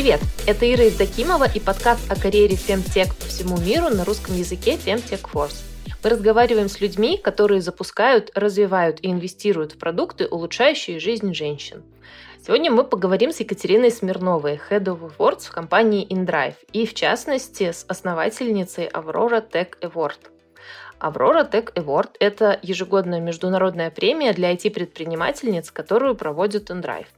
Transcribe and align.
Привет! 0.00 0.22
Это 0.46 0.72
Ира 0.72 0.84
Евдокимова 0.84 1.46
и 1.54 1.60
подкаст 1.60 2.10
о 2.10 2.18
карьере 2.18 2.54
Femtech 2.54 3.08
по 3.08 3.26
всему 3.26 3.58
миру 3.58 3.94
на 3.94 4.06
русском 4.06 4.34
языке 4.34 4.76
Femtech 4.76 5.30
Force. 5.30 5.62
Мы 6.02 6.08
разговариваем 6.08 6.70
с 6.70 6.80
людьми, 6.80 7.18
которые 7.18 7.60
запускают, 7.60 8.30
развивают 8.34 9.00
и 9.02 9.10
инвестируют 9.10 9.72
в 9.72 9.76
продукты, 9.76 10.26
улучшающие 10.26 10.98
жизнь 11.00 11.34
женщин. 11.34 11.82
Сегодня 12.42 12.70
мы 12.70 12.84
поговорим 12.84 13.30
с 13.30 13.40
Екатериной 13.40 13.90
Смирновой, 13.90 14.58
Head 14.70 14.84
of 14.84 15.12
Awards 15.18 15.48
в 15.48 15.50
компании 15.50 16.08
InDrive, 16.08 16.54
и 16.72 16.86
в 16.86 16.94
частности 16.94 17.70
с 17.70 17.84
основательницей 17.86 18.86
Aurora 18.86 19.46
Tech 19.46 19.78
Award. 19.82 20.30
Aurora 20.98 21.46
Tech 21.46 21.74
Award– 21.74 22.12
это 22.20 22.58
ежегодная 22.62 23.20
международная 23.20 23.90
премия 23.90 24.32
для 24.32 24.50
IT-предпринимательниц, 24.54 25.70
которую 25.70 26.14
проводит 26.14 26.70
InDrive. 26.70 27.08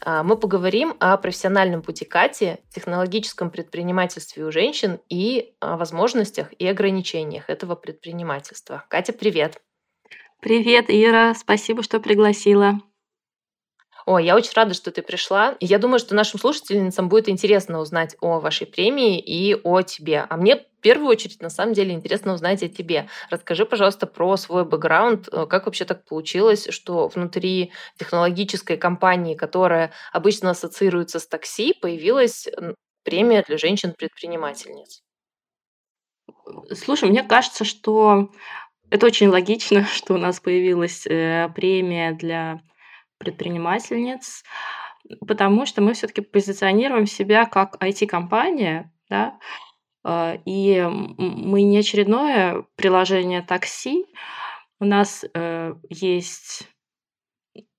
А, 0.00 0.22
мы 0.22 0.36
поговорим 0.36 0.94
о 1.00 1.16
профессиональном 1.16 1.82
пути 1.82 2.04
Кати, 2.04 2.58
технологическом 2.70 3.50
предпринимательстве 3.50 4.44
у 4.44 4.52
женщин 4.52 5.00
и 5.08 5.54
о 5.60 5.76
возможностях 5.76 6.52
и 6.58 6.66
ограничениях 6.66 7.50
этого 7.50 7.74
предпринимательства. 7.74 8.84
Катя, 8.88 9.12
привет! 9.12 9.60
Привет, 10.40 10.86
Ира, 10.88 11.34
спасибо, 11.34 11.82
что 11.82 12.00
пригласила. 12.00 12.80
О, 14.06 14.18
я 14.18 14.36
очень 14.36 14.52
рада, 14.54 14.74
что 14.74 14.90
ты 14.90 15.00
пришла. 15.00 15.56
Я 15.60 15.78
думаю, 15.78 15.98
что 15.98 16.14
нашим 16.14 16.38
слушательницам 16.38 17.08
будет 17.08 17.28
интересно 17.28 17.80
узнать 17.80 18.16
о 18.20 18.38
вашей 18.38 18.66
премии 18.66 19.18
и 19.18 19.54
о 19.54 19.80
тебе. 19.82 20.26
А 20.28 20.36
мне 20.36 20.56
в 20.56 20.80
первую 20.82 21.08
очередь, 21.08 21.40
на 21.40 21.48
самом 21.48 21.72
деле, 21.72 21.92
интересно 21.92 22.34
узнать 22.34 22.62
о 22.62 22.68
тебе. 22.68 23.08
Расскажи, 23.30 23.64
пожалуйста, 23.64 24.06
про 24.06 24.36
свой 24.36 24.66
бэкграунд. 24.66 25.28
Э, 25.32 25.46
как 25.46 25.64
вообще 25.64 25.86
так 25.86 26.04
получилось, 26.04 26.66
что 26.68 27.08
внутри 27.08 27.72
технологической 27.98 28.76
компании, 28.76 29.34
которая 29.34 29.92
обычно 30.12 30.50
ассоциируется 30.50 31.18
с 31.18 31.26
такси, 31.26 31.72
появилась 31.72 32.46
премия 33.04 33.42
для 33.42 33.56
женщин-предпринимательниц? 33.56 35.02
Слушай, 36.74 37.08
мне 37.08 37.22
кажется, 37.22 37.64
что 37.64 38.30
это 38.90 39.06
очень 39.06 39.28
логично, 39.28 39.84
что 39.92 40.14
у 40.14 40.18
нас 40.18 40.40
появилась 40.40 41.06
э, 41.06 41.48
премия 41.54 42.12
для 42.12 42.60
предпринимательниц, 43.18 44.42
потому 45.26 45.66
что 45.66 45.82
мы 45.82 45.94
все-таки 45.94 46.20
позиционируем 46.20 47.06
себя 47.06 47.46
как 47.46 47.76
IT-компания, 47.82 48.92
да, 49.08 49.38
а, 50.02 50.36
и 50.44 50.82
мы 50.82 51.62
не 51.62 51.78
очередное 51.78 52.66
приложение 52.76 53.42
такси. 53.42 54.06
У 54.80 54.84
нас 54.84 55.24
э, 55.32 55.74
есть 55.88 56.68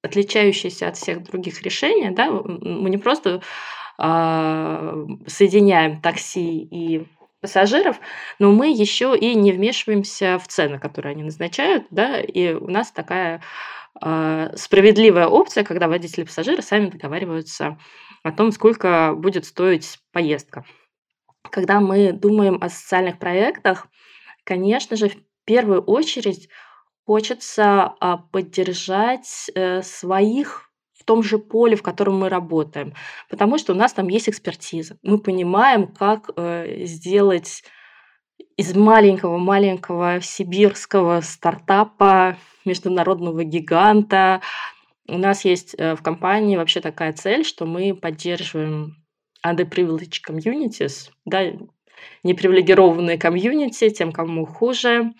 отличающиеся 0.01 0.87
от 0.87 0.97
всех 0.97 1.23
других 1.23 1.61
решения, 1.61 2.11
да, 2.11 2.29
мы 2.31 2.89
не 2.89 2.97
просто 2.97 3.41
а, 3.97 4.93
соединяем 5.27 6.01
такси 6.01 6.61
и 6.61 7.07
пассажиров, 7.41 7.99
но 8.39 8.51
мы 8.51 8.71
еще 8.71 9.15
и 9.15 9.35
не 9.35 9.51
вмешиваемся 9.51 10.39
в 10.39 10.47
цены, 10.47 10.79
которые 10.79 11.11
они 11.11 11.23
назначают, 11.23 11.85
да, 11.91 12.19
и 12.19 12.53
у 12.53 12.67
нас 12.67 12.91
такая 12.91 13.41
справедливая 13.99 15.27
опция, 15.27 15.63
когда 15.63 15.87
водители 15.87 16.21
и 16.21 16.25
пассажиры 16.25 16.61
сами 16.61 16.89
договариваются 16.89 17.77
о 18.23 18.31
том, 18.31 18.51
сколько 18.51 19.13
будет 19.15 19.45
стоить 19.45 19.99
поездка. 20.11 20.65
Когда 21.51 21.79
мы 21.79 22.11
думаем 22.11 22.57
о 22.61 22.69
социальных 22.69 23.19
проектах, 23.19 23.87
конечно 24.43 24.97
же, 24.97 25.09
в 25.09 25.15
первую 25.45 25.81
очередь 25.81 26.49
хочется 27.05 27.93
а, 27.99 28.17
поддержать 28.17 29.51
э, 29.53 29.83
своих 29.83 30.71
в 30.93 31.03
том 31.03 31.21
же 31.21 31.37
поле, 31.37 31.75
в 31.75 31.83
котором 31.83 32.17
мы 32.17 32.29
работаем, 32.29 32.95
потому 33.29 33.59
что 33.59 33.73
у 33.73 33.75
нас 33.75 33.93
там 33.93 34.07
есть 34.07 34.27
экспертиза. 34.27 34.97
Мы 35.03 35.19
понимаем, 35.19 35.87
как 35.87 36.31
э, 36.35 36.85
сделать 36.85 37.63
из 38.57 38.75
маленького-маленького 38.75 40.21
сибирского 40.21 41.21
стартапа, 41.21 42.37
международного 42.65 43.43
гиганта. 43.43 44.41
У 45.07 45.17
нас 45.17 45.45
есть 45.45 45.75
э, 45.77 45.95
в 45.95 46.01
компании 46.01 46.57
вообще 46.57 46.81
такая 46.81 47.13
цель, 47.13 47.45
что 47.45 47.65
мы 47.65 47.93
поддерживаем 47.93 48.95
underprivileged 49.45 50.21
communities, 50.27 51.11
да, 51.25 51.51
непривилегированные 52.23 53.17
комьюнити, 53.17 53.89
тем, 53.91 54.11
кому 54.11 54.45
хуже, 54.45 55.13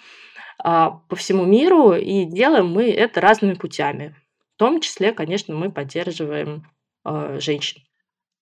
а, 0.58 1.02
по 1.10 1.16
всему 1.16 1.46
миру, 1.46 1.94
и 1.94 2.26
делаем 2.26 2.68
мы 2.68 2.90
это 2.90 3.22
разными 3.22 3.54
путями. 3.54 4.16
В 4.56 4.58
том 4.58 4.82
числе, 4.82 5.12
конечно, 5.12 5.54
мы 5.54 5.72
поддерживаем 5.72 6.66
э, 7.06 7.38
женщин. 7.40 7.82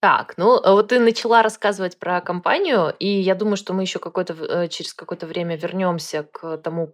Так, 0.04 0.34
ну 0.36 0.60
а 0.62 0.74
вот 0.74 0.90
ты 0.90 1.00
начала 1.00 1.42
рассказывать 1.44 1.98
про 1.98 2.20
компанию, 2.20 2.94
и 3.00 3.08
я 3.08 3.36
думаю, 3.36 3.56
что 3.56 3.72
мы 3.74 3.84
еще 3.84 4.00
какое-то, 4.00 4.34
э, 4.34 4.68
через 4.68 4.94
какое-то 4.94 5.26
время 5.26 5.56
вернемся 5.56 6.24
к 6.24 6.58
тому, 6.58 6.94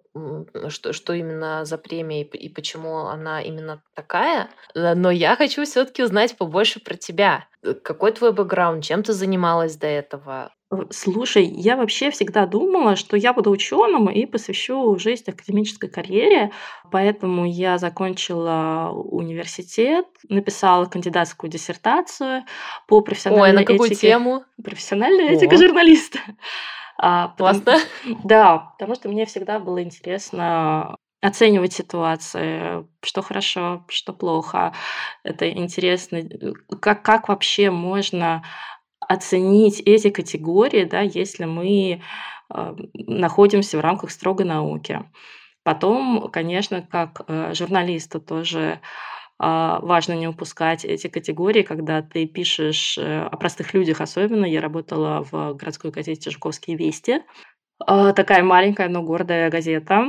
что, 0.68 0.94
что 0.94 1.14
именно 1.14 1.66
за 1.66 1.80
премия 1.80 2.22
и, 2.22 2.50
почему 2.50 3.08
она 3.08 3.42
именно 3.42 3.82
такая. 3.96 4.52
Э, 4.76 4.94
но 4.94 5.10
я 5.10 5.36
хочу 5.36 5.66
все-таки 5.66 6.04
узнать 6.04 6.38
побольше 6.38 6.82
про 6.82 6.94
тебя. 6.98 7.48
Э, 7.64 7.74
какой 7.74 8.12
твой 8.12 8.32
бэкграунд, 8.32 8.84
чем 8.84 9.02
ты 9.02 9.14
занималась 9.14 9.76
до 9.76 9.88
этого? 9.88 10.52
Слушай, 10.92 11.46
я 11.46 11.76
вообще 11.76 12.12
всегда 12.12 12.46
думала, 12.46 12.96
что 12.96 13.18
я 13.18 13.34
буду 13.34 13.50
ученым 13.50 14.08
и 14.08 14.28
посвящу 14.28 15.00
жизнь 15.00 15.24
академической 15.28 15.90
карьере, 15.90 16.52
поэтому 16.92 17.46
я 17.46 17.80
закончила 17.80 18.92
университет, 18.94 20.06
написала 20.28 20.86
кандидатскую 20.86 21.50
диссертацию 21.50 22.44
по 22.88 23.02
профессиональной 23.02 23.50
Ой, 23.50 23.54
на 23.54 23.66
какую 23.66 23.88
этике. 23.90 24.10
тему? 24.10 24.44
Профессиональная 24.64 25.32
этика 25.32 25.58
журналиста. 25.58 26.20
А, 27.02 27.30
потому, 27.30 27.62
Классно. 27.62 27.90
Да, 28.26 28.74
потому 28.78 28.94
что 28.94 29.08
мне 29.08 29.26
всегда 29.26 29.60
было 29.60 29.82
интересно 29.82 30.98
оценивать 31.22 31.72
ситуации, 31.72 32.86
что 33.02 33.22
хорошо, 33.22 33.86
что 33.88 34.12
плохо. 34.12 34.74
Это 35.24 35.50
интересно, 35.50 36.22
как, 36.82 37.04
как 37.04 37.30
вообще 37.30 37.72
можно 37.72 38.44
оценить 39.10 39.82
эти 39.82 40.10
категории, 40.10 40.86
да, 40.86 41.02
если 41.02 41.46
мы 41.46 42.02
э, 42.54 42.76
находимся 42.94 43.78
в 43.78 43.82
рамках 43.82 44.12
строгой 44.12 44.46
науки. 44.46 45.04
Потом, 45.64 46.30
конечно, 46.32 46.82
как 46.82 47.24
э, 47.28 47.54
журналисту 47.54 48.22
тоже 48.22 48.80
а, 49.42 49.80
важно 49.82 50.14
не 50.14 50.28
упускать 50.28 50.84
эти 50.84 51.08
категории, 51.08 51.64
когда 51.64 52.02
ты 52.02 52.28
пишешь 52.28 52.98
э, 52.98 53.22
о 53.22 53.38
простых 53.38 53.74
людях 53.74 54.02
особенно. 54.02 54.46
Я 54.46 54.60
работала 54.60 55.26
в 55.32 55.54
городской 55.54 55.92
газете 55.92 56.30
«Жуковские 56.30 56.76
вести». 56.76 57.24
А, 57.80 58.12
такая 58.12 58.44
маленькая, 58.44 58.90
но 58.90 59.02
гордая 59.02 59.50
газета. 59.50 60.08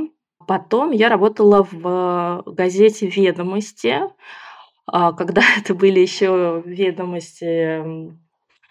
Потом 0.48 0.90
я 0.90 1.08
работала 1.08 1.66
в 1.70 2.42
газете 2.44 3.06
«Ведомости», 3.06 4.00
а, 4.86 5.12
когда 5.12 5.42
это 5.58 5.74
были 5.74 6.00
еще 6.00 6.62
ведомости 6.66 8.10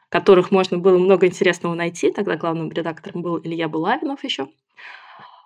которых 0.10 0.52
можно 0.52 0.78
было 0.78 0.98
много 0.98 1.28
интересного 1.28 1.76
найти. 1.76 2.12
Тогда 2.12 2.36
главным 2.36 2.72
редактором 2.72 3.22
был 3.22 3.40
Илья 3.40 3.70
Булавинов 3.70 4.24
еще. 4.24 4.50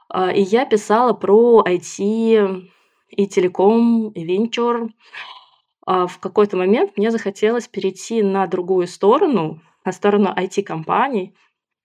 А, 0.09 0.31
и 0.31 0.41
я 0.41 0.65
писала 0.65 1.13
про 1.13 1.63
IT 1.67 2.69
и 3.09 3.27
телеком, 3.27 4.09
и 4.09 4.23
венчур. 4.23 4.89
А, 5.85 6.07
в 6.07 6.17
какой-то 6.19 6.55
момент 6.55 6.97
мне 6.97 7.11
захотелось 7.11 7.67
перейти 7.67 8.23
на 8.23 8.47
другую 8.47 8.87
сторону, 8.87 9.59
на 9.83 9.91
сторону 9.91 10.33
IT-компаний, 10.35 11.35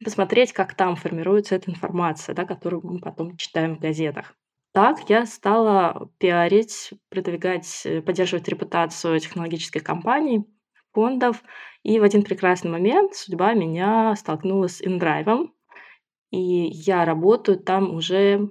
посмотреть, 0.03 0.53
как 0.53 0.75
там 0.75 0.95
формируется 0.95 1.57
эта 1.57 1.71
информация, 1.71 2.35
да, 2.35 2.45
которую 2.45 2.83
мы 2.85 3.01
потом 3.01 3.37
читаем 3.37 3.77
в 3.77 3.81
газетах. 3.81 4.35
Так 4.73 5.11
я 5.11 5.27
стала 5.27 6.09
пиарить, 6.19 6.93
продвигать, 7.09 7.85
поддерживать 8.07 8.47
репутацию 8.47 9.19
технологических 9.19 9.83
компаний– 9.83 10.45
фондов. 10.93 11.43
И 11.83 11.99
в 12.01 12.03
один 12.03 12.23
прекрасный 12.23 12.71
момент 12.71 13.15
судьба 13.15 13.55
меня 13.55 14.15
столкнула 14.17 14.69
с 14.69 14.81
InDrive. 14.81 15.49
И 16.31 16.39
я 16.39 17.05
работаю 17.05 17.59
там 17.59 17.95
уже 17.95 18.51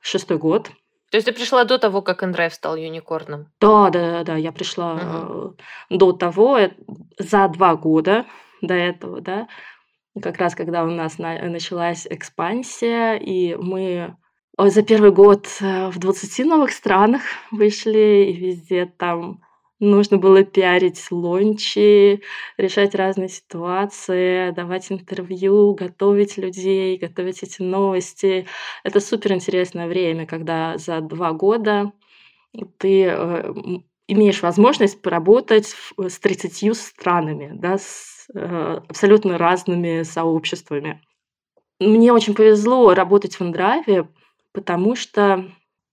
шестой 0.00 0.38
год. 0.38 0.70
То 1.10 1.16
есть 1.16 1.26
ты 1.26 1.32
пришла 1.32 1.64
до 1.64 1.78
того, 1.78 2.02
как 2.02 2.22
InDrive 2.22 2.50
стал 2.50 2.76
юникорном? 2.76 3.52
Да, 3.60 3.90
да, 3.90 4.10
да, 4.10 4.24
да. 4.24 4.36
Я 4.36 4.52
пришла 4.52 4.94
угу. 4.94 5.56
до 5.88 6.12
того, 6.12 6.58
э, 6.58 6.70
за 7.18 7.48
два 7.48 7.76
года 7.76 8.26
до 8.60 8.74
этого, 8.74 9.20
да. 9.20 9.48
Как 10.20 10.38
раз 10.38 10.54
когда 10.54 10.84
у 10.84 10.90
нас 10.90 11.18
на, 11.18 11.38
началась 11.48 12.06
экспансия, 12.08 13.14
и 13.14 13.54
мы 13.54 14.16
за 14.58 14.82
первый 14.82 15.12
год 15.12 15.46
э, 15.60 15.88
в 15.90 15.98
20 15.98 16.46
новых 16.46 16.72
странах 16.72 17.22
вышли, 17.50 18.30
и 18.30 18.36
везде 18.36 18.86
там 18.86 19.42
Нужно 19.78 20.16
было 20.16 20.42
пиарить 20.42 21.06
лончи, 21.10 22.22
решать 22.56 22.94
разные 22.94 23.28
ситуации, 23.28 24.50
давать 24.52 24.90
интервью, 24.90 25.74
готовить 25.74 26.38
людей, 26.38 26.96
готовить 26.96 27.42
эти 27.42 27.60
новости. 27.60 28.46
Это 28.84 29.00
супер 29.00 29.34
интересное 29.34 29.86
время, 29.86 30.26
когда 30.26 30.78
за 30.78 31.02
два 31.02 31.32
года 31.32 31.92
ты 32.78 33.04
э, 33.04 33.54
имеешь 34.08 34.42
возможность 34.42 35.02
поработать 35.02 35.74
с 35.98 36.18
30 36.20 36.74
странами, 36.74 37.50
да, 37.52 37.76
с 37.76 38.28
э, 38.34 38.80
абсолютно 38.88 39.36
разными 39.36 40.04
сообществами. 40.04 41.02
Мне 41.80 42.14
очень 42.14 42.34
повезло 42.34 42.94
работать 42.94 43.38
в 43.38 43.42
Индрайве, 43.42 44.08
потому 44.52 44.96
что 44.96 45.50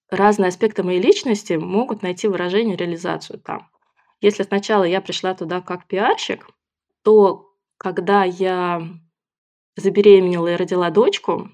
разные 0.09 0.47
аспекты 0.47 0.83
моей 0.83 1.01
личности 1.01 1.53
могут 1.53 2.01
найти 2.01 2.29
выражение, 2.29 2.77
реализацию 2.77 3.39
там. 3.39 3.72
Если 4.23 4.43
сначала 4.43 4.85
я 4.85 5.01
пришла 5.01 5.33
туда 5.33 5.59
как 5.59 5.85
пиарщик, 5.85 6.47
то 7.03 7.53
когда 7.77 8.23
я 8.23 8.87
забеременела 9.75 10.53
и 10.53 10.55
родила 10.55 10.89
дочку, 10.91 11.51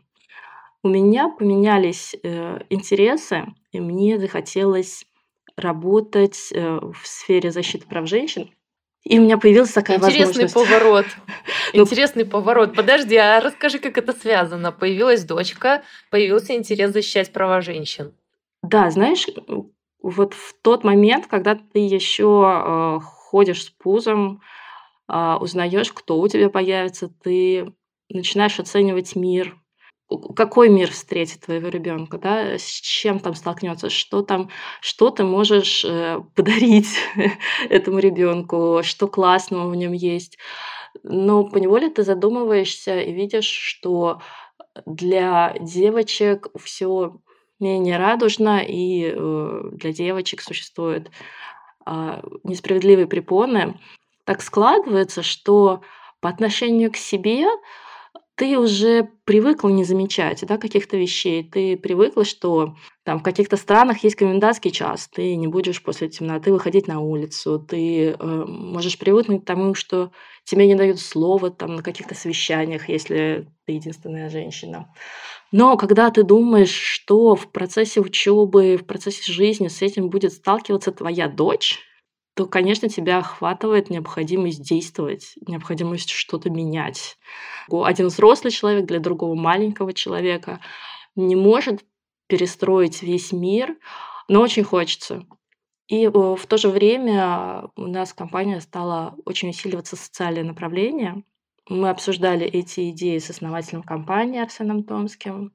у 0.84 0.88
меня 0.88 1.30
поменялись 1.30 2.16
э, 2.22 2.60
интересы, 2.70 3.48
и 3.72 3.80
мне 3.80 4.20
захотелось 4.20 5.06
работать 5.58 6.52
э, 6.54 6.80
в 6.80 7.08
сфере 7.08 7.50
защиты 7.50 7.88
прав 7.88 8.08
женщин. 8.08 8.52
И 9.04 9.18
у 9.18 9.24
меня 9.24 9.40
появилась 9.40 9.72
такая 9.72 9.98
Интересный 9.98 10.44
возможность. 10.44 10.54
поворот. 10.54 11.06
Ну, 11.74 11.84
Интересный 11.84 12.26
поворот. 12.26 12.76
Подожди, 12.76 13.16
а 13.16 13.40
расскажи, 13.40 13.80
как 13.80 13.98
это 13.98 14.14
связано? 14.14 14.72
Появилась 14.72 15.24
дочка, 15.24 15.84
появился 16.12 16.56
интерес 16.56 16.92
защищать 16.92 17.32
права 17.34 17.62
женщин. 17.62 18.14
Да, 18.62 18.90
знаешь, 18.90 19.26
вот 20.02 20.34
в 20.34 20.56
тот 20.62 20.84
момент, 20.84 21.28
когда 21.28 21.56
ты 21.56 21.80
еще 21.80 22.44
э, 22.46 23.00
ходишь 23.02 23.66
с 23.66 23.70
пузом, 23.70 24.42
э, 25.12 25.36
узнаешь, 25.40 25.92
кто 25.92 26.20
у 26.20 26.28
тебя 26.28 26.50
появится, 26.50 27.10
ты 27.24 27.74
начинаешь 28.10 28.60
оценивать 28.60 29.16
мир, 29.16 29.58
какой 30.36 30.70
мир 30.70 30.90
встретит 30.92 31.42
твоего 31.42 31.68
ребенка, 31.68 32.18
да, 32.18 32.58
с 32.58 32.66
чем 32.66 33.20
там 33.20 33.36
столкнется, 33.36 33.90
что 33.90 34.24
там, 34.24 34.50
что 34.82 35.10
ты 35.12 35.24
можешь 35.24 35.84
э, 35.86 36.20
подарить 36.36 36.98
этому 37.70 38.00
ребенку, 38.00 38.82
что 38.84 39.08
классного 39.08 39.70
в 39.70 39.76
нем 39.76 39.94
есть. 39.94 40.38
Но 41.04 41.44
поневоле 41.44 41.90
ты 41.90 42.04
задумываешься 42.04 43.00
и 43.00 43.12
видишь, 43.12 43.46
что 43.46 44.22
для 44.86 45.56
девочек 45.60 46.48
все 46.58 47.20
менее 47.60 47.98
радужно, 47.98 48.62
и 48.66 49.14
э, 49.16 49.62
для 49.74 49.92
девочек 49.92 50.42
существуют 50.42 51.12
э, 51.86 52.22
несправедливые 52.44 53.08
препоны. 53.08 53.80
Так 54.26 54.42
складывается, 54.42 55.24
что 55.24 55.82
по 56.20 56.30
отношению 56.30 56.92
к 56.92 56.98
себе 56.98 57.48
ты 58.40 58.58
уже 58.58 59.10
привыкла 59.26 59.68
не 59.68 59.84
замечать 59.84 60.46
да, 60.48 60.58
каких-то 60.58 60.96
вещей. 60.96 61.44
Ты 61.44 61.76
привыкла, 61.76 62.24
что 62.24 62.78
там 63.04 63.20
в 63.20 63.24
каких-то 63.24 63.58
странах 63.58 64.02
есть 64.06 64.16
комендантский 64.16 64.72
час, 64.72 65.10
ты 65.10 65.36
не 65.36 65.48
будешь 65.48 65.84
после 65.84 66.08
темноты 66.08 66.54
выходить 66.54 66.88
на 66.88 67.02
улицу, 67.02 67.60
ты 67.60 68.12
э, 68.12 68.46
можешь 68.48 68.98
привыкнуть 68.98 69.44
к 69.44 69.46
тому, 69.46 69.74
что 69.74 70.12
тебе 70.46 70.68
не 70.68 70.76
дают 70.76 71.02
слова 71.02 71.50
там, 71.50 71.76
на 71.76 71.84
каких-то 71.84 72.16
совещаниях, 72.16 72.88
если 72.88 73.50
ты 73.66 73.74
единственная 73.74 74.30
женщина. 74.30 74.90
Но 75.52 75.78
когда 75.78 76.12
ты 76.12 76.24
думаешь, 76.24 76.74
что 76.74 77.36
в 77.36 77.52
процессе 77.52 78.02
учебы, 78.02 78.78
в 78.78 78.86
процессе 78.86 79.32
жизни 79.32 79.68
с 79.68 79.82
этим 79.82 80.10
будет 80.10 80.34
сталкиваться 80.34 80.92
твоя 80.92 81.28
дочь, 81.28 81.80
то, 82.36 82.46
конечно, 82.46 82.88
тебя 82.88 83.18
охватывает 83.18 83.90
необходимость 83.90 84.62
действовать, 84.62 85.34
необходимость 85.46 86.12
что-то 86.12 86.50
менять. 86.50 87.18
Один 87.70 88.08
взрослый 88.08 88.52
человек 88.52 88.86
для 88.86 89.00
другого 89.00 89.36
маленького 89.36 89.92
человека 89.94 90.62
не 91.16 91.36
может 91.36 91.84
перестроить 92.28 93.02
весь 93.02 93.32
мир, 93.32 93.76
но 94.30 94.42
очень 94.42 94.64
хочется. 94.64 95.26
И 95.90 96.06
э, 96.06 96.10
в 96.10 96.46
то 96.48 96.58
же 96.58 96.70
время 96.70 97.70
у 97.76 97.88
нас 97.88 98.14
компания 98.14 98.62
стала 98.62 99.16
очень 99.26 99.50
усиливаться 99.50 99.96
социальное 99.96 100.44
направление. 100.44 101.24
Мы 101.70 101.90
обсуждали 101.90 102.48
эти 102.48 102.90
идеи 102.90 103.20
с 103.20 103.30
основателем 103.30 103.84
компании 103.84 104.42
Арсеном 104.42 104.84
Томским, 104.84 105.54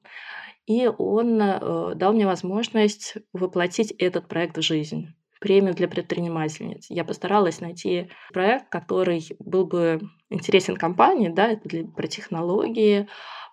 и 0.65 0.87
он 0.87 1.41
э, 1.41 1.93
дал 1.95 2.13
мне 2.13 2.25
возможность 2.25 3.17
воплотить 3.33 3.91
этот 3.91 4.29
проект 4.29 4.57
в 4.57 4.61
жизнь 4.61 5.13
премию 5.41 5.75
для 5.75 5.89
предпринимательниц. 5.89 6.87
Я 6.89 7.03
постаралась 7.03 7.59
найти 7.59 8.09
проект, 8.33 8.69
который 8.69 9.27
был 9.39 9.65
бы 9.67 10.01
интересен 10.29 10.77
компании, 10.77 11.27
да, 11.27 11.49
это 11.49 11.67
для, 11.67 11.85
про 11.85 12.07
технологии, 12.07 13.07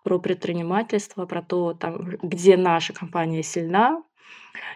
про 0.04 0.20
предпринимательство, 0.20 1.26
про 1.26 1.42
то, 1.42 1.74
там, 1.74 2.16
где 2.22 2.56
наша 2.56 2.92
компания 2.92 3.42
сильна, 3.42 4.02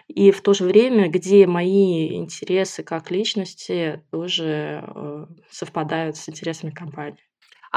и 0.07 0.31
в 0.31 0.41
то 0.41 0.53
же 0.53 0.65
время, 0.65 1.09
где 1.09 1.47
мои 1.47 2.17
интересы 2.17 2.83
как 2.83 3.11
личности 3.11 4.03
тоже 4.11 4.83
э, 4.85 5.25
совпадают 5.49 6.17
с 6.17 6.27
интересами 6.27 6.71
компании. 6.71 7.26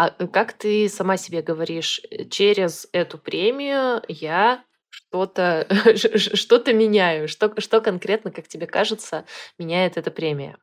А 0.01 0.09
как 0.29 0.55
ты 0.55 0.89
сама 0.89 1.19
себе 1.19 1.43
говоришь, 1.43 2.01
э, 2.11 2.25
через 2.25 2.89
эту 2.93 3.19
премию 3.19 4.03
я 4.09 4.65
что-то 4.89 5.67
что-то 5.95 6.73
меняю. 6.73 7.29
Что, 7.29 7.53
что 7.61 7.83
конкретно, 7.83 8.31
как 8.31 8.49
тебе 8.49 8.67
кажется, 8.67 9.27
меняет 9.59 9.99
эта 9.99 10.11
премия? 10.11 10.57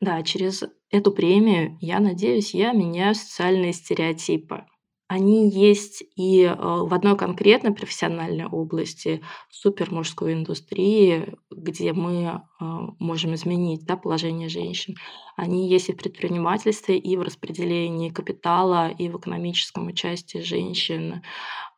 Да, 0.00 0.22
через 0.22 0.62
эту 0.88 1.10
премию, 1.10 1.78
я 1.80 1.98
надеюсь, 1.98 2.54
я 2.54 2.70
меняю 2.70 3.16
социальные 3.16 3.72
стереотипы. 3.72 4.64
Они 5.10 5.50
есть 5.50 6.04
и 6.14 6.44
э, 6.44 6.54
в 6.54 6.94
одной 6.94 7.16
конкретной 7.16 7.72
профессиональной 7.72 8.46
области, 8.46 9.22
супермужской 9.50 10.34
индустрии, 10.34 11.34
где 11.50 11.92
мы 11.92 12.22
э, 12.22 12.64
можем 13.00 13.34
изменить 13.34 13.84
да, 13.84 13.96
положение 13.96 14.48
женщин. 14.48 14.94
Они 15.36 15.68
есть 15.68 15.88
и 15.88 15.94
в 15.94 15.96
предпринимательстве, 15.96 16.96
и 16.96 17.16
в 17.16 17.22
распределении 17.22 18.10
капитала, 18.10 18.88
и 18.88 19.08
в 19.08 19.18
экономическом 19.18 19.88
участии 19.88 20.38
женщин 20.38 21.22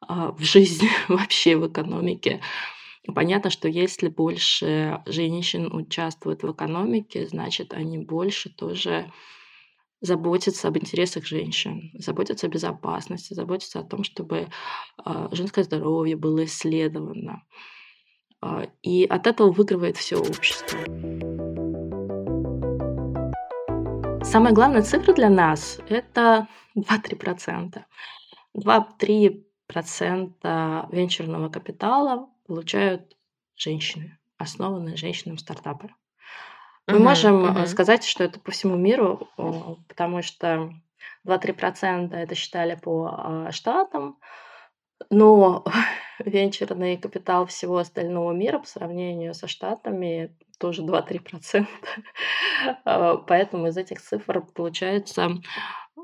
а, 0.02 0.32
в 0.32 0.42
жизни, 0.42 0.90
вообще 1.08 1.56
в 1.56 1.66
экономике. 1.66 2.42
Понятно, 3.14 3.48
что 3.48 3.66
если 3.66 4.08
больше 4.08 5.00
женщин 5.06 5.74
участвуют 5.74 6.42
в 6.42 6.52
экономике, 6.52 7.26
значит, 7.26 7.72
они 7.72 7.96
больше 7.96 8.50
тоже 8.50 9.10
заботиться 10.02 10.68
об 10.68 10.76
интересах 10.76 11.24
женщин, 11.24 11.90
заботиться 11.94 12.46
о 12.46 12.50
безопасности, 12.50 13.32
заботиться 13.34 13.80
о 13.80 13.84
том, 13.84 14.04
чтобы 14.04 14.48
а, 14.98 15.28
женское 15.32 15.64
здоровье 15.64 16.16
было 16.16 16.44
исследовано. 16.44 17.44
А, 18.40 18.66
и 18.82 19.04
от 19.04 19.28
этого 19.28 19.52
выигрывает 19.52 19.96
все 19.96 20.16
общество. 20.16 20.80
Самая 24.24 24.52
главная 24.52 24.82
цифра 24.82 25.14
для 25.14 25.30
нас– 25.30 25.78
это 25.88 26.48
2-3%. 26.76 27.80
2-3% 28.56 30.88
венчурного 30.90 31.48
капитала 31.48 32.28
получают 32.46 33.16
женщины, 33.54 34.18
основанные 34.36 34.96
женщинам 34.96 35.38
стартапы. 35.38 35.90
Мы 36.88 36.96
угу, 36.96 37.04
можем 37.04 37.42
угу. 37.44 37.66
сказать, 37.66 38.04
что 38.04 38.24
это 38.24 38.40
по 38.40 38.50
всему 38.50 38.76
миру, 38.76 39.28
потому 39.88 40.22
что 40.22 40.72
2-3% 41.26 42.14
это 42.14 42.34
считали 42.34 42.74
по 42.74 43.08
а, 43.12 43.52
штатам, 43.52 44.18
но 45.10 45.64
венчурный 46.18 46.96
капитал 46.96 47.46
всего 47.46 47.78
остального 47.78 48.32
мира 48.32 48.58
по 48.58 48.66
сравнению 48.66 49.34
со 49.34 49.46
штатами 49.46 50.36
тоже 50.58 50.82
2-3%. 50.82 51.66
А, 52.84 53.16
поэтому 53.16 53.66
из 53.66 53.76
этих 53.76 54.00
цифр 54.00 54.40
получается 54.54 55.30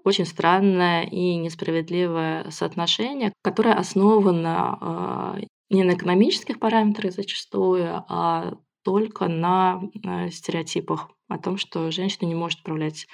очень 0.05 0.27
странное 0.27 1.05
и 1.05 1.37
несправедливое 1.37 2.51
соотношение, 2.51 3.33
которое 3.43 3.75
основано 3.75 5.39
не 5.71 5.85
на 5.85 5.93
экономических 5.93 6.59
параметрах 6.59 7.13
зачастую, 7.13 8.05
а 8.09 8.55
только 8.83 9.29
на 9.29 9.81
э, 10.05 10.31
стереотипах 10.31 11.11
о 11.29 11.39
том, 11.39 11.59
что 11.59 11.91
женщина 11.91 12.27
не 12.27 12.35
может 12.35 12.61
управлять 12.61 13.07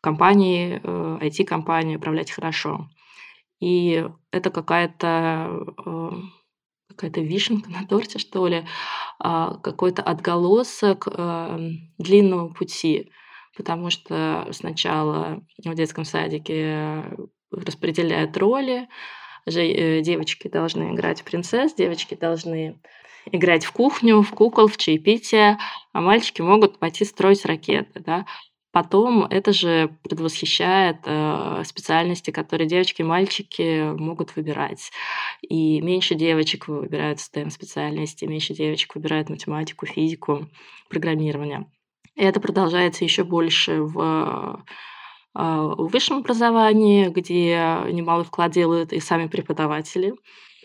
компанией, 0.00 0.78
IT-компанией, 0.78 1.94
э, 1.94 1.98
управлять 1.98 2.30
хорошо. 2.30 2.88
И 3.60 4.06
это 4.30 4.50
какая-то 4.50 5.64
э, 5.86 6.10
какая-то 6.88 7.20
вишенка 7.20 7.70
на 7.70 7.86
торте, 7.86 8.18
что 8.18 8.46
ли, 8.46 8.66
а, 9.18 9.54
какой-то 9.54 10.02
отголосок 10.02 11.08
длинного 11.96 12.48
пути. 12.52 13.10
Потому 13.56 13.88
что 13.88 14.46
сначала 14.50 15.42
в 15.56 15.74
детском 15.74 16.04
садике 16.04 17.04
распределяют 17.50 18.36
роли, 18.36 18.88
девочки 19.46 20.48
должны 20.48 20.94
играть 20.94 21.22
принцесс, 21.24 21.74
девочки 21.74 22.14
должны 22.14 22.78
играть 23.26 23.64
в 23.64 23.72
кухню, 23.72 24.22
в 24.22 24.30
кукол, 24.30 24.68
в 24.68 24.76
чаепитие, 24.76 25.58
а 25.92 26.00
мальчики 26.00 26.42
могут 26.42 26.78
пойти 26.78 27.04
строить 27.04 27.44
ракеты, 27.44 28.00
да. 28.00 28.26
Потом 28.72 29.24
это 29.24 29.52
же 29.52 29.94
предвосхищает 30.02 30.96
э, 31.04 31.62
специальности, 31.66 32.30
которые 32.30 32.66
девочки 32.66 33.02
и 33.02 33.04
мальчики 33.04 33.92
могут 33.92 34.34
выбирать. 34.34 34.90
И 35.42 35.82
меньше 35.82 36.14
девочек 36.14 36.68
выбирают 36.68 37.18
STEM-специальности, 37.18 38.24
меньше 38.24 38.54
девочек 38.54 38.94
выбирают 38.94 39.28
математику, 39.28 39.84
физику, 39.84 40.48
программирование. 40.88 41.66
И 42.14 42.24
это 42.24 42.40
продолжается 42.40 43.04
еще 43.04 43.24
больше 43.24 43.82
в 43.82 44.64
в 45.34 45.88
высшем 45.90 46.18
образовании, 46.18 47.08
где 47.08 47.78
немалый 47.90 48.24
вклад 48.24 48.52
делают 48.52 48.92
и 48.92 49.00
сами 49.00 49.28
преподаватели. 49.28 50.14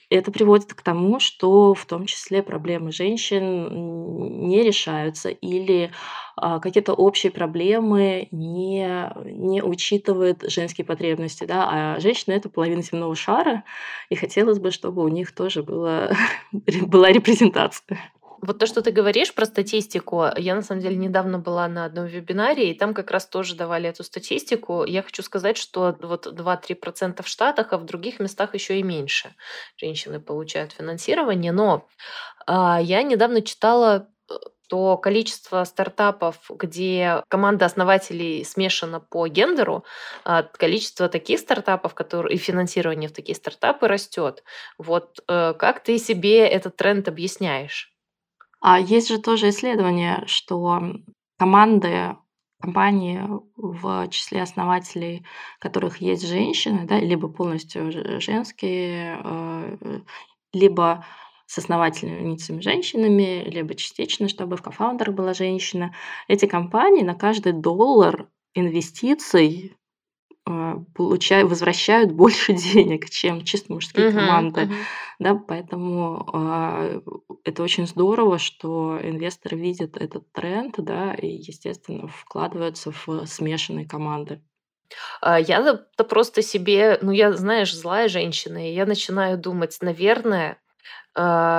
Это 0.10 0.32
приводит 0.32 0.74
к 0.74 0.82
тому, 0.82 1.20
что 1.20 1.74
в 1.74 1.86
том 1.86 2.06
числе 2.06 2.42
проблемы 2.42 2.94
женщин 2.94 4.48
не 4.48 4.64
решаются 4.64 5.30
или 5.30 5.92
а, 6.38 6.60
какие-то 6.60 6.94
общие 6.94 7.30
проблемы 7.30 8.30
не, 8.32 9.12
не 9.26 9.62
учитывают 9.62 10.50
женские 10.50 10.86
потребности. 10.86 11.44
Да? 11.44 11.96
А 11.96 12.00
женщины— 12.00 12.34
это 12.36 12.48
половина 12.48 12.82
земного 12.84 13.16
шара, 13.16 13.64
и 14.10 14.16
хотелось 14.16 14.60
бы, 14.60 14.72
чтобы 14.72 15.04
у 15.04 15.10
них 15.10 15.36
тоже 15.36 15.62
было, 15.62 16.16
была 16.54 17.12
репрезентация. 17.12 18.00
Вот 18.42 18.60
то, 18.60 18.68
что 18.68 18.82
ты 18.82 18.92
говоришь 18.92 19.34
про 19.34 19.46
статистику, 19.46 20.26
я 20.36 20.56
на 20.56 20.62
самом 20.62 20.82
деле 20.82 20.96
недавно 20.96 21.40
была 21.40 21.68
на 21.68 21.86
одном 21.86 22.06
вебинаре, 22.06 22.72
и 22.72 22.78
там 22.78 22.94
как 22.94 23.12
раз 23.12 23.26
тоже 23.26 23.56
давали 23.56 23.90
эту 23.90 24.04
статистику. 24.04 24.84
Я 24.86 25.02
хочу 25.02 25.24
сказать, 25.24 25.58
что 25.58 25.96
вот 26.02 26.28
2-3% 26.28 27.24
в 27.24 27.28
Штатах, 27.28 27.74
а 27.74 27.78
в 27.78 27.86
других 27.86 28.20
местах 28.20 28.54
еще 28.54 28.80
и 28.80 28.84
меньше 28.84 29.36
женщины 29.78 30.20
получают 30.20 30.74
финансирование. 30.74 31.52
Но 31.52 31.88
а, 32.46 32.80
я 32.82 33.02
недавно 33.02 33.42
читала 33.42 34.08
э, 34.30 34.34
то 34.70 34.98
количество 34.98 35.64
стартапов, 35.64 36.38
где 36.50 37.24
команда 37.30 37.66
основателей 37.66 38.44
смешана 38.46 39.00
по 39.00 39.28
гендеру, 39.28 39.84
а, 40.24 40.44
количество 40.44 41.10
таких 41.10 41.40
стартапов, 41.40 41.96
которые 41.96 42.36
и 42.36 42.38
финансирование 42.38 43.10
в 43.10 43.14
такие 43.14 43.36
стартапы 43.36 43.88
растет. 43.88 44.44
Вот 44.78 45.20
э, 45.28 45.54
как 45.58 45.84
ты 45.84 45.98
себе 45.98 46.48
этот 46.48 46.76
тренд 46.76 47.08
объясняешь? 47.08 47.97
А 48.60 48.80
есть 48.80 49.08
же 49.08 49.20
тоже 49.20 49.50
исследование, 49.50 50.24
что 50.26 50.94
команды 51.38 52.16
компании, 52.60 53.22
в 53.56 54.08
числе 54.10 54.42
основателей 54.42 55.26
которых 55.60 55.98
есть 55.98 56.28
женщины, 56.28 56.86
да, 56.88 57.00
либо 57.00 57.28
полностью 57.28 57.92
женские, 58.20 59.22
э, 59.24 60.00
либо 60.54 61.06
с 61.46 61.58
основательницами 61.60 62.62
женщинами, 62.62 63.44
либо 63.48 63.76
частично, 63.76 64.28
чтобы 64.28 64.58
в 64.58 64.62
кофаундерах 64.62 65.16
была 65.16 65.34
женщина. 65.34 65.94
Эти 66.28 66.46
компании 66.46 67.04
на 67.04 67.16
каждый 67.16 67.54
доллар 67.54 68.28
инвестиций 68.54 69.78
получают, 70.96 71.50
возвращают 71.50 72.12
больше 72.12 72.54
денег, 72.74 73.10
чем 73.10 73.44
чисто 73.44 73.74
мужские 73.74 74.08
uh-huh, 74.08 74.14
команды. 74.14 74.62
Uh-huh. 74.62 74.76
Да, 75.20 75.36
поэтому 75.36 76.30
э, 76.34 77.02
это 77.44 77.64
очень 77.64 77.88
здорово, 77.88 78.38
что 78.38 79.00
инвесторы 79.02 79.58
видят 79.58 79.98
этот 79.98 80.32
тренд, 80.32 80.76
да, 80.78 81.14
и, 81.14 81.28
естественно, 81.28 82.08
вкладываются 82.08 82.92
в 82.92 83.26
смешанные 83.26 83.88
команды. 83.88 84.42
А, 85.22 85.40
я-то 85.40 86.04
просто 86.04 86.42
себе, 86.42 87.00
ну 87.02 87.12
я, 87.12 87.34
знаешь, 87.34 87.76
злая 87.76 88.08
женщина, 88.08 88.70
и 88.70 88.74
я 88.74 88.86
начинаю 88.86 89.38
думать, 89.38 89.78
наверное, 89.82 90.54
а, 90.54 90.67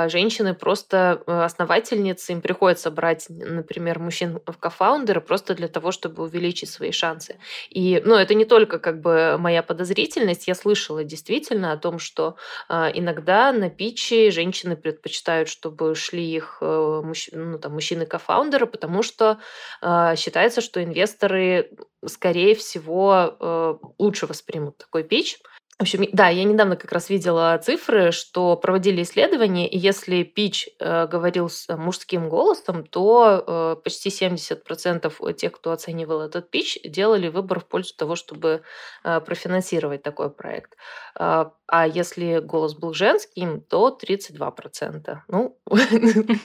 женщины 0.08 0.54
просто 0.54 1.22
э, 1.26 1.42
основательницы, 1.42 2.30
им 2.30 2.40
приходится 2.40 2.92
брать, 2.92 3.26
например, 3.28 3.98
мужчин 3.98 4.40
в 4.46 4.56
кофаундеры 4.56 5.20
просто 5.20 5.54
для 5.54 5.66
того, 5.66 5.90
чтобы 5.90 6.22
увеличить 6.22 6.70
свои 6.70 6.92
шансы. 6.92 7.40
И, 7.68 8.00
ну, 8.04 8.14
это 8.14 8.34
не 8.34 8.44
только 8.44 8.78
как 8.78 9.00
бы 9.00 9.36
моя 9.36 9.64
подозрительность, 9.64 10.46
я 10.46 10.54
слышала 10.54 11.02
действительно 11.02 11.72
о 11.72 11.76
том, 11.76 11.98
что 11.98 12.36
э, 12.68 12.90
иногда 12.94 13.50
на 13.52 13.68
питче 13.68 14.30
женщины 14.30 14.76
предпочитают, 14.76 15.48
чтобы 15.48 15.96
шли 15.96 16.24
их 16.24 16.58
э, 16.60 17.02
ну, 17.32 17.58
там, 17.58 17.72
мужчины-кофаундеры, 17.72 18.66
потому 18.66 19.02
что 19.02 19.40
э, 19.82 20.14
считается, 20.16 20.60
что 20.60 20.84
инвесторы, 20.84 21.72
скорее 22.06 22.54
всего, 22.54 23.36
э, 23.40 23.74
лучше 23.98 24.26
воспримут 24.26 24.78
такой 24.78 25.02
питч, 25.02 25.38
в 25.78 25.82
общем, 25.82 26.06
да, 26.12 26.28
я 26.28 26.42
недавно 26.42 26.74
как 26.74 26.90
раз 26.90 27.08
видела 27.08 27.56
цифры, 27.62 28.10
что 28.10 28.56
проводили 28.56 29.02
исследования, 29.02 29.68
и 29.68 29.78
если 29.78 30.24
пич 30.24 30.68
э, 30.80 31.06
говорил 31.06 31.48
с 31.48 31.72
мужским 31.76 32.28
голосом, 32.28 32.84
то 32.84 33.44
э, 33.46 33.76
почти 33.84 34.08
70% 34.08 35.34
тех, 35.34 35.52
кто 35.52 35.70
оценивал 35.70 36.22
этот 36.22 36.50
пич, 36.50 36.80
делали 36.84 37.28
выбор 37.28 37.60
в 37.60 37.66
пользу 37.66 37.94
того, 37.94 38.16
чтобы 38.16 38.62
э, 39.04 39.20
профинансировать 39.20 40.02
такой 40.02 40.30
проект. 40.30 40.74
Э, 41.16 41.44
а 41.70 41.86
если 41.86 42.38
голос 42.38 42.74
был 42.74 42.94
женским, 42.94 43.60
то 43.60 43.96
32%. 44.02 45.18
Ну, 45.28 45.58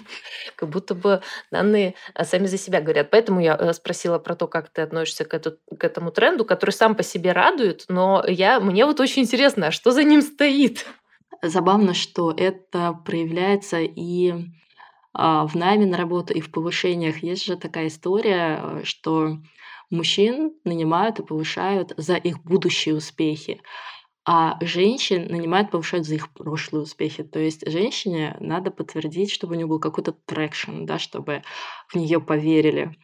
как 0.55 0.69
будто 0.69 0.93
бы 0.93 1.21
данные 1.49 1.95
э, 2.13 2.25
сами 2.25 2.45
за 2.45 2.57
себя 2.57 2.81
говорят. 2.81 3.09
Поэтому 3.09 3.39
я 3.39 3.55
э, 3.55 3.73
спросила 3.73 4.19
про 4.19 4.35
то, 4.35 4.47
как 4.47 4.69
ты 4.69 4.81
относишься 4.81 5.23
к 5.23 5.33
этому 5.83 6.11
тренду, 6.11 6.43
который 6.43 6.71
сам 6.71 6.93
по 6.95 7.03
себе 7.03 7.31
радует, 7.31 7.85
но 7.87 8.23
я, 8.27 8.59
мне 8.59 8.85
вот 8.85 8.99
очень 8.99 9.22
интересно, 9.23 9.71
что 9.71 9.91
за 9.91 10.03
ним 10.03 10.21
стоит? 10.21 10.85
Забавно, 11.41 11.93
что 11.93 12.31
это 12.31 12.93
проявляется 13.05 13.79
и 13.81 14.33
а, 15.13 15.45
в 15.47 15.55
найме 15.55 15.85
на 15.85 15.97
работу, 15.97 16.33
и 16.33 16.41
в 16.41 16.51
повышениях. 16.51 17.21
Есть 17.23 17.45
же 17.45 17.55
такая 17.55 17.87
история, 17.87 18.59
э, 18.61 18.81
что 18.83 19.37
мужчин 19.89 20.53
нанимают 20.63 21.19
и 21.19 21.23
повышают 21.23 21.93
за 21.97 22.15
их 22.15 22.43
будущие 22.43 22.95
успехи, 22.95 23.61
а 24.25 24.57
женщин 24.61 25.27
нанимают, 25.29 25.71
повышают 25.71 26.07
за 26.07 26.15
их 26.15 26.33
прошлые 26.33 26.83
успехи. 26.83 27.23
То 27.23 27.39
есть 27.39 27.69
женщине 27.69 28.35
надо 28.39 28.71
подтвердить, 28.71 29.31
чтобы 29.31 29.53
у 29.53 29.57
нее 29.57 29.67
был 29.67 29.79
какой-то 29.79 30.13
traction, 30.13 30.85
да, 30.85 30.97
чтобы 30.97 31.43
в 31.89 31.95
нее 31.95 32.19
поверили. 32.19 32.97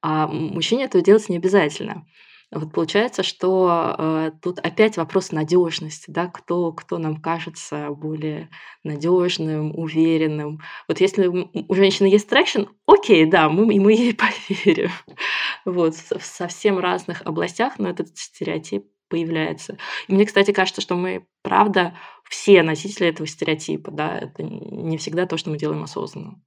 А 0.00 0.28
мужчине 0.28 0.84
этого 0.84 1.02
делать 1.02 1.28
не 1.28 1.38
обязательно. 1.38 2.06
Вот 2.52 2.70
получается, 2.70 3.22
что 3.22 3.96
э, 3.98 4.30
тут 4.42 4.58
опять 4.58 4.98
вопрос 4.98 5.32
надежности, 5.32 6.10
да, 6.10 6.26
кто, 6.26 6.70
кто 6.72 6.98
нам 6.98 7.16
кажется 7.16 7.88
более 7.90 8.50
надежным, 8.84 9.74
уверенным. 9.74 10.60
Вот 10.86 11.00
если 11.00 11.28
у 11.28 11.74
женщины 11.74 12.08
есть 12.08 12.28
traction, 12.28 12.64
окей, 12.84 13.24
да, 13.24 13.48
мы, 13.48 13.64
мы 13.80 13.92
ей 13.94 14.14
поверим. 14.48 14.90
Вот, 15.64 15.94
в 15.94 16.22
совсем 16.22 16.78
разных 16.78 17.22
областях, 17.22 17.78
но 17.78 17.88
этот 17.88 18.18
стереотип 18.18 18.84
появляется. 19.08 19.78
И 20.08 20.12
мне, 20.12 20.26
кстати, 20.26 20.52
кажется, 20.52 20.82
что 20.82 20.94
мы, 20.94 21.26
правда, 21.42 21.96
все 22.28 22.62
носители 22.62 23.08
этого 23.08 23.26
стереотипа, 23.26 23.90
да, 23.90 24.18
это 24.18 24.42
не 24.42 24.98
всегда 24.98 25.24
то, 25.24 25.38
что 25.38 25.48
мы 25.48 25.56
делаем 25.56 25.84
осознанно. 25.84 26.42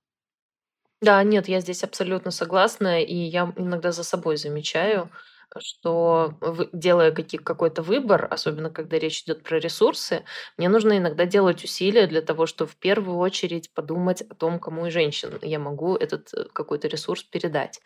Да, 1.02 1.24
нет, 1.24 1.48
я 1.48 1.62
здесь 1.62 1.84
абсолютно 1.84 2.30
согласна, 2.30 3.02
и 3.02 3.16
я 3.16 3.52
иногда 3.58 3.92
за 3.92 4.04
собой 4.04 4.38
замечаю, 4.38 5.10
что 5.58 6.34
делая 6.74 7.12
какой-то 7.12 7.82
выбор, 7.82 8.28
особенно 8.30 8.70
когда 8.70 8.98
речь 9.00 9.24
идет 9.24 9.44
про 9.44 9.60
ресурсы, 9.60 10.24
мне 10.58 10.70
нужно 10.70 10.98
иногда 10.98 11.25
делать 11.25 11.64
усилия 11.64 12.08
для 12.08 12.22
того, 12.22 12.46
чтобы 12.46 12.72
в 12.72 12.75
первую 12.75 13.18
очередь 13.18 13.74
подумать 13.74 14.22
о 14.22 14.36
том, 14.36 14.60
кому 14.60 14.88
и 14.88 14.92
женщин 14.92 15.40
я 15.42 15.60
могу 15.60 15.96
этот 15.96 16.34
э, 16.34 16.46
какой-то 16.54 16.88
ресурс 16.88 17.24
передать. 17.24 17.82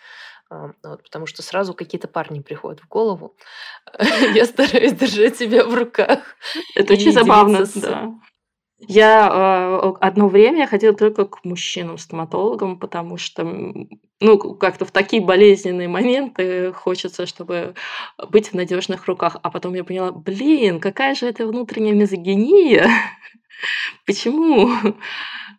Вот, 0.49 1.03
потому 1.03 1.27
что 1.27 1.43
сразу 1.43 1.75
какие-то 1.75 2.07
парни 2.07 2.39
приходят 2.39 2.79
в 2.79 2.87
голову. 2.87 3.35
Я 4.33 4.45
стараюсь 4.45 4.93
держать 4.93 5.37
себя 5.37 5.63
в 5.63 5.73
руках. 5.75 6.21
Это 6.75 6.93
очень 6.93 7.11
забавно, 7.11 7.65
да. 7.75 8.13
Я 8.87 9.27
э, 9.83 9.93
одно 9.99 10.29
время 10.29 10.65
ходила 10.65 10.93
только 10.95 11.25
к 11.25 11.43
мужчинам-стоматологам, 11.43 12.79
потому 12.79 13.17
что, 13.17 13.43
ну, 14.21 14.37
как-то 14.55 14.85
в 14.85 14.91
такие 14.91 15.21
болезненные 15.21 15.89
моменты 15.89 16.71
хочется, 16.71 17.25
чтобы 17.25 17.75
быть 18.29 18.49
в 18.49 18.53
надежных 18.53 19.05
руках. 19.07 19.35
А 19.43 19.51
потом 19.51 19.73
я 19.73 19.83
поняла, 19.83 20.11
блин, 20.13 20.79
какая 20.79 21.13
же 21.15 21.25
это 21.27 21.45
внутренняя 21.45 21.93
мизогиния. 21.93 22.89
Почему? 24.05 24.69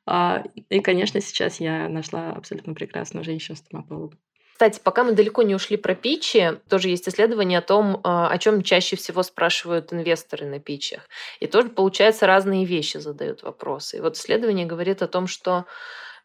А, 0.06 0.42
и, 0.70 0.80
конечно, 0.80 1.20
сейчас 1.20 1.60
я 1.60 1.88
нашла 1.88 2.32
абсолютно 2.32 2.74
прекрасную 2.74 3.22
женщину-стоматолога. 3.22 4.16
Кстати, 4.60 4.78
пока 4.84 5.04
мы 5.04 5.12
далеко 5.12 5.40
не 5.40 5.54
ушли 5.54 5.78
про 5.78 5.94
питчи, 5.94 6.60
тоже 6.68 6.90
есть 6.90 7.08
исследование 7.08 7.60
о 7.60 7.62
том, 7.62 7.98
а, 8.04 8.28
о 8.28 8.36
чем 8.36 8.62
чаще 8.62 8.94
всего 8.94 9.22
спрашивают 9.22 9.90
инвесторы 9.90 10.44
на 10.44 10.60
питчах. 10.60 11.08
И 11.38 11.46
тоже, 11.46 11.70
получается, 11.70 12.26
разные 12.26 12.66
вещи 12.66 12.98
задают 12.98 13.42
вопросы. 13.42 13.96
И 13.96 14.00
вот 14.02 14.18
исследование 14.18 14.66
говорит 14.66 15.00
о 15.00 15.08
том, 15.08 15.28
что 15.28 15.64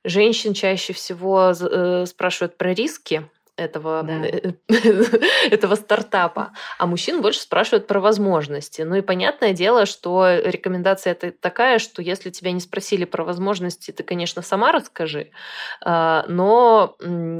женщин 0.03 0.53
чаще 0.53 0.91
всего 0.91 1.53
э, 1.57 2.05
спрашивают 2.05 2.57
про 2.57 2.73
риски, 2.73 3.25
этого, 3.57 4.03
да. 4.03 4.25
Э, 4.25 4.53
этого 5.49 5.75
стартапа, 5.75 6.51
а 6.77 6.87
мужчин 6.87 7.21
больше 7.21 7.39
спрашивают 7.39 7.87
про 7.87 7.99
возможности. 7.99 8.81
Ну 8.81 8.95
и 8.95 9.01
понятное 9.01 9.53
дело, 9.53 9.85
что 9.85 10.27
рекомендация 10.43 11.11
это 11.11 11.31
такая, 11.31 11.79
что 11.79 12.01
если 12.01 12.29
тебя 12.29 12.51
не 12.51 12.59
спросили 12.59 13.05
про 13.05 13.23
возможности, 13.23 13.91
ты, 13.91 14.03
конечно, 14.03 14.41
сама 14.41 14.71
расскажи, 14.71 15.31
а, 15.81 16.25
но 16.27 16.97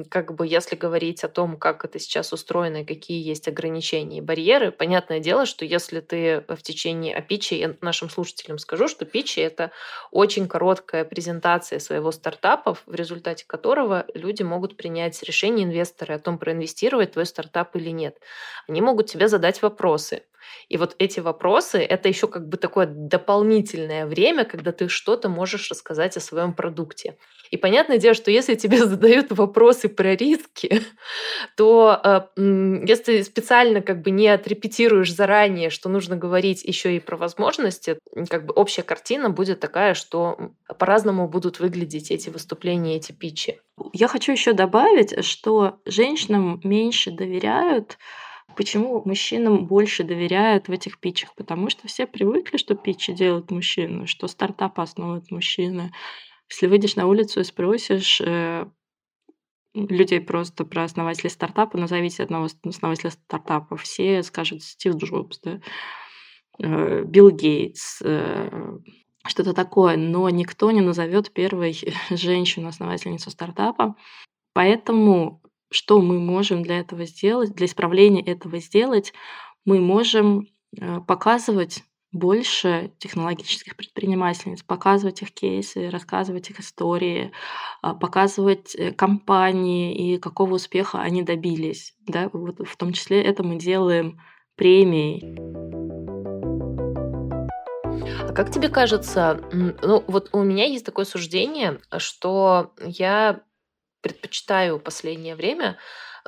как 0.09 0.33
бы 0.35 0.47
если 0.47 0.75
говорить 0.75 1.23
о 1.23 1.27
том, 1.27 1.57
как 1.57 1.83
это 1.83 1.99
сейчас 1.99 2.31
устроено 2.31 2.77
и 2.77 2.85
какие 2.85 3.25
есть 3.27 3.47
ограничения 3.47 4.19
и 4.19 4.21
барьеры, 4.21 4.71
понятное 4.71 5.19
дело, 5.19 5.45
что 5.45 5.65
если 5.65 5.99
ты 5.99 6.45
в 6.47 6.61
течение, 6.61 7.15
а 7.15 7.21
питчи, 7.21 7.55
я 7.55 7.75
нашим 7.81 8.09
слушателям 8.09 8.57
скажу, 8.57 8.87
что 8.87 9.05
питчи 9.05 9.39
это 9.39 9.71
очень 10.11 10.47
короткая 10.47 11.03
презентация 11.03 11.79
своего 11.79 12.11
стартапа, 12.11 12.75
в 12.85 12.93
результате 12.93 13.45
которого 13.45 14.05
люди 14.13 14.43
могут 14.43 14.77
принять 14.77 15.21
решение 15.23 15.65
инвестора 15.65 16.04
инвесторы 16.05 16.15
о 16.15 16.19
том, 16.19 16.37
проинвестировать 16.37 17.13
твой 17.13 17.25
стартап 17.25 17.75
или 17.75 17.89
нет. 17.89 18.17
Они 18.67 18.81
могут 18.81 19.07
тебе 19.07 19.27
задать 19.27 19.61
вопросы. 19.61 20.23
И 20.69 20.77
вот 20.77 20.95
эти 20.99 21.19
вопросы— 21.19 21.77
это 21.79 22.09
еще 22.09 22.27
как 22.27 22.47
бы 22.47 22.57
такое 22.57 22.87
дополнительное 22.87 24.05
время, 24.05 24.45
когда 24.45 24.71
ты 24.71 24.87
что-то 24.87 25.29
можешь 25.29 25.69
рассказать 25.69 26.17
о 26.17 26.21
своем 26.21 26.53
продукте. 26.53 27.17
И 27.51 27.57
понятное 27.57 27.97
дело, 27.97 28.15
что 28.15 28.31
если 28.31 28.55
тебе 28.55 28.77
задают 28.85 29.31
вопросы 29.31 29.89
про 29.89 30.15
риски, 30.15 30.81
то 31.55 31.99
э, 32.03 32.81
если 32.87 33.21
специально 33.21 33.81
как 33.81 34.01
бы 34.01 34.11
не 34.11 34.27
отрепетируешь 34.27 35.13
заранее, 35.13 35.69
что 35.69 35.89
нужно 35.89 36.15
говорить 36.15 36.63
еще 36.63 36.95
и 36.95 36.99
про 36.99 37.17
возможности, 37.17 37.97
как 38.29 38.45
бы 38.45 38.53
общая 38.53 38.83
картина 38.83 39.29
будет 39.29 39.59
такая, 39.59 39.93
что 39.93 40.51
по-разному 40.79 41.27
будут 41.27 41.59
выглядеть 41.59 42.11
эти 42.11 42.29
выступления, 42.29 42.97
эти 42.97 43.11
питчи. 43.11 43.59
Я 43.93 44.07
хочу 44.07 44.31
еще 44.31 44.53
добавить, 44.53 45.23
что 45.23 45.79
женщинам 45.85 46.59
меньше 46.63 47.11
доверяют 47.11 47.97
Почему 48.55 49.01
мужчинам 49.05 49.65
больше 49.65 50.03
доверяют 50.03 50.67
в 50.67 50.71
этих 50.71 50.99
питчах? 50.99 51.35
Потому 51.35 51.69
что 51.69 51.87
все 51.87 52.07
привыкли, 52.07 52.57
что 52.57 52.75
питчи 52.75 53.13
делают 53.13 53.51
мужчины, 53.51 54.07
что 54.07 54.27
стартап 54.27 54.79
основывают 54.79 55.31
мужчины. 55.31 55.91
Если 56.49 56.67
выйдешь 56.67 56.95
на 56.95 57.07
улицу 57.07 57.41
и 57.41 57.43
спросишь 57.43 58.21
э, 58.21 58.65
людей 59.73 60.21
просто 60.21 60.63
про 60.63 60.83
основателей 60.83 61.29
стартапа, 61.29 61.77
назовите 61.77 62.23
одного 62.23 62.47
основателя 62.63 63.11
стартапа, 63.11 63.75
все 63.77 64.23
скажут 64.23 64.63
Стив 64.63 64.95
Джобс, 64.95 65.39
да? 65.41 65.59
э, 66.59 67.03
Билл 67.03 67.31
Гейтс, 67.31 68.01
э, 68.03 68.77
что-то 69.27 69.53
такое, 69.53 69.97
но 69.97 70.29
никто 70.29 70.71
не 70.71 70.81
назовет 70.81 71.31
первой 71.33 71.77
женщину-основательницу 72.09 73.31
стартапа. 73.31 73.95
Поэтому 74.53 75.41
что 75.71 76.01
мы 76.01 76.19
можем 76.19 76.63
для 76.63 76.79
этого 76.79 77.05
сделать, 77.05 77.53
для 77.53 77.65
исправления 77.65 78.21
этого 78.21 78.59
сделать? 78.59 79.13
Мы 79.65 79.79
можем 79.79 80.47
э, 80.79 80.99
показывать 81.01 81.83
больше 82.15 82.91
технологических 82.97 83.75
предпринимательниц, 83.75 84.63
показывать 84.63 85.21
их 85.21 85.33
кейсы, 85.33 85.89
рассказывать 85.89 86.49
их 86.49 86.61
истории, 86.61 87.33
а, 87.81 87.93
показывать 87.93 88.73
э, 88.73 88.93
компании 88.93 90.13
и 90.13 90.17
какого 90.17 90.55
успеха 90.55 91.01
они 91.01 91.23
добились. 91.23 91.93
Да? 92.07 92.29
Вот 92.31 92.65
в 92.65 92.77
том 92.77 92.93
числе 92.93 93.21
это 93.21 93.43
мы 93.43 93.57
делаем 93.57 94.21
премией. 94.55 95.35
А 98.21 98.31
как 98.31 98.49
тебе 98.49 98.69
кажется, 98.69 99.41
ну 99.51 100.03
вот 100.07 100.29
у 100.31 100.41
меня 100.43 100.65
есть 100.65 100.85
такое 100.85 101.05
суждение, 101.05 101.79
что 101.97 102.73
я 102.79 103.41
предпочитаю 104.05 104.77
в 104.77 104.83
последнее 104.83 105.35
время 105.35 105.79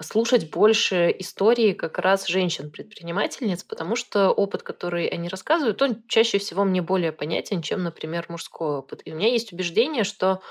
слушать 0.01 0.49
больше 0.49 1.15
истории 1.19 1.73
как 1.73 1.99
раз 1.99 2.25
женщин-предпринимательниц, 2.27 3.63
потому 3.63 3.95
что 3.95 4.31
опыт, 4.31 4.63
который 4.63 5.05
они 5.05 5.29
рассказывают, 5.29 5.79
он 5.83 6.03
чаще 6.07 6.39
всего 6.39 6.63
мне 6.63 6.81
более 6.81 7.11
понятен, 7.11 7.61
чем, 7.61 7.83
например, 7.83 8.25
мужской 8.29 8.77
опыт. 8.77 9.03
И 9.05 9.11
у 9.11 9.15
меня 9.15 9.29
есть 9.29 9.53
убеждение, 9.53 10.03
что 10.03 10.41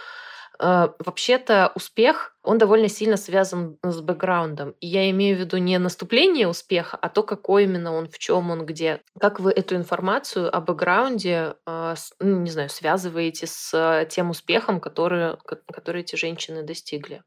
вообще-то 0.58 1.72
успех, 1.74 2.34
он 2.42 2.58
довольно 2.58 2.88
сильно 2.88 3.16
связан 3.16 3.78
с 3.82 4.00
бэкграундом. 4.00 4.74
И 4.80 4.86
я 4.86 5.10
имею 5.10 5.36
в 5.36 5.40
виду 5.40 5.56
не 5.56 5.78
наступление 5.78 6.48
успеха, 6.48 6.96
а 7.00 7.08
то, 7.08 7.22
какой 7.22 7.64
именно 7.64 7.92
он, 7.92 8.08
в 8.08 8.18
чем 8.18 8.50
он, 8.50 8.64
где. 8.64 9.00
Как 9.18 9.40
вы 9.40 9.50
эту 9.50 9.76
информацию 9.76 10.54
о 10.54 10.60
бэкграунде, 10.60 11.54
э, 11.66 11.94
ну, 12.20 12.40
не 12.40 12.50
знаю, 12.50 12.68
связываете 12.68 13.46
с 13.46 14.06
тем 14.10 14.30
успехом, 14.30 14.80
который, 14.80 15.36
который 15.72 16.02
эти 16.02 16.16
женщины 16.16 16.62
достигли? 16.62 17.22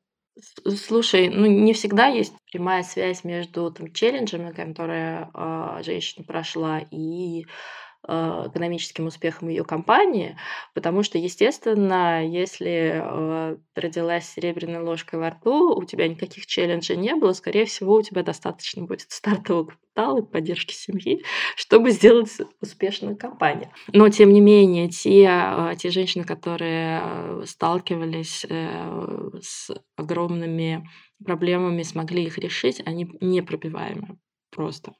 Слушай, 0.65 1.27
ну 1.27 1.47
не 1.47 1.73
всегда 1.73 2.07
есть 2.07 2.33
прямая 2.49 2.83
связь 2.83 3.25
между 3.25 3.69
там, 3.71 3.91
челленджами, 3.91 4.53
которые 4.53 5.29
э, 5.33 5.83
женщина 5.83 6.23
прошла, 6.25 6.79
и 6.79 7.43
Э, 7.43 7.88
экономическим 8.09 9.07
успехом 9.07 9.49
ее 9.49 9.63
компании, 9.63 10.37
потому 10.73 11.03
что, 11.03 11.17
естественно, 11.17 12.25
если 12.25 13.01
э, 13.03 13.57
родилась 13.75 14.29
серебряной 14.29 14.81
ложкой 14.81 15.19
во 15.19 15.29
рту, 15.29 15.75
у 15.75 15.83
тебя 15.83 16.07
никаких 16.07 16.45
челленджей 16.45 16.97
не 16.97 17.15
было, 17.15 17.33
скорее 17.33 17.65
всего, 17.65 17.95
у 17.95 18.01
тебя 18.01 18.23
достаточно 18.23 18.83
будет 18.83 19.01
стартового 19.09 19.65
капитала 19.65 20.19
и 20.19 20.25
поддержки 20.25 20.73
семьи, 20.73 21.23
чтобы 21.55 21.91
сделать 21.91 22.31
успешную 22.61 23.17
компанию. 23.17 23.71
Но, 23.93 24.09
тем 24.09 24.33
не 24.33 24.41
менее, 24.41 24.89
те, 24.89 25.27
э, 25.29 25.75
те 25.77 25.89
женщины, 25.89 26.23
которые 26.23 27.45
сталкивались 27.45 28.45
с 28.45 29.71
огромными 29.95 30.87
проблемами, 31.23 31.83
смогли 31.83 32.23
их 32.23 32.37
решить, 32.37 32.81
они 32.85 33.09
непробиваемы 33.21 34.17
просто. 34.49 34.93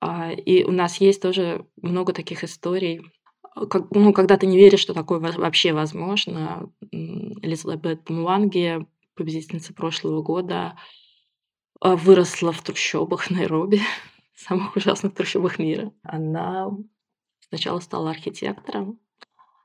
А, 0.00 0.32
и 0.32 0.64
у 0.64 0.72
нас 0.72 1.00
есть 1.00 1.22
тоже 1.22 1.66
много 1.80 2.12
таких 2.12 2.44
историй, 2.44 3.02
как, 3.70 3.90
ну, 3.90 4.12
когда 4.12 4.36
ты 4.36 4.46
не 4.46 4.58
веришь, 4.58 4.80
что 4.80 4.92
такое 4.92 5.18
вообще 5.18 5.72
возможно. 5.72 6.70
Элизабет 6.92 8.10
Муанги, 8.10 8.86
победительница 9.14 9.72
прошлого 9.72 10.22
года, 10.22 10.78
а, 11.80 11.96
выросла 11.96 12.52
в 12.52 12.62
трущобах 12.62 13.30
Найроби, 13.30 13.80
самых 14.34 14.76
ужасных 14.76 15.14
трущобах 15.14 15.58
мира. 15.58 15.92
Она 16.02 16.70
сначала 17.48 17.80
стала 17.80 18.10
архитектором, 18.10 19.00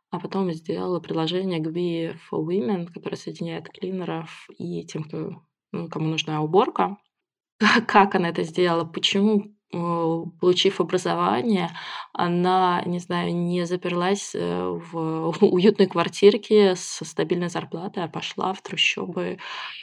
а 0.10 0.20
потом 0.20 0.52
сделала 0.54 1.00
приложение 1.00 1.60
Gbi 1.60 2.16
for 2.30 2.46
Women, 2.46 2.88
которое 2.94 3.18
соединяет 3.18 3.70
клинеров 3.70 4.48
и 4.58 4.86
тем, 4.86 5.04
кто, 5.04 5.42
ну, 5.72 5.90
кому 5.90 6.08
нужна 6.08 6.42
уборка. 6.42 6.98
Как 7.88 8.16
она 8.16 8.30
это 8.30 8.44
сделала? 8.44 8.86
Почему 8.86 9.54
получив 9.72 10.82
образование, 10.82 11.70
она, 12.14 12.82
не 12.86 13.00
знаю, 13.00 13.34
не 13.34 13.66
заперлась 13.66 14.32
э, 14.36 14.80
в 14.92 15.36
уютной 15.42 15.88
квартирке 15.88 16.76
со 16.76 17.06
стабильной 17.06 17.50
зарплатой, 17.50 18.04
а 18.04 18.08
пошла 18.08 18.54
в 18.54 18.62
трущобы 18.62 19.38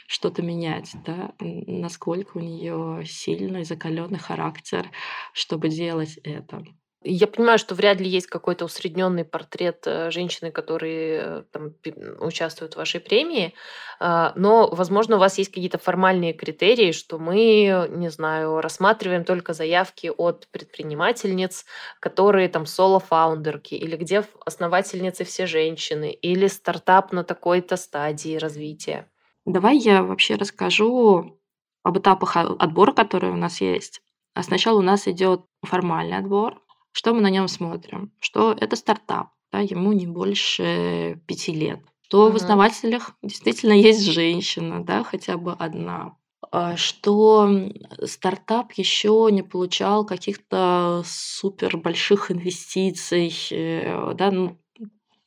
что-то 0.07 0.41
менять, 0.41 0.91
да, 1.05 1.31
насколько 1.39 2.37
у 2.37 2.41
нее 2.41 3.03
сильный, 3.05 3.63
закаленный 3.63 4.19
характер, 4.19 4.89
чтобы 5.33 5.69
делать 5.69 6.17
это. 6.23 6.63
Я 7.01 7.27
понимаю, 7.27 7.57
что 7.57 7.75
вряд 7.75 8.01
ли 8.01 8.09
есть 8.09 8.27
какой-то 8.27 8.65
усредненный 8.65 9.23
портрет 9.23 9.83
э, 9.85 10.11
женщины, 10.11 10.51
которые 10.51 11.21
э, 11.21 11.43
там, 11.49 11.73
участвуют 12.19 12.73
в 12.73 12.77
вашей 12.77 12.99
премии, 12.99 13.53
а, 14.01 14.33
но, 14.35 14.69
возможно, 14.69 15.15
у 15.15 15.19
вас 15.19 15.37
есть 15.37 15.49
какие-то 15.49 15.77
формальные 15.77 16.33
критерии, 16.33 16.91
что 16.91 17.17
мы, 17.17 17.87
не 17.89 18.09
знаю, 18.09 18.59
рассматриваем 18.59 19.23
только 19.23 19.53
заявки 19.53 20.11
от 20.15 20.49
предпринимательниц, 20.51 21.65
которые 22.01 22.49
там 22.49 22.65
соло-фаундерки, 22.65 23.75
или 23.75 23.95
где 23.95 24.25
основательницы 24.45 25.23
все 25.23 25.45
женщины, 25.45 26.11
или 26.11 26.47
стартап 26.47 27.13
на 27.13 27.23
такой-то 27.23 27.77
стадии 27.77 28.35
развития. 28.35 29.09
Давай 29.45 29.77
я 29.77 30.03
вообще 30.03 30.35
расскажу 30.35 31.39
об 31.83 31.97
этапах 31.97 32.35
отбора, 32.35 32.91
которые 32.91 33.31
у 33.31 33.37
нас 33.37 33.61
есть. 33.61 34.01
А 34.33 34.43
сначала 34.43 34.79
у 34.79 34.83
нас 34.83 35.07
идет 35.07 35.45
формальный 35.63 36.17
отбор, 36.17 36.61
что 36.99 37.13
мы 37.13 37.21
на 37.21 37.29
нем 37.29 37.47
смотрим? 37.47 38.11
Что 38.19 38.51
это 38.51 38.75
стартап, 38.75 39.29
да, 39.53 39.59
ему 39.59 39.93
не 39.93 40.05
больше 40.05 41.21
пяти 41.27 41.53
лет. 41.53 41.79
Что 42.01 42.25
угу. 42.25 42.33
в 42.33 42.35
основателях 42.35 43.11
действительно 43.23 43.71
есть 43.71 44.03
женщина, 44.03 44.83
да, 44.83 45.05
хотя 45.05 45.37
бы 45.37 45.53
одна. 45.53 46.17
А 46.51 46.75
что 46.75 47.71
стартап 48.03 48.73
еще 48.73 49.29
не 49.31 49.43
получал 49.43 50.05
каких-то 50.05 51.03
супер 51.05 51.77
больших 51.77 52.31
инвестиций, 52.31 53.33
э, 53.51 54.13
да, 54.15 54.29
ну, 54.29 54.57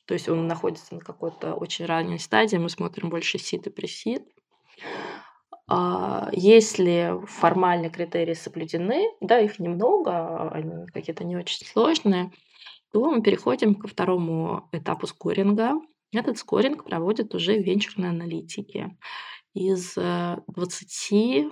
то 0.05 0.13
есть 0.13 0.29
он 0.29 0.45
находится 0.45 0.93
на 0.93 0.99
какой-то 0.99 1.55
очень 1.55 1.85
ранней 1.85 2.19
стадии, 2.19 2.57
мы 2.57 2.69
смотрим 2.69 3.09
больше 3.09 3.39
сид 3.39 3.65
и 3.65 3.71
пресид. 3.71 4.21
А, 5.75 6.29
если 6.33 7.19
формальные 7.25 7.89
критерии 7.89 8.35
соблюдены, 8.35 9.09
да, 9.21 9.39
их 9.39 9.57
немного, 9.57 10.51
они 10.51 10.85
какие-то 10.93 11.23
не 11.23 11.35
очень 11.35 11.65
сложные, 11.65 12.31
то 12.91 13.09
мы 13.09 13.23
переходим 13.23 13.73
ко 13.73 13.87
второму 13.87 14.69
этапу 14.71 15.07
скоринга. 15.07 15.71
Этот 16.11 16.37
скоринг 16.37 16.83
проводят 16.83 17.33
уже 17.33 17.57
венчурные 17.57 18.11
аналитики. 18.11 18.95
Из 19.55 19.95
20 19.95 21.11
э, 21.11 21.49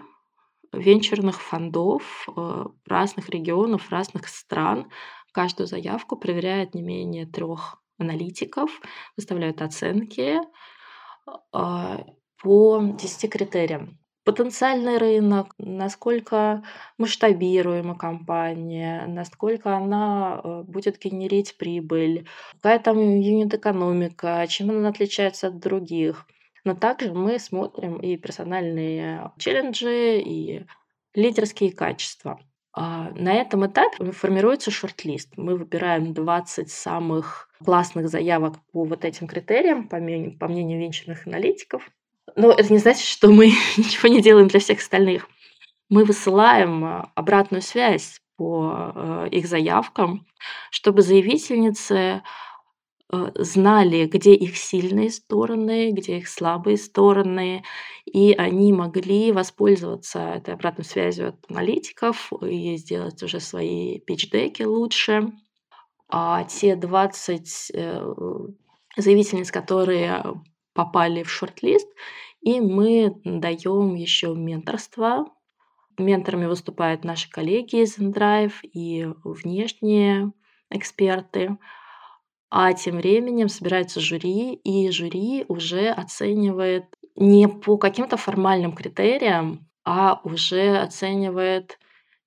венчурных 0.71 1.41
фондов 1.41 2.27
э, 2.37 2.65
разных 2.85 3.29
регионов, 3.29 3.89
разных 3.89 4.27
стран 4.27 4.91
каждую 5.31 5.65
заявку 5.65 6.15
проверяет 6.15 6.75
не 6.75 6.83
менее 6.83 7.25
трех 7.25 7.81
аналитиков, 7.97 8.81
выставляют 9.17 9.63
оценки 9.63 10.39
а, 11.51 12.05
по 12.37 12.79
10 12.81 13.31
критериям 13.31 14.00
потенциальный 14.23 14.97
рынок, 14.97 15.53
насколько 15.57 16.63
масштабируема 16.97 17.97
компания, 17.97 19.05
насколько 19.07 19.75
она 19.75 20.41
э, 20.43 20.63
будет 20.67 20.99
генерить 20.99 21.57
прибыль, 21.57 22.27
какая 22.61 22.79
там 22.79 22.97
юнит-экономика, 22.99 24.45
чем 24.47 24.71
она 24.71 24.89
отличается 24.89 25.47
от 25.47 25.59
других. 25.59 26.27
Но 26.63 26.75
также 26.75 27.13
мы 27.13 27.39
смотрим 27.39 27.97
и 27.97 28.17
персональные 28.17 29.31
челленджи, 29.37 30.19
и 30.19 30.65
лидерские 31.15 31.71
качества. 31.71 32.39
А 32.73 33.09
на 33.11 33.33
этом 33.33 33.65
этапе 33.65 34.11
формируется 34.11 34.71
шорт-лист. 34.71 35.33
Мы 35.35 35.57
выбираем 35.57 36.13
20 36.13 36.71
самых 36.71 37.49
классных 37.63 38.07
заявок 38.07 38.59
по 38.71 38.85
вот 38.85 39.03
этим 39.03 39.27
критериям, 39.27 39.89
по 39.89 39.97
мнению, 39.97 40.79
венчурных 40.79 41.27
аналитиков. 41.27 41.89
Но 42.35 42.51
это 42.51 42.71
не 42.71 42.79
значит, 42.79 43.05
что 43.05 43.29
мы 43.29 43.47
ничего 43.77 44.09
не 44.09 44.21
делаем 44.21 44.47
для 44.47 44.59
всех 44.59 44.79
остальных. 44.79 45.27
Мы 45.89 46.05
высылаем 46.05 46.83
а, 46.85 47.11
обратную 47.15 47.61
связь 47.61 48.21
по 48.37 48.91
э, 48.95 49.27
их 49.31 49.45
заявкам, 49.45 50.25
чтобы 50.71 51.03
заявительницы 51.03 52.23
э, 53.13 53.31
знали, 53.35 54.07
где 54.07 54.33
их 54.33 54.57
сильные 54.57 55.11
стороны, 55.11 55.91
где 55.91 56.17
их 56.17 56.27
слабые 56.27 56.77
стороны, 56.77 57.63
и 58.05 58.33
они 58.33 58.73
могли 58.73 59.31
воспользоваться 59.31 60.19
этой 60.19 60.55
обратной 60.55 60.85
связью 60.85 61.29
от 61.29 61.51
аналитиков 61.51 62.31
и 62.41 62.77
сделать 62.77 63.21
уже 63.21 63.39
свои 63.39 63.99
пич-деки 63.99 64.63
лучше. 64.63 65.33
А 66.09 66.43
те 66.45 66.75
20 66.75 67.71
э, 67.75 68.13
заявительниц, 68.97 69.51
которые 69.51 70.23
попали 70.73 71.23
в 71.23 71.29
шорт-лист, 71.29 71.87
и 72.41 72.59
мы 72.59 73.21
даем 73.23 73.95
еще 73.95 74.33
менторство 74.35 75.25
Менторами 75.97 76.45
выступают 76.45 77.03
наши 77.03 77.29
коллеги 77.29 77.83
из 77.83 77.97
InDrive 77.97 78.53
и 78.63 79.07
внешние 79.23 80.31
эксперты. 80.69 81.57
А 82.49 82.73
тем 82.73 82.97
временем 82.97 83.49
собирается 83.49 83.99
жюри, 83.99 84.55
и 84.55 84.89
жюри 84.89 85.45
уже 85.47 85.89
оценивает 85.89 86.85
не 87.15 87.47
по 87.47 87.77
каким-то 87.77 88.17
формальным 88.17 88.73
критериям, 88.73 89.69
а 89.85 90.19
уже 90.23 90.77
оценивает 90.77 91.77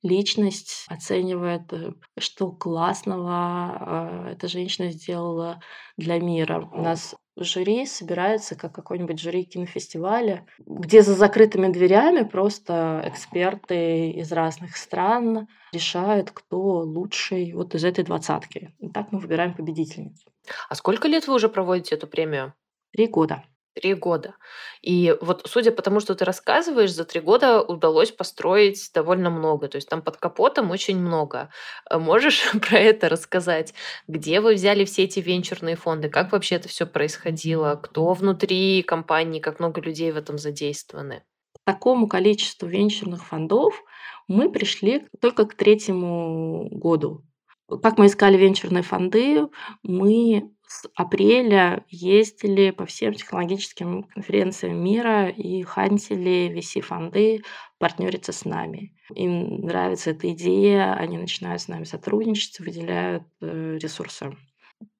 личность, 0.02 0.86
оценивает, 0.88 1.72
э, 1.72 1.92
что 2.18 2.52
классного 2.52 4.26
э, 4.26 4.32
эта 4.32 4.48
женщина 4.48 4.90
сделала 4.90 5.60
для 5.96 6.20
мира. 6.20 6.68
У 6.72 6.82
нас 6.82 7.14
жюри 7.36 7.86
собирается 7.86 8.54
как 8.54 8.74
какой-нибудь 8.74 9.18
жюри 9.18 9.44
кинофестиваля, 9.44 10.46
где 10.58 11.02
за 11.02 11.14
закрытыми 11.14 11.72
дверями 11.72 12.22
просто 12.22 13.02
эксперты 13.06 14.10
из 14.10 14.32
разных 14.32 14.76
стран 14.76 15.48
решают, 15.72 16.30
кто 16.30 16.78
лучший 16.80 17.52
вот 17.52 17.74
из 17.74 17.84
этой 17.84 18.04
двадцатки. 18.04 18.74
И 18.78 18.88
так 18.88 19.12
мы 19.12 19.18
выбираем 19.18 19.54
победительницу. 19.54 20.30
А 20.68 20.74
сколько 20.74 21.08
лет 21.08 21.26
вы 21.26 21.34
уже 21.34 21.48
проводите 21.48 21.94
эту 21.94 22.06
премию? 22.06 22.54
Три 22.92 23.06
года. 23.06 23.44
Три 23.74 23.94
года. 23.94 24.36
И 24.82 25.16
вот 25.20 25.42
судя 25.46 25.72
по 25.72 25.82
тому, 25.82 25.98
что 25.98 26.14
ты 26.14 26.24
рассказываешь, 26.24 26.92
за 26.92 27.04
три 27.04 27.20
года 27.20 27.60
удалось 27.60 28.12
построить 28.12 28.90
довольно 28.94 29.30
много. 29.30 29.66
То 29.66 29.76
есть 29.76 29.88
там 29.88 30.00
под 30.00 30.16
капотом 30.16 30.70
очень 30.70 30.96
много. 30.96 31.50
Э, 31.90 31.98
можешь 31.98 32.44
про 32.68 32.78
это 32.78 33.08
рассказать? 33.08 33.74
Где 34.06 34.40
вы 34.40 34.54
взяли 34.54 34.84
все 34.84 35.04
эти 35.04 35.18
венчурные 35.18 35.74
фонды? 35.74 36.08
Как 36.08 36.30
вообще 36.30 36.54
это 36.54 36.68
все 36.68 36.86
происходило? 36.86 37.74
Кто 37.74 38.12
внутри 38.12 38.82
компании? 38.82 39.40
Как 39.40 39.58
много 39.58 39.80
людей 39.80 40.12
в 40.12 40.16
этом 40.16 40.38
задействованы? 40.38 41.24
К 41.54 41.64
такому 41.64 42.06
количеству 42.06 42.68
венчурных 42.68 43.24
фондов 43.24 43.82
мы 44.28 44.52
пришли 44.52 45.08
только 45.20 45.46
к 45.46 45.54
третьему 45.54 46.68
году. 46.70 47.24
Как 47.82 47.98
мы 47.98 48.06
искали 48.06 48.36
венчурные 48.36 48.82
фонды, 48.82 49.48
мы 49.82 50.53
с 50.66 50.88
апреля 50.94 51.84
ездили 51.88 52.70
по 52.70 52.86
всем 52.86 53.14
технологическим 53.14 54.04
конференциям 54.04 54.82
мира 54.82 55.28
и 55.28 55.62
хантили 55.62 56.52
VC-фонды 56.54 57.42
партнериться 57.78 58.32
с 58.32 58.44
нами. 58.44 58.94
Им 59.14 59.62
нравится 59.66 60.10
эта 60.10 60.32
идея, 60.32 60.94
они 60.94 61.18
начинают 61.18 61.60
с 61.60 61.68
нами 61.68 61.84
сотрудничать, 61.84 62.60
выделяют 62.60 63.24
э, 63.40 63.78
ресурсы. 63.80 64.36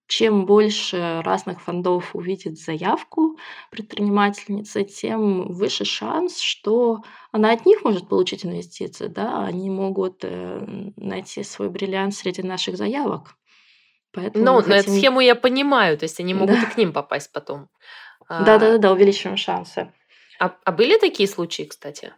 Чем 0.07 0.45
больше 0.45 1.23
разных 1.25 1.63
фондов 1.63 2.15
увидит 2.15 2.59
заявку 2.59 3.39
предпринимательницы, 3.71 4.85
тем 4.85 5.51
выше 5.53 5.87
шанс, 5.87 6.41
что 6.41 7.03
она 7.33 7.53
от 7.53 7.65
них 7.65 7.85
может 7.85 8.09
получить 8.09 8.45
инвестиции. 8.45 9.07
Да? 9.07 9.47
Они 9.47 9.71
могут 9.71 10.19
э, 10.23 10.93
найти 10.97 11.43
свой 11.43 11.71
бриллиант 11.71 12.15
среди 12.15 12.43
наших 12.43 12.77
заявок. 12.77 13.37
Поэтому 14.15 14.45
ну, 14.45 14.57
хотим... 14.57 14.73
эту 14.73 14.91
схему 14.91 15.21
я 15.21 15.35
понимаю, 15.35 15.99
то 15.99 16.05
есть 16.05 16.21
они 16.21 16.35
могут 16.35 16.61
да. 16.61 16.63
и 16.63 16.71
к 16.73 16.77
ним 16.77 16.93
попасть 16.93 17.33
потом. 17.33 17.69
Да-да-да, 18.29 18.79
да, 18.79 18.93
увеличиваем 18.93 19.37
шансы. 19.37 19.93
А, 20.39 20.55
а 20.65 20.73
были 20.73 20.99
такие 20.99 21.29
случаи, 21.29 21.65
кстати? 21.65 22.15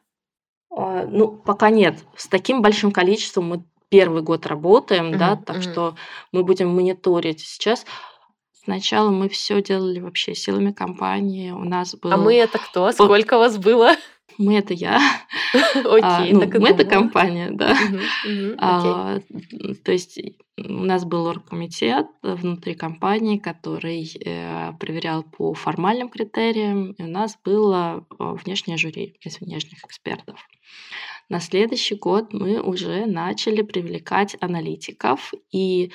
А, 0.71 1.07
ну, 1.07 1.37
пока 1.37 1.71
нет. 1.71 1.99
С 2.17 2.29
таким 2.29 2.63
большим 2.63 2.93
количеством 2.93 3.47
мы 3.47 3.65
первый 3.89 4.23
год 4.23 4.47
работаем, 4.47 5.13
mm-hmm. 5.13 5.19
да, 5.19 5.37
так 5.37 5.57
mm-hmm. 5.57 5.73
что 5.73 5.97
мы 6.33 6.45
будем 6.45 6.69
мониторить. 6.69 7.41
Сейчас 7.41 7.85
сначала 8.65 9.11
мы 9.11 9.29
все 9.29 9.63
делали 9.63 10.01
вообще 10.01 10.35
силами 10.35 10.73
компании. 10.73 11.51
У 11.51 11.65
нас 11.65 11.95
был... 11.95 12.13
А 12.13 12.17
мы 12.17 12.35
это 12.35 12.59
кто? 12.59 12.91
Сколько 12.93 13.39
вас 13.39 13.59
было? 13.59 13.93
Мы 14.39 14.59
это 14.59 14.75
я. 14.75 15.01
Окей, 15.75 16.01
а, 16.03 16.27
ну, 16.31 16.41
мы 16.61 16.69
это 16.69 16.85
компания, 16.85 17.51
да. 17.51 17.77
а, 18.59 19.21
то 19.85 19.93
есть 19.93 20.21
у 20.59 20.85
нас 20.85 21.05
был 21.05 21.27
оргкомитет 21.27 22.07
внутри 22.23 22.75
компании, 22.75 23.39
который 23.39 24.11
э, 24.25 24.73
проверял 24.81 25.23
по 25.23 25.53
формальным 25.55 26.09
критериям, 26.09 26.93
и 26.93 27.03
у 27.03 27.09
нас 27.09 27.39
было 27.45 28.07
э, 28.19 28.37
внешнее 28.45 28.79
жюри 28.79 29.17
из 29.21 29.41
внешних 29.41 29.85
экспертов. 29.85 30.41
На 31.29 31.41
следующий 31.41 31.97
год 31.97 32.33
мы 32.33 32.61
уже 32.61 33.05
начали 33.07 33.63
привлекать 33.63 34.37
аналитиков, 34.41 35.35
и 35.53 35.91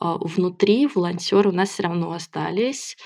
э, 0.00 0.16
внутри 0.20 0.86
волонтеры 0.86 1.48
у 1.50 1.52
нас 1.52 1.70
все 1.70 1.84
равно 1.84 2.12
остались. 2.12 2.96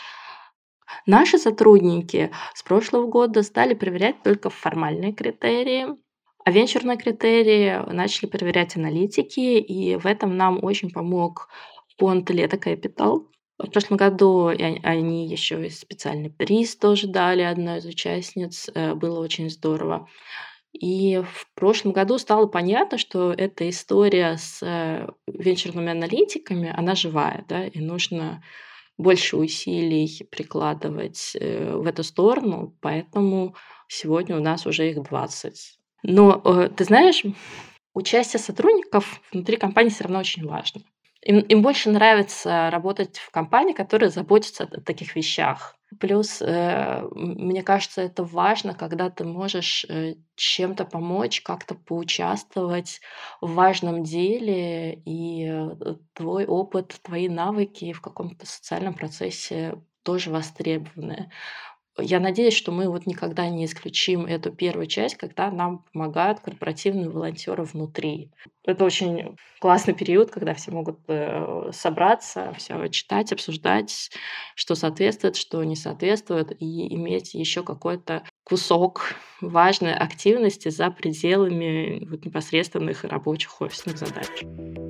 Наши 1.07 1.39
сотрудники 1.39 2.31
с 2.55 2.63
прошлого 2.63 3.07
года 3.07 3.43
стали 3.43 3.75
проверять 3.75 4.23
только 4.23 4.51
формальные 4.51 5.13
критерии, 5.13 5.87
а 6.45 6.51
венчурные 6.51 6.97
критерии 6.97 7.83
начали 7.93 8.29
проверять 8.29 8.77
аналитики, 8.77 9.59
и 9.59 9.97
в 9.97 10.07
этом 10.07 10.37
нам 10.37 10.63
очень 10.63 10.91
помог 10.91 11.49
фонд 11.99 12.31
Лето 12.31 12.57
Capital. 12.57 13.27
В 13.59 13.71
прошлом 13.71 13.99
году 13.99 14.47
они 14.47 15.27
еще 15.27 15.67
и 15.67 15.71
специальный 15.71 16.31
приз 16.31 16.77
тоже 16.77 17.09
дали 17.09 17.43
одной 17.43 17.79
из 17.79 17.85
участниц. 17.85 18.71
Э, 18.75 18.95
было 18.95 19.21
очень 19.21 19.51
здорово. 19.51 20.09
И 20.73 21.21
в 21.23 21.53
прошлом 21.55 21.93
году 21.93 22.17
стало 22.19 22.47
понятно, 22.47 22.97
что 22.97 23.33
эта 23.33 23.69
история 23.69 24.39
с 24.39 24.63
э, 24.63 25.09
венчурными 25.27 25.91
аналитиками, 25.91 26.73
она 26.75 26.95
живая, 26.95 27.45
да, 27.49 27.67
и 27.67 27.81
нужно 27.81 28.43
больше 29.01 29.37
усилий 29.37 30.27
прикладывать 30.31 31.33
э, 31.35 31.75
в 31.75 31.87
эту 31.87 32.05
сторону, 32.05 32.77
поэтому 32.81 33.55
сегодня 33.89 34.37
у 34.37 34.41
нас 34.41 34.67
уже 34.67 34.91
их 34.91 35.03
20. 35.03 35.79
Но 36.03 36.43
э, 36.45 36.69
ты 36.77 36.85
знаешь, 36.85 37.23
участие 37.95 38.41
сотрудников 38.41 39.21
внутри 39.33 39.57
компании 39.57 39.91
все 39.91 40.05
равно 40.05 40.21
очень 40.21 40.47
важно. 40.47 40.83
Им, 41.23 41.39
им 41.41 41.63
больше 41.63 41.91
нравится 41.91 42.71
работать 42.71 43.19
в 43.19 43.31
компании, 43.31 43.75
которая 43.75 44.09
заботится 44.11 44.65
о 44.65 44.81
таких 44.81 45.17
вещах. 45.17 45.77
Плюс, 45.99 46.41
э, 46.41 47.03
мне 47.15 47.63
кажется, 47.63 48.01
это 48.03 48.25
важно, 48.25 48.75
когда 48.75 49.11
ты 49.11 49.25
можешь 49.25 49.85
э, 49.89 50.15
чем-то 50.37 50.85
помочь, 50.87 51.43
как-то 51.43 51.75
поучаствовать 51.75 53.01
в 53.41 53.53
важном 53.55 54.03
деле, 54.05 54.95
и 55.05 55.47
э, 55.51 55.97
твой 56.15 56.47
опыт, 56.47 56.99
твои 57.03 57.29
навыки 57.29 57.93
в 57.93 58.01
каком-то 58.01 58.47
социальном 58.47 58.95
процессе 58.95 59.75
тоже 60.05 60.31
востребованы. 60.31 61.31
Я 62.01 62.21
надеюсь, 62.21 62.55
что 62.55 62.73
мы 62.73 62.89
вот 62.89 63.07
никогда 63.07 63.49
не 63.49 63.65
исключим 63.65 64.27
эту 64.27 64.51
первую 64.51 64.87
часть, 64.87 65.17
когда 65.17 65.51
нам 65.51 65.85
помогают 65.93 66.41
корпоративные 66.41 67.09
волонтеры 67.09 67.65
внутри. 67.65 68.31
Это 68.65 68.85
очень 68.85 69.37
классный 69.61 69.95
период, 69.95 70.31
когда 70.31 70.55
все 70.55 70.71
могут 70.71 70.99
э, 71.09 71.71
собраться, 71.73 72.53
все 72.59 72.89
читать, 72.89 73.33
обсуждать, 73.33 74.11
что 74.55 74.75
соответствует, 74.75 75.37
что 75.37 75.65
не 75.65 75.77
соответствует, 75.77 76.53
и 76.61 76.95
иметь 76.95 77.35
еще 77.35 77.63
какой-то 77.63 78.25
кусок 78.45 79.15
важной 79.41 79.95
активности 79.95 80.69
за 80.69 80.91
пределами 80.91 82.07
вот 82.09 82.25
непосредственных 82.25 83.05
рабочих 83.05 83.61
офисных 83.61 83.97
задач. 83.97 84.90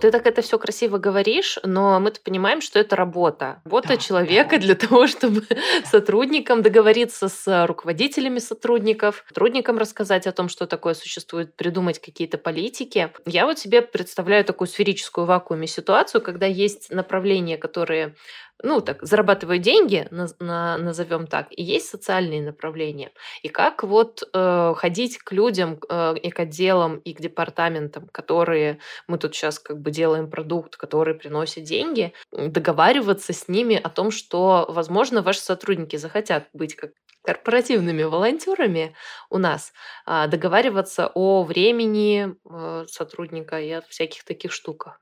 Ты 0.00 0.10
так 0.10 0.26
это 0.26 0.42
все 0.42 0.58
красиво 0.58 0.98
говоришь, 0.98 1.58
но 1.64 1.98
мы-то 2.00 2.20
понимаем, 2.20 2.60
что 2.60 2.78
это 2.78 2.96
работа. 2.96 3.60
Работа 3.64 3.88
да, 3.88 3.96
человека 3.96 4.56
да. 4.56 4.58
для 4.58 4.74
того, 4.76 5.06
чтобы 5.06 5.44
сотрудникам 5.84 6.62
договориться 6.62 7.28
с 7.28 7.66
руководителями 7.66 8.38
сотрудников, 8.38 9.24
сотрудникам 9.28 9.78
рассказать 9.78 10.26
о 10.26 10.32
том, 10.32 10.48
что 10.48 10.66
такое 10.66 10.94
существует, 10.94 11.54
придумать 11.54 11.98
какие-то 11.98 12.38
политики. 12.38 13.10
Я 13.26 13.46
вот 13.46 13.58
себе 13.58 13.82
представляю 13.82 14.44
такую 14.44 14.68
сферическую 14.68 15.26
вакууме 15.26 15.66
ситуацию, 15.66 16.20
когда 16.20 16.46
есть 16.46 16.90
направления, 16.90 17.56
которые 17.56 18.14
ну, 18.62 18.80
так, 18.80 19.02
зарабатывают 19.02 19.62
деньги, 19.62 20.08
на, 20.10 20.26
на, 20.40 20.78
назовем 20.78 21.26
так, 21.26 21.46
и 21.50 21.62
есть 21.62 21.88
социальные 21.88 22.42
направления. 22.42 23.12
И 23.42 23.48
как 23.48 23.84
вот 23.84 24.28
э, 24.32 24.74
ходить 24.76 25.18
к 25.18 25.32
людям 25.32 25.78
э, 25.88 26.16
и 26.16 26.30
к 26.30 26.40
отделам, 26.40 26.98
и 26.98 27.14
к 27.14 27.20
департаментам, 27.20 28.08
которые 28.08 28.80
мы 29.06 29.18
тут 29.18 29.34
сейчас 29.34 29.58
как 29.58 29.80
бы 29.80 29.90
делаем 29.90 30.30
продукт, 30.30 30.76
который 30.76 31.14
приносит 31.14 31.64
деньги, 31.64 32.12
договариваться 32.32 33.32
с 33.32 33.48
ними 33.48 33.76
о 33.76 33.88
том, 33.90 34.10
что, 34.10 34.66
возможно, 34.68 35.22
ваши 35.22 35.40
сотрудники 35.40 35.96
захотят 35.96 36.48
быть 36.52 36.74
как 36.74 36.90
корпоративными 37.22 38.04
волонтерами 38.04 38.96
у 39.30 39.38
нас, 39.38 39.72
э, 40.06 40.26
договариваться 40.28 41.10
о 41.14 41.44
времени 41.44 42.34
э, 42.50 42.86
сотрудника 42.88 43.60
и 43.60 43.70
о 43.70 43.82
всяких 43.82 44.24
таких 44.24 44.52
штуках. 44.52 45.00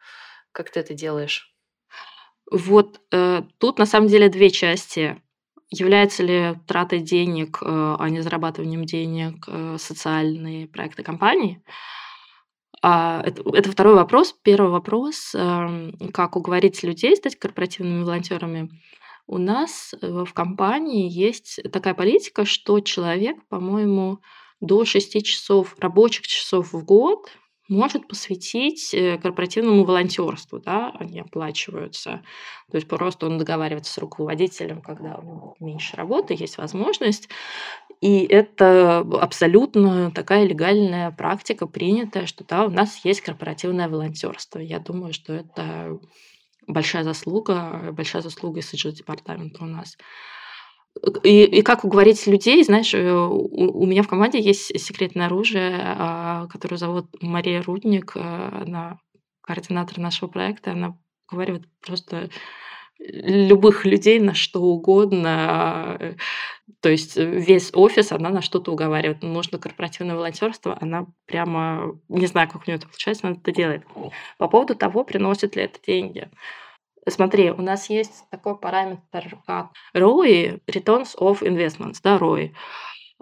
Как 0.52 0.70
ты 0.70 0.80
это 0.80 0.92
делаешь? 0.94 1.55
Вот 2.50 3.00
э, 3.12 3.42
тут 3.59 3.78
на 3.78 3.87
самом 3.87 4.09
деле 4.09 4.28
две 4.28 4.50
части. 4.50 5.20
Является 5.70 6.22
ли 6.22 6.54
тратой 6.66 7.00
денег, 7.00 7.59
э, 7.61 7.96
а 7.98 8.09
не 8.09 8.20
зарабатыванием 8.20 8.85
денег 8.85 9.44
э, 9.48 9.76
социальные 9.78 10.68
проекты 10.68 11.02
компании? 11.02 11.62
А, 12.82 13.20
это, 13.24 13.42
это 13.52 13.70
второй 13.72 13.94
вопрос. 13.94 14.35
Первый 14.42 14.70
вопрос, 14.70 15.35
э, 15.35 15.92
как 16.12 16.37
уговорить 16.37 16.82
людей 16.82 17.16
стать 17.16 17.37
корпоративными 17.37 18.02
волонтерами. 18.02 18.70
У 19.26 19.38
нас 19.38 19.92
э, 20.00 20.24
в 20.24 20.32
компании 20.32 21.11
есть 21.11 21.61
такая 21.72 21.94
политика, 21.94 22.44
что 22.44 22.78
человек, 22.78 23.37
по-моему, 23.48 24.20
до 24.61 24.85
6 24.85 25.24
часов 25.24 25.74
рабочих 25.80 26.28
часов 26.28 26.72
в 26.72 26.85
год 26.85 27.28
может 27.68 28.07
посвятить 28.09 28.94
э, 28.94 29.18
корпоративному 29.18 29.85
волонтерству, 29.85 30.59
да, 30.59 30.92
они 30.98 31.20
оплачиваются. 31.20 32.22
То 32.70 32.76
есть 32.76 32.88
просто 32.88 33.26
он 33.26 33.38
договаривается 33.38 33.92
с 33.92 33.98
руководителем, 33.98 34.81
когда 34.81 35.16
у 35.16 35.22
него 35.22 35.57
меньше 35.61 35.96
работы, 35.96 36.35
есть 36.38 36.59
возможность. 36.59 37.29
И 38.00 38.24
это 38.24 38.98
абсолютно 38.98 40.11
такая 40.11 40.46
легальная 40.46 41.11
практика, 41.11 41.66
принятая, 41.66 42.26
что 42.26 42.44
да, 42.44 42.66
у 42.66 42.70
нас 42.70 43.05
есть 43.05 43.22
корпоративное 43.22 43.88
волонтерство. 43.88 44.59
Я 44.59 44.79
думаю, 44.79 45.12
что 45.12 45.33
это 45.33 45.98
большая 46.66 47.05
заслуга, 47.05 47.92
большая 47.92 48.22
заслуга 48.22 48.61
SG 48.61 48.92
департамента 48.92 49.64
у 49.64 49.66
нас. 49.66 49.96
И, 51.22 51.44
и 51.44 51.62
как 51.62 51.85
уговорить 51.85 52.26
людей, 52.26 52.62
знаешь, 52.64 52.94
э, 52.94 53.12
у, 53.12 53.82
у 53.82 53.87
меня 53.87 54.02
в 54.02 54.09
команде 54.09 54.40
есть 54.40 54.78
секретное 54.80 55.26
оружие, 55.26 55.78
а, 55.82 56.46
которое 56.48 56.76
зовут 56.76 57.06
Мария 57.20 57.62
Рудник, 57.62 58.12
а, 58.16 58.62
она 58.66 58.98
координатор 59.42 59.98
нашего 59.98 60.28
проекта, 60.28 60.72
она 60.72 60.98
говорит 61.28 61.64
просто 61.80 62.30
любых 62.98 63.85
людей 63.85 64.18
на 64.18 64.35
что 64.35 64.62
угодно. 64.62 66.16
То 66.80 66.88
есть 66.88 67.16
весь 67.16 67.70
офис 67.74 68.12
она 68.12 68.30
на 68.30 68.42
что-то 68.42 68.72
уговаривает. 68.72 69.22
Нужно 69.22 69.59
корпоративное 69.59 70.16
волонтерство, 70.16 70.78
она 70.80 71.06
прямо, 71.26 71.98
не 72.09 72.26
знаю, 72.26 72.48
как 72.48 72.62
у 72.62 72.64
нее 72.66 72.76
это 72.76 72.88
получается, 72.88 73.26
но 73.26 73.32
это 73.35 73.52
делает. 73.52 73.85
По 74.38 74.48
поводу 74.48 74.74
того, 74.74 75.04
приносит 75.04 75.56
ли 75.56 75.64
это 75.64 75.78
деньги. 75.87 76.30
Смотри, 77.08 77.50
у 77.50 77.62
нас 77.62 77.88
есть 77.88 78.24
такой 78.30 78.58
параметр, 78.58 79.38
как 79.46 79.70
ROI, 79.94 80.60
Returns 80.66 81.16
of 81.18 81.40
Investments, 81.40 81.98
да, 82.02 82.16
ROI, 82.18 82.52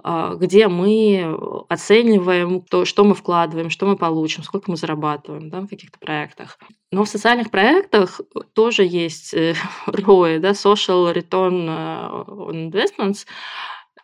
а, 0.03 0.35
где 0.35 0.69
мы 0.69 1.37
оцениваем 1.69 2.63
то, 2.63 2.87
что 2.87 3.05
мы 3.05 3.15
вкладываем, 3.15 3.69
что 3.69 3.87
мы 3.87 3.97
получим, 3.97 4.43
сколько 4.43 4.71
мы 4.71 4.77
зарабатываем 4.77 5.51
да, 5.51 5.61
в 5.61 5.69
каких-то 5.69 5.99
проектах. 5.99 6.59
Но 6.91 7.05
в 7.05 7.09
социальных 7.09 7.51
проектах 7.51 8.21
тоже 8.55 8.85
есть 8.85 9.35
ROI, 9.87 10.39
да, 10.39 10.51
Social 10.51 11.13
Return 11.15 11.67
э, 11.69 12.25
on 12.27 12.71
Investments. 12.71 13.27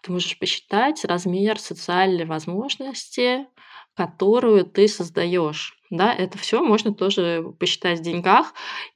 Ты 0.03 0.13
можешь 0.13 0.39
посчитать 0.39 1.05
размер 1.05 1.59
социальной 1.59 2.25
возможности, 2.25 3.47
которую 3.95 4.65
ты 4.65 4.89
создаешь. 4.89 5.77
Да, 5.91 6.15
это 6.15 6.39
все 6.39 6.63
можно 6.63 6.95
тоже 6.95 7.45
посчитать 7.59 7.99
в 7.99 8.03
деньгах, 8.03 8.55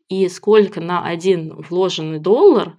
и 0.09 0.29
сколько 0.29 0.81
на 0.81 1.05
один 1.05 1.55
вложенный 1.69 2.19
доллар 2.19 2.77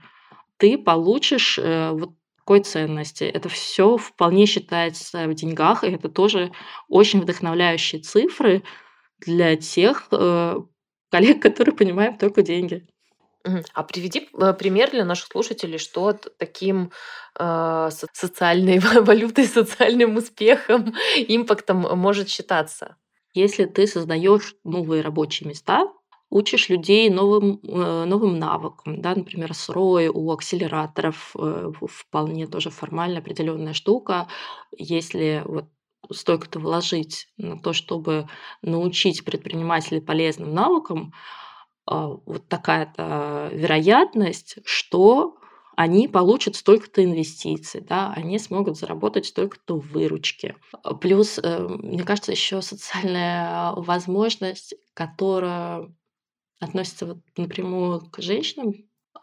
ты 0.57 0.77
получишь 0.77 1.59
э, 1.59 1.91
вот 1.91 2.11
такой 2.45 2.61
ценности. 2.61 3.23
Это 3.23 3.49
все 3.49 3.97
вполне 3.97 4.45
считается 4.45 5.27
в 5.27 5.33
деньгах, 5.33 5.83
и 5.83 5.88
это 5.88 6.09
тоже 6.09 6.51
очень 6.88 7.21
вдохновляющие 7.21 8.01
цифры 8.01 8.63
для 9.19 9.55
тех 9.55 10.07
э, 10.11 10.61
коллег, 11.09 11.41
которые 11.41 11.75
понимают 11.75 12.19
только 12.19 12.43
деньги. 12.43 12.88
А 13.73 13.83
приведи 13.83 14.29
э, 14.33 14.53
пример 14.53 14.91
для 14.91 15.05
наших 15.05 15.27
слушателей, 15.27 15.79
что 15.79 16.13
таким 16.13 16.91
э, 17.39 17.89
социальной 17.91 18.79
валютой, 19.01 19.45
социальным 19.45 20.17
успехом, 20.17 20.93
импактом 21.15 21.81
может 21.97 22.29
считаться. 22.29 22.95
Если 23.33 23.65
ты 23.65 23.85
создаешь 23.88 24.55
новые 24.63 25.01
рабочие 25.01 25.49
места, 25.49 25.91
учишь 26.29 26.69
людей 26.69 27.09
новым, 27.09 27.59
э, 27.63 28.05
новым 28.05 28.39
навыкам, 28.39 29.01
да, 29.01 29.15
например, 29.15 29.53
с 29.53 29.69
ROI 29.69 30.09
у 30.09 30.31
акселераторов 30.31 31.35
э, 31.38 31.71
вполне 31.88 32.47
тоже 32.47 32.69
формально 32.69 33.19
определенная 33.19 33.73
штука. 33.73 34.27
Если 34.77 35.43
вот 35.45 35.65
столько-то 36.11 36.59
вложить 36.59 37.27
на 37.38 37.59
то, 37.59 37.73
чтобы 37.73 38.27
научить 38.61 39.25
предпринимателей 39.25 40.01
полезным 40.01 40.53
навыкам, 40.53 41.13
а, 41.88 42.07
вот 42.25 42.47
такая-то 42.47 43.49
вероятность, 43.51 44.57
что 44.65 45.38
они 45.75 46.07
получат 46.07 46.55
столько-то 46.55 47.03
инвестиций, 47.03 47.81
да, 47.81 48.13
они 48.15 48.39
смогут 48.39 48.77
заработать 48.77 49.25
столько-то 49.25 49.77
выручки. 49.77 50.55
Плюс, 51.01 51.38
э, 51.41 51.67
мне 51.67 52.03
кажется, 52.03 52.31
еще 52.31 52.61
социальная 52.61 53.73
возможность, 53.73 54.75
которая 54.93 55.89
относится 56.59 57.05
вот 57.05 57.19
напрямую 57.37 58.09
к 58.09 58.21
женщинам 58.21 58.73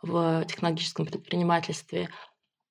в 0.03 0.45
технологическом 0.47 1.07
предпринимательстве, 1.07 2.09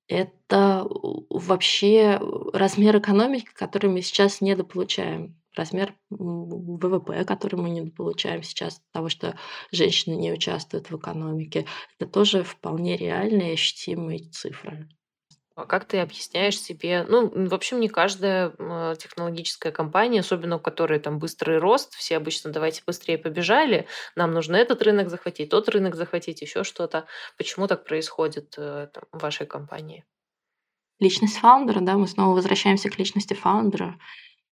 это 0.07 0.85
вообще 1.29 2.19
размер 2.53 2.97
экономики, 2.97 3.49
который 3.53 3.89
мы 3.89 4.01
сейчас 4.01 4.41
недополучаем 4.41 5.41
размер 5.55 5.95
ВВП, 6.09 7.23
который 7.25 7.55
мы 7.55 7.69
не 7.69 7.89
получаем 7.89 8.43
сейчас 8.43 8.81
того, 8.91 9.09
что 9.09 9.37
женщины 9.71 10.15
не 10.15 10.31
участвуют 10.31 10.89
в 10.89 10.97
экономике. 10.97 11.65
Это 11.97 12.09
тоже 12.09 12.43
вполне 12.43 12.97
реальные 12.97 13.53
ощутимые 13.53 14.19
цифры. 14.29 14.89
А 15.55 15.65
как 15.65 15.85
ты 15.85 15.99
объясняешь 15.99 16.57
себе, 16.57 17.05
ну, 17.07 17.29
в 17.49 17.53
общем, 17.53 17.81
не 17.81 17.89
каждая 17.89 18.51
технологическая 18.95 19.71
компания, 19.71 20.21
особенно 20.21 20.55
у 20.55 20.59
которой 20.59 20.99
там 20.99 21.19
быстрый 21.19 21.57
рост, 21.57 21.93
все 21.95 22.15
обычно 22.15 22.51
давайте 22.51 22.83
быстрее 22.87 23.17
побежали, 23.17 23.85
нам 24.15 24.31
нужно 24.31 24.55
этот 24.55 24.81
рынок 24.81 25.09
захватить, 25.09 25.49
тот 25.49 25.67
рынок 25.67 25.95
захватить, 25.95 26.41
еще 26.41 26.63
что-то. 26.63 27.05
Почему 27.37 27.67
так 27.67 27.83
происходит 27.83 28.55
э, 28.57 28.87
там, 28.93 29.03
в 29.11 29.21
вашей 29.21 29.45
компании? 29.45 30.05
Личность 30.99 31.37
фаундера, 31.37 31.81
да, 31.81 31.97
мы 31.97 32.07
снова 32.07 32.35
возвращаемся 32.35 32.89
к 32.89 32.97
личности 32.97 33.33
фаундера. 33.33 33.99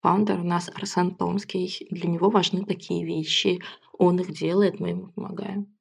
Фаундер 0.01 0.39
у 0.39 0.43
нас 0.43 0.69
Арсен 0.69 1.15
Томский. 1.15 1.87
Для 1.91 2.09
него 2.09 2.29
важны 2.29 2.65
такие 2.65 3.05
вещи. 3.05 3.61
Он 3.97 4.19
их 4.19 4.31
делает, 4.31 4.79
мы 4.79 4.89
ему 4.89 5.11
помогаем. 5.11 5.76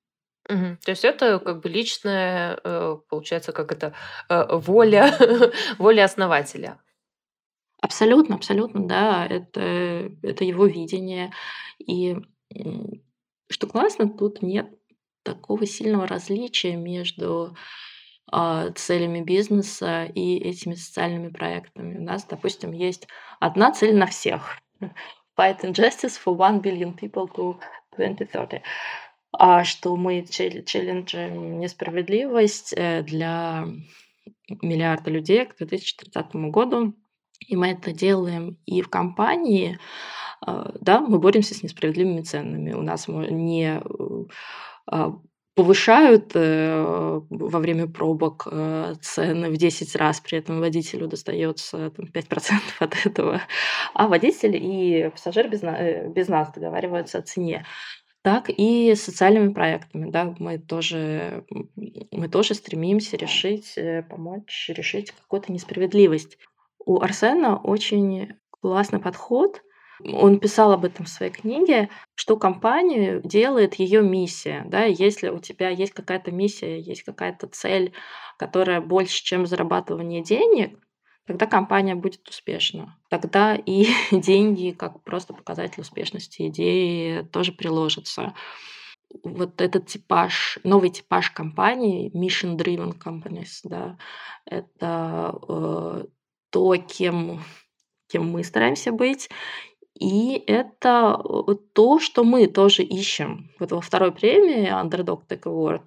Мгм. 0.49 0.79
То 0.85 0.91
есть 0.91 1.05
это 1.05 1.39
как 1.39 1.61
бы 1.63 1.69
личная, 1.69 2.59
э, 2.63 2.97
получается, 3.09 3.53
как 3.53 3.73
это, 3.73 3.95
э, 4.29 4.45
воля 4.51 5.13
воля 5.79 6.05
основателя. 6.05 6.79
Абсолютно, 7.83 8.37
абсолютно, 8.37 8.87
да. 8.87 9.27
Это, 9.27 9.61
это 10.23 10.45
его 10.45 10.67
видение. 10.67 11.33
И 11.79 12.17
что 13.49 13.67
классно, 13.67 14.09
тут 14.09 14.43
нет 14.43 14.69
такого 15.23 15.67
сильного 15.67 16.07
различия 16.07 16.77
между 16.77 17.57
а, 18.33 18.71
целями 18.73 19.21
бизнеса 19.21 20.05
и 20.05 20.39
этими 20.39 20.75
социальными 20.75 21.29
проектами. 21.29 21.99
У 21.99 22.03
нас, 22.03 22.25
допустим, 22.25 22.73
есть 22.73 23.07
одна 23.41 23.73
цель 23.73 23.97
на 23.97 24.07
всех. 24.07 24.59
Fight 25.39 25.61
injustice 25.63 26.17
for 26.17 26.35
one 26.37 26.61
billion 26.61 26.95
people 26.95 27.29
to 27.35 27.59
2030. 27.97 28.63
А 29.39 29.65
что 29.65 29.97
мы 29.97 30.25
челленджим 30.25 31.61
несправедливость 31.61 32.73
э, 32.77 33.03
для 33.03 33.67
миллиарда 34.63 35.11
людей 35.11 35.45
к 35.47 35.57
2030 35.57 36.35
году. 36.51 36.95
И 37.47 37.57
мы 37.57 37.69
это 37.69 37.93
делаем 37.93 38.59
и 38.65 38.81
в 38.81 38.89
компании, 38.89 39.79
а, 40.41 40.73
да, 40.81 41.01
мы 41.01 41.19
боремся 41.19 41.55
с 41.55 41.63
несправедливыми 41.63 42.23
ценами. 42.23 42.73
У 42.73 42.83
нас 42.83 43.09
не 43.09 43.83
а, 44.87 45.13
повышают 45.55 46.33
э, 46.35 47.21
во 47.31 47.59
время 47.59 47.87
пробок 47.87 48.47
э, 48.51 48.95
цены 49.01 49.51
в 49.51 49.57
10 49.57 49.97
раз, 49.97 50.21
при 50.21 50.39
этом 50.39 50.61
водителю 50.61 51.09
достается 51.09 51.91
там, 51.91 52.07
5% 52.07 52.61
от 52.79 53.07
этого, 53.07 53.41
а 53.95 54.07
водитель 54.07 54.57
и 54.57 55.09
пассажир 55.09 55.49
без, 55.49 55.63
без 56.13 56.29
нас 56.29 56.53
договариваются 56.53 57.19
о 57.19 57.23
цене. 57.23 57.65
Так 58.27 58.47
и 58.49 58.93
социальными 58.97 59.53
проектами. 59.53 60.11
Да, 60.11 60.35
мы, 60.41 60.59
тоже, 60.59 61.45
мы 62.11 62.29
тоже 62.29 62.55
стремимся 62.55 63.17
решить, 63.17 63.75
э, 63.79 64.03
помочь 64.03 64.69
решить 64.75 65.13
какую-то 65.13 65.53
несправедливость. 65.53 66.37
У 66.85 67.01
Арсена 67.01 67.57
очень 67.57 68.35
классный 68.51 68.99
подход. 68.99 69.63
Он 70.03 70.41
писал 70.41 70.73
об 70.73 70.85
этом 70.85 71.07
в 71.07 71.09
своей 71.09 71.31
книге, 71.31 71.89
что 72.17 72.37
компанию 72.37 73.23
делает 73.23 73.77
ее 73.77 74.03
миссия. 74.03 74.65
Да? 74.67 74.83
Если 74.83 75.29
у 75.29 75.39
тебя 75.39 75.69
есть 75.69 75.93
какая-то 75.93 76.33
миссия, 76.33 76.81
есть 76.81 77.05
какая-то 77.05 77.47
цель, 77.47 77.93
которая 78.39 78.81
больше, 78.81 79.23
чем 79.23 79.47
зарабатывание 79.47 80.25
денег, 80.25 80.77
тогда 81.27 81.47
компания 81.47 81.95
будет 81.95 82.29
успешна. 82.29 82.97
Тогда 83.11 83.55
и 83.55 83.87
деньги, 84.11 84.71
как 84.71 85.03
просто 85.03 85.35
показатель 85.35 85.81
успешности 85.81 86.49
идеи, 86.49 87.23
тоже 87.33 87.53
приложатся. 87.53 88.35
Вот 89.23 89.61
этот 89.61 89.87
типаж, 89.87 90.59
новый 90.65 90.91
типаж 90.91 91.31
компании, 91.31 92.11
mission-driven 92.15 92.99
companies, 92.99 93.61
да, 93.65 93.99
это 94.45 95.39
э, 95.49 96.05
то, 96.51 96.77
кем, 96.77 97.43
кем 98.09 98.29
мы 98.29 98.43
стараемся 98.45 98.93
быть, 98.93 99.31
и 99.99 100.43
это 100.47 101.19
э, 101.25 101.55
то, 101.73 101.99
что 101.99 102.25
мы 102.25 102.47
тоже 102.47 102.83
ищем. 102.83 103.51
Вот 103.59 103.73
во 103.73 103.81
второй 103.81 104.13
премии 104.13 104.71
Underdog 104.71 105.23
Tech 105.29 105.43
Award 105.43 105.83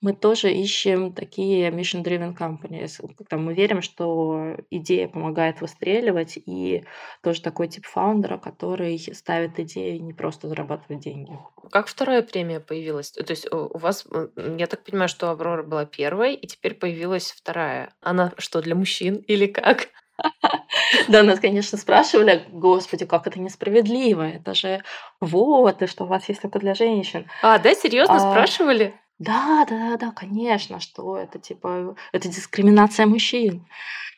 мы 0.00 0.14
тоже 0.14 0.50
ищем 0.52 1.12
такие 1.12 1.70
mission-driven 1.70 2.36
companies, 2.36 3.00
когда 3.16 3.36
мы 3.36 3.52
верим, 3.54 3.82
что 3.82 4.56
идея 4.70 5.08
помогает 5.08 5.60
выстреливать, 5.60 6.38
и 6.38 6.84
тоже 7.22 7.42
такой 7.42 7.68
тип 7.68 7.86
фаундера, 7.86 8.38
который 8.38 8.98
ставит 8.98 9.58
идею 9.58 10.02
не 10.02 10.14
просто 10.14 10.48
зарабатывать 10.48 11.02
деньги. 11.02 11.38
Как 11.70 11.86
вторая 11.86 12.22
премия 12.22 12.60
появилась? 12.60 13.10
То 13.10 13.30
есть 13.30 13.50
у 13.52 13.76
вас, 13.76 14.06
я 14.36 14.66
так 14.66 14.84
понимаю, 14.84 15.08
что 15.08 15.30
Аврора 15.30 15.62
была 15.62 15.84
первой, 15.84 16.34
и 16.34 16.46
теперь 16.46 16.74
появилась 16.74 17.30
вторая. 17.32 17.92
Она 18.00 18.32
что, 18.38 18.62
для 18.62 18.74
мужчин 18.74 19.16
или 19.16 19.46
как? 19.46 19.88
Да, 21.08 21.22
нас, 21.22 21.40
конечно, 21.40 21.78
спрашивали, 21.78 22.44
господи, 22.50 23.06
как 23.06 23.26
это 23.26 23.40
несправедливо, 23.40 24.22
это 24.22 24.54
же 24.54 24.82
вот, 25.20 25.82
и 25.82 25.86
что 25.86 26.04
у 26.04 26.06
вас 26.06 26.28
есть 26.28 26.42
только 26.42 26.58
для 26.58 26.74
женщин. 26.74 27.26
А, 27.42 27.58
да, 27.58 27.74
серьезно 27.74 28.16
а, 28.16 28.18
спрашивали? 28.18 28.94
Да, 29.20 29.66
да, 29.68 29.98
да, 29.98 30.12
конечно, 30.12 30.80
что 30.80 31.18
это 31.18 31.38
типа 31.38 31.94
это 32.12 32.28
дискриминация 32.28 33.06
мужчин. 33.06 33.66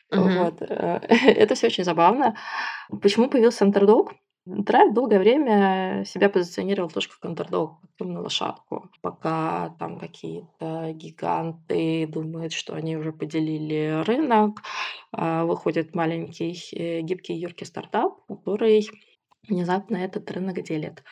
Угу. 0.09 0.21
Вот. 0.21 0.61
Э, 0.61 1.01
это 1.09 1.55
все 1.55 1.67
очень 1.67 1.83
забавно. 1.83 2.37
Почему 3.01 3.29
появился 3.29 3.65
андердог? 3.65 4.13
Драйв 4.45 4.93
долгое 4.93 5.19
время 5.19 6.03
себя 6.05 6.29
позиционировал 6.29 6.89
тоже 6.89 7.09
как 7.09 7.25
андердог, 7.25 7.79
на 7.99 8.21
лошадку. 8.21 8.89
Пока 9.01 9.75
там 9.77 9.99
какие-то 9.99 10.91
гиганты 10.93 12.07
думают, 12.07 12.53
что 12.53 12.73
они 12.73 12.95
уже 12.95 13.11
поделили 13.11 14.03
рынок, 14.05 14.61
а 15.11 15.43
выходит 15.43 15.95
маленький 15.95 16.57
э, 16.73 17.01
гибкий 17.01 17.33
юркий 17.33 17.65
стартап, 17.65 18.25
который 18.27 18.87
внезапно 19.49 19.97
этот 19.97 20.31
рынок 20.31 20.63
делит. 20.63 21.03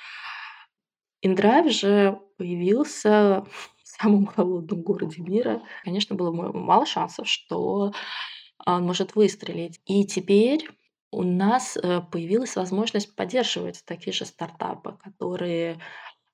Индрайв 1.21 1.71
же 1.71 2.19
появился 2.37 3.45
самом 4.01 4.25
холодном 4.25 4.81
городе 4.81 5.21
мира, 5.21 5.61
конечно, 5.83 6.15
было 6.15 6.31
мало 6.31 6.85
шансов, 6.85 7.27
что 7.27 7.93
он 8.65 8.85
может 8.85 9.15
выстрелить. 9.15 9.79
И 9.85 10.05
теперь 10.05 10.67
у 11.11 11.23
нас 11.23 11.77
э, 11.77 12.01
появилась 12.11 12.55
возможность 12.55 13.15
поддерживать 13.15 13.83
такие 13.85 14.13
же 14.13 14.25
стартапы, 14.25 14.97
которые 15.03 15.79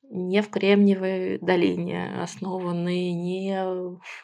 не 0.10 0.42
в 0.42 0.50
Кремниевой 0.50 1.40
долине, 1.40 2.22
основанные 2.22 3.14
не 3.14 3.62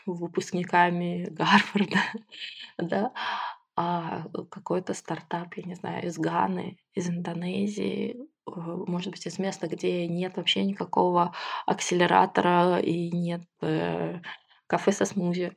выпускниками 0.05 1.27
Гарварда, 1.29 1.99
да, 2.77 3.11
а 3.75 4.27
какой-то 4.49 4.93
стартап, 4.93 5.55
я 5.55 5.63
не 5.63 5.75
знаю, 5.75 6.05
из 6.05 6.17
Ганы, 6.17 6.77
из 6.93 7.09
Индонезии, 7.09 8.15
э, 8.15 8.32
может 8.45 9.11
быть, 9.11 9.25
из 9.25 9.39
места, 9.39 9.67
где 9.67 10.07
нет 10.07 10.37
вообще 10.37 10.63
никакого 10.63 11.33
акселератора 11.65 12.79
и 12.79 13.09
нет 13.11 13.43
э, 13.61 14.19
кафе 14.67 14.91
со 14.91 15.05
смузи. 15.05 15.55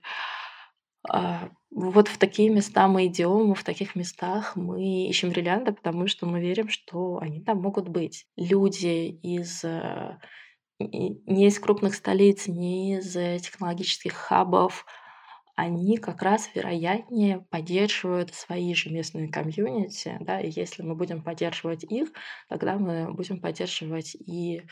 А, 1.08 1.50
вот 1.70 2.08
в 2.08 2.18
такие 2.18 2.50
места 2.50 2.88
мы 2.88 3.06
идем, 3.06 3.54
в 3.54 3.64
таких 3.64 3.94
местах 3.96 4.56
мы 4.56 5.08
ищем 5.08 5.30
бриллианты, 5.30 5.72
потому 5.72 6.06
что 6.06 6.26
мы 6.26 6.40
верим, 6.40 6.68
что 6.68 7.18
они 7.18 7.40
там 7.40 7.60
могут 7.60 7.88
быть. 7.88 8.26
Люди 8.36 9.08
из 9.22 9.64
э, 9.64 10.18
не 10.78 11.46
из 11.46 11.58
крупных 11.58 11.94
столиц, 11.94 12.46
не 12.46 12.98
из 12.98 13.12
технологических 13.42 14.12
хабов, 14.12 14.86
они 15.56 15.96
как 15.96 16.22
раз 16.22 16.50
вероятнее 16.54 17.44
поддерживают 17.50 18.34
свои 18.34 18.74
же 18.74 18.90
местные 18.90 19.28
комьюнити, 19.28 20.18
да, 20.20 20.38
и 20.38 20.50
если 20.50 20.82
мы 20.82 20.94
будем 20.94 21.22
поддерживать 21.22 21.82
их, 21.84 22.10
тогда 22.48 22.76
мы 22.76 23.12
будем 23.12 23.40
поддерживать 23.40 24.14
и 24.14 24.62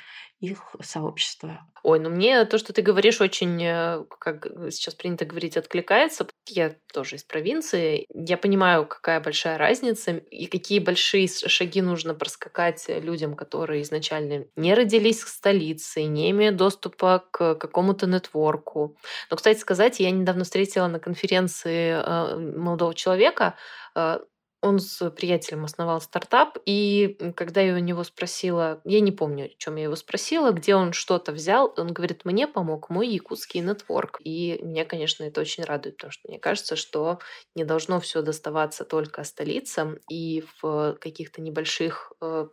их 0.40 0.77
сообщество. 0.83 1.66
Ой, 1.83 2.01
ну 2.01 2.11
мне 2.11 2.44
то, 2.44 2.59
что 2.59 2.73
ты 2.73 2.83
говоришь, 2.83 3.20
очень, 3.20 3.62
э, 3.62 4.05
как 4.20 4.47
сейчас 4.70 4.94
принято 4.94 5.25
говорить, 5.25 5.57
откликается. 5.57 6.27
Я 6.47 6.75
тоже 6.92 7.16
из 7.16 7.25
провинции. 7.25 8.07
Я 8.14 8.37
понимаю, 8.37 8.87
какая 8.87 9.20
большая 9.20 9.57
разница 9.59 10.12
и 10.12 10.47
какие 10.47 10.81
большие 10.81 11.29
шаги 11.29 11.81
нужно 11.81 12.14
проскакать 12.14 12.85
людям, 12.88 13.35
которые 13.37 13.83
изначально 13.83 14.47
не 14.57 14.75
родились 14.75 15.23
в 15.23 15.29
столице, 15.29 16.05
не 16.05 16.31
имеют 16.31 16.57
доступа 16.57 17.25
к 17.31 17.55
какому-то 17.55 18.07
нетворку. 18.07 18.97
Но, 19.31 19.37
кстати 19.37 19.59
сказать, 19.59 20.01
я 20.01 20.11
недавно 20.11 20.44
встретилась 20.44 20.74
встретила 20.75 20.89
на 20.89 20.99
конференции 20.99 21.93
э, 21.93 22.37
молодого 22.37 22.95
человека. 22.95 23.55
Э, 23.95 24.19
он 24.61 24.79
с 24.79 25.11
приятелем 25.11 25.65
основал 25.65 26.01
стартап, 26.01 26.57
и 26.65 27.19
когда 27.37 27.61
я 27.61 27.75
у 27.75 27.79
него 27.79 28.03
спросила, 28.03 28.81
я 28.85 29.01
не 29.01 29.13
помню, 29.13 29.45
о 29.45 29.49
чем 29.59 29.77
я 29.77 29.85
его 29.85 29.97
спросила, 29.97 30.53
где 30.53 30.75
он 30.75 30.95
что-то 30.95 31.33
взял, 31.33 31.75
он 31.77 31.93
говорит, 31.93 32.25
мне 32.25 32.49
помог 32.49 32.89
мой 32.89 33.09
якутский 33.09 33.61
нетворк. 33.61 34.21
И 34.25 34.59
меня, 34.63 34.87
конечно, 34.87 35.25
это 35.25 35.43
очень 35.43 35.65
радует, 35.65 35.99
потому 35.99 36.13
что 36.13 36.29
мне 36.29 36.39
кажется, 36.39 36.77
что 36.77 37.19
не 37.55 37.65
должно 37.65 38.01
все 38.01 38.23
доставаться 38.23 38.85
только 38.85 39.23
столицам, 39.25 39.99
и 40.11 40.45
в 40.63 40.97
каких-то 40.99 41.43
небольших 41.43 42.13
э, 42.23 42.47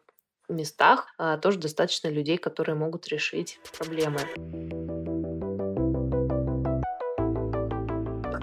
местах 0.50 1.08
а, 1.18 1.38
тоже 1.38 1.60
достаточно 1.60 2.10
людей, 2.10 2.38
которые 2.38 2.76
могут 2.76 3.08
решить 3.08 3.58
проблемы. 3.78 5.01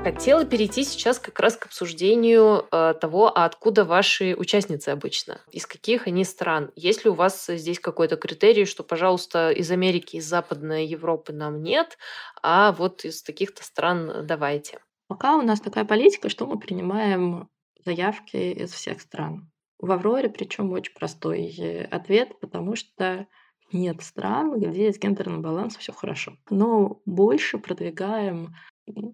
Хотела 0.02 0.44
перейти 0.44 0.84
сейчас 0.84 1.18
как 1.18 1.38
раз 1.40 1.56
к 1.56 1.66
обсуждению 1.66 2.66
э, 2.70 2.94
того, 3.00 3.36
а 3.36 3.44
откуда 3.44 3.84
ваши 3.84 4.34
участницы 4.34 4.90
обычно, 4.90 5.40
из 5.50 5.66
каких 5.66 6.06
они 6.06 6.24
стран. 6.24 6.70
Есть 6.76 7.04
ли 7.04 7.10
у 7.10 7.14
вас 7.14 7.46
здесь 7.48 7.80
какой-то 7.80 8.16
критерий, 8.16 8.64
что, 8.64 8.84
пожалуйста, 8.84 9.50
из 9.50 9.70
Америки, 9.70 10.16
из 10.16 10.26
Западной 10.26 10.86
Европы 10.86 11.32
нам 11.32 11.62
нет, 11.62 11.98
а 12.42 12.72
вот 12.72 13.04
из 13.04 13.22
таких-то 13.22 13.64
стран 13.64 14.24
давайте? 14.26 14.78
Пока 15.08 15.36
у 15.36 15.42
нас 15.42 15.60
такая 15.60 15.84
политика, 15.84 16.28
что 16.28 16.46
мы 16.46 16.58
принимаем 16.58 17.48
заявки 17.84 18.36
из 18.36 18.72
всех 18.72 19.00
стран. 19.00 19.50
В 19.78 19.90
Авроре, 19.90 20.28
причем 20.28 20.70
очень 20.72 20.94
простой 20.94 21.54
э, 21.58 21.84
ответ, 21.84 22.38
потому 22.40 22.76
что 22.76 23.26
нет 23.72 24.02
стран, 24.02 24.58
где 24.58 24.86
есть 24.86 25.02
гендерный 25.02 25.40
баланс, 25.40 25.76
все 25.76 25.92
хорошо. 25.92 26.36
Но 26.50 27.00
больше 27.04 27.58
продвигаем 27.58 28.54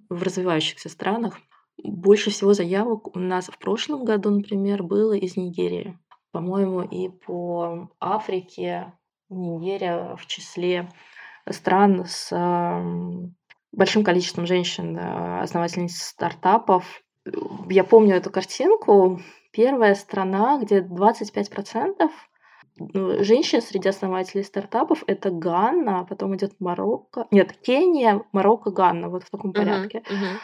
в 0.09 0.23
развивающихся 0.23 0.89
странах. 0.89 1.39
Больше 1.83 2.31
всего 2.31 2.53
заявок 2.53 3.15
у 3.17 3.19
нас 3.19 3.47
в 3.47 3.59
прошлом 3.59 4.05
году, 4.05 4.31
например, 4.31 4.83
было 4.83 5.13
из 5.15 5.37
Нигерии. 5.37 5.99
По-моему, 6.31 6.83
и 6.83 7.09
по 7.09 7.91
Африке 8.01 8.93
Нигерия 9.29 10.17
в 10.17 10.27
числе 10.27 10.89
стран 11.49 12.05
с 12.07 12.31
большим 13.73 14.05
количеством 14.05 14.47
женщин, 14.47 14.99
основательниц 14.99 15.97
стартапов. 15.97 17.03
Я 17.69 17.85
помню 17.85 18.17
эту 18.17 18.31
картинку. 18.31 19.21
Первая 19.53 19.95
страна, 19.95 20.59
где 20.61 20.81
25% 20.81 21.95
ну, 21.99 22.11
женщин 22.77 23.63
среди 23.63 23.89
основателей 23.89 24.45
стартапов 24.45 25.05
это 25.07 25.31
Ганна, 25.31 26.01
а 26.01 26.05
потом 26.05 26.35
идет 26.37 26.61
Марокко. 26.61 27.27
Нет, 27.31 27.53
Кения, 27.63 28.23
Марокко, 28.33 28.71
Ганна, 28.71 29.09
вот 29.09 29.25
в 29.25 29.31
таком 29.31 29.53
порядке. 29.53 29.99
Uh-huh, 29.99 30.15
uh-huh. 30.15 30.39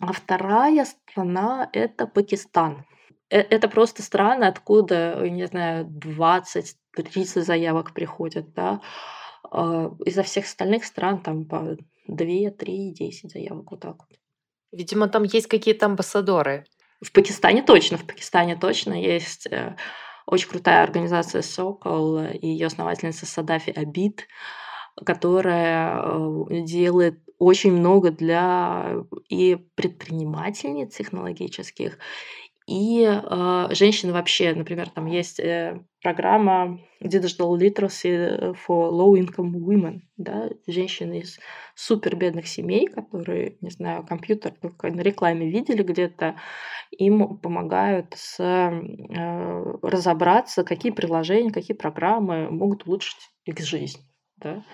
А 0.00 0.12
вторая 0.12 0.84
страна 0.84 1.68
это 1.72 2.06
Пакистан. 2.06 2.84
Э, 3.30 3.40
это 3.40 3.68
просто 3.68 4.02
страны, 4.02 4.44
откуда, 4.44 5.28
не 5.28 5.46
знаю, 5.46 5.86
20-30 5.86 6.74
заявок 7.40 7.94
приходят, 7.94 8.52
да. 8.54 8.80
А, 9.50 9.90
изо 10.04 10.22
всех 10.22 10.44
остальных 10.44 10.84
стран 10.84 11.22
там 11.22 11.44
по 11.44 11.76
2, 12.08 12.50
3, 12.50 12.92
10 12.92 13.30
заявок 13.30 13.70
вот 13.70 13.80
так 13.80 13.96
вот. 13.98 14.18
Видимо, 14.72 15.08
там 15.08 15.24
есть 15.24 15.46
какие-то 15.48 15.86
амбассадоры. 15.86 16.64
В 17.00 17.12
Пакистане 17.12 17.62
точно, 17.62 17.96
в 17.98 18.06
Пакистане 18.06 18.56
точно 18.56 18.94
есть 18.94 19.46
э, 19.46 19.76
очень 20.26 20.48
крутая 20.48 20.82
организация 20.82 21.42
«Сокол» 21.42 22.20
и 22.20 22.46
ее 22.46 22.66
основательница 22.66 23.26
Садафи 23.26 23.70
Абид, 23.70 24.28
которая 25.04 26.02
делает 26.48 27.20
очень 27.38 27.72
много 27.72 28.10
для 28.10 29.04
и 29.28 29.56
предпринимательниц 29.74 30.94
технологических, 30.94 31.98
и 32.72 33.04
э, 33.04 33.66
женщины 33.74 34.14
вообще, 34.14 34.54
например, 34.54 34.88
там 34.88 35.04
есть 35.04 35.38
э, 35.38 35.78
программа 36.02 36.80
Digital 37.02 37.58
Literacy 37.58 38.56
for 38.66 38.90
Low 38.90 39.12
Income 39.12 39.52
Women, 39.52 40.00
да, 40.16 40.48
женщины 40.66 41.20
из 41.20 41.38
супер 41.74 42.16
бедных 42.16 42.48
семей, 42.48 42.86
которые, 42.86 43.58
не 43.60 43.68
знаю, 43.68 44.06
компьютер 44.06 44.52
только 44.52 44.90
на 44.90 45.02
рекламе 45.02 45.50
видели 45.50 45.82
где-то, 45.82 46.36
им 46.92 47.36
помогают 47.36 48.14
с, 48.16 48.40
э, 48.40 49.78
разобраться, 49.82 50.64
какие 50.64 50.92
приложения, 50.92 51.50
какие 51.50 51.76
программы 51.76 52.50
могут 52.50 52.86
улучшить 52.86 53.28
их 53.44 53.58
жизнь. 53.58 54.00
Да 54.38 54.64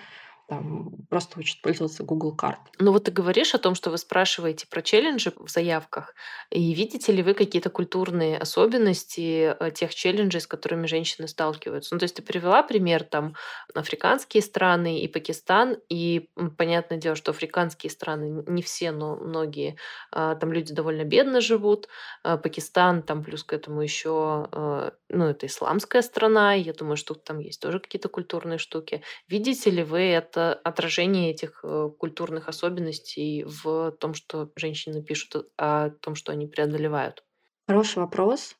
там 0.49 0.89
просто 1.09 1.39
учат 1.39 1.61
пользоваться 1.61 2.03
Google 2.03 2.35
карт. 2.35 2.59
Ну 2.79 2.91
вот 2.91 3.03
ты 3.03 3.11
говоришь 3.11 3.53
о 3.53 3.59
том, 3.59 3.75
что 3.75 3.91
вы 3.91 3.99
спрашиваете 3.99 4.65
про 4.67 4.81
челленджи 4.81 5.31
в 5.37 5.47
заявках, 5.47 6.15
и 6.49 6.73
видите 6.73 7.11
ли 7.11 7.21
вы 7.21 7.35
какие-то 7.35 7.69
культурные 7.69 8.37
особенности 8.37 9.55
э, 9.59 9.71
тех 9.71 9.93
челленджей, 9.93 10.41
с 10.41 10.47
которыми 10.47 10.87
женщины 10.87 11.27
сталкиваются? 11.27 11.93
Ну 11.93 11.99
то 11.99 12.05
есть 12.05 12.15
ты 12.15 12.23
привела 12.23 12.63
пример 12.63 13.03
там 13.03 13.35
африканские 13.75 14.41
страны 14.41 15.01
и 15.01 15.07
Пакистан, 15.07 15.77
и 15.87 16.29
понятное 16.57 16.97
дело, 16.97 17.15
что 17.15 17.29
африканские 17.29 17.91
страны 17.91 18.43
не 18.47 18.63
все, 18.63 18.91
но 18.91 19.17
многие, 19.17 19.77
а, 20.11 20.33
там 20.33 20.51
люди 20.51 20.73
довольно 20.73 21.03
бедно 21.03 21.41
живут, 21.41 21.87
а 22.23 22.37
Пакистан 22.37 23.03
там 23.03 23.23
плюс 23.23 23.43
к 23.43 23.53
этому 23.53 23.81
еще, 23.81 24.49
э, 24.51 24.91
ну 25.09 25.25
это 25.25 25.45
исламская 25.45 26.01
страна, 26.01 26.53
я 26.53 26.73
думаю, 26.73 26.97
что 26.97 27.13
там 27.13 27.37
есть 27.37 27.61
тоже 27.61 27.79
какие-то 27.79 28.09
культурные 28.09 28.57
штуки. 28.57 29.03
Видите 29.27 29.69
ли 29.69 29.83
вы 29.83 29.99
это 29.99 30.38
это 30.39 30.53
отражение 30.53 31.31
этих 31.31 31.59
э, 31.63 31.89
культурных 31.97 32.47
особенностей 32.47 33.43
в 33.43 33.91
том, 33.91 34.13
что 34.13 34.51
женщины 34.55 35.03
пишут 35.03 35.51
о 35.57 35.89
том, 35.89 36.15
что 36.15 36.31
они 36.31 36.47
преодолевают? 36.47 37.23
Хороший 37.67 37.99
вопрос. 37.99 38.55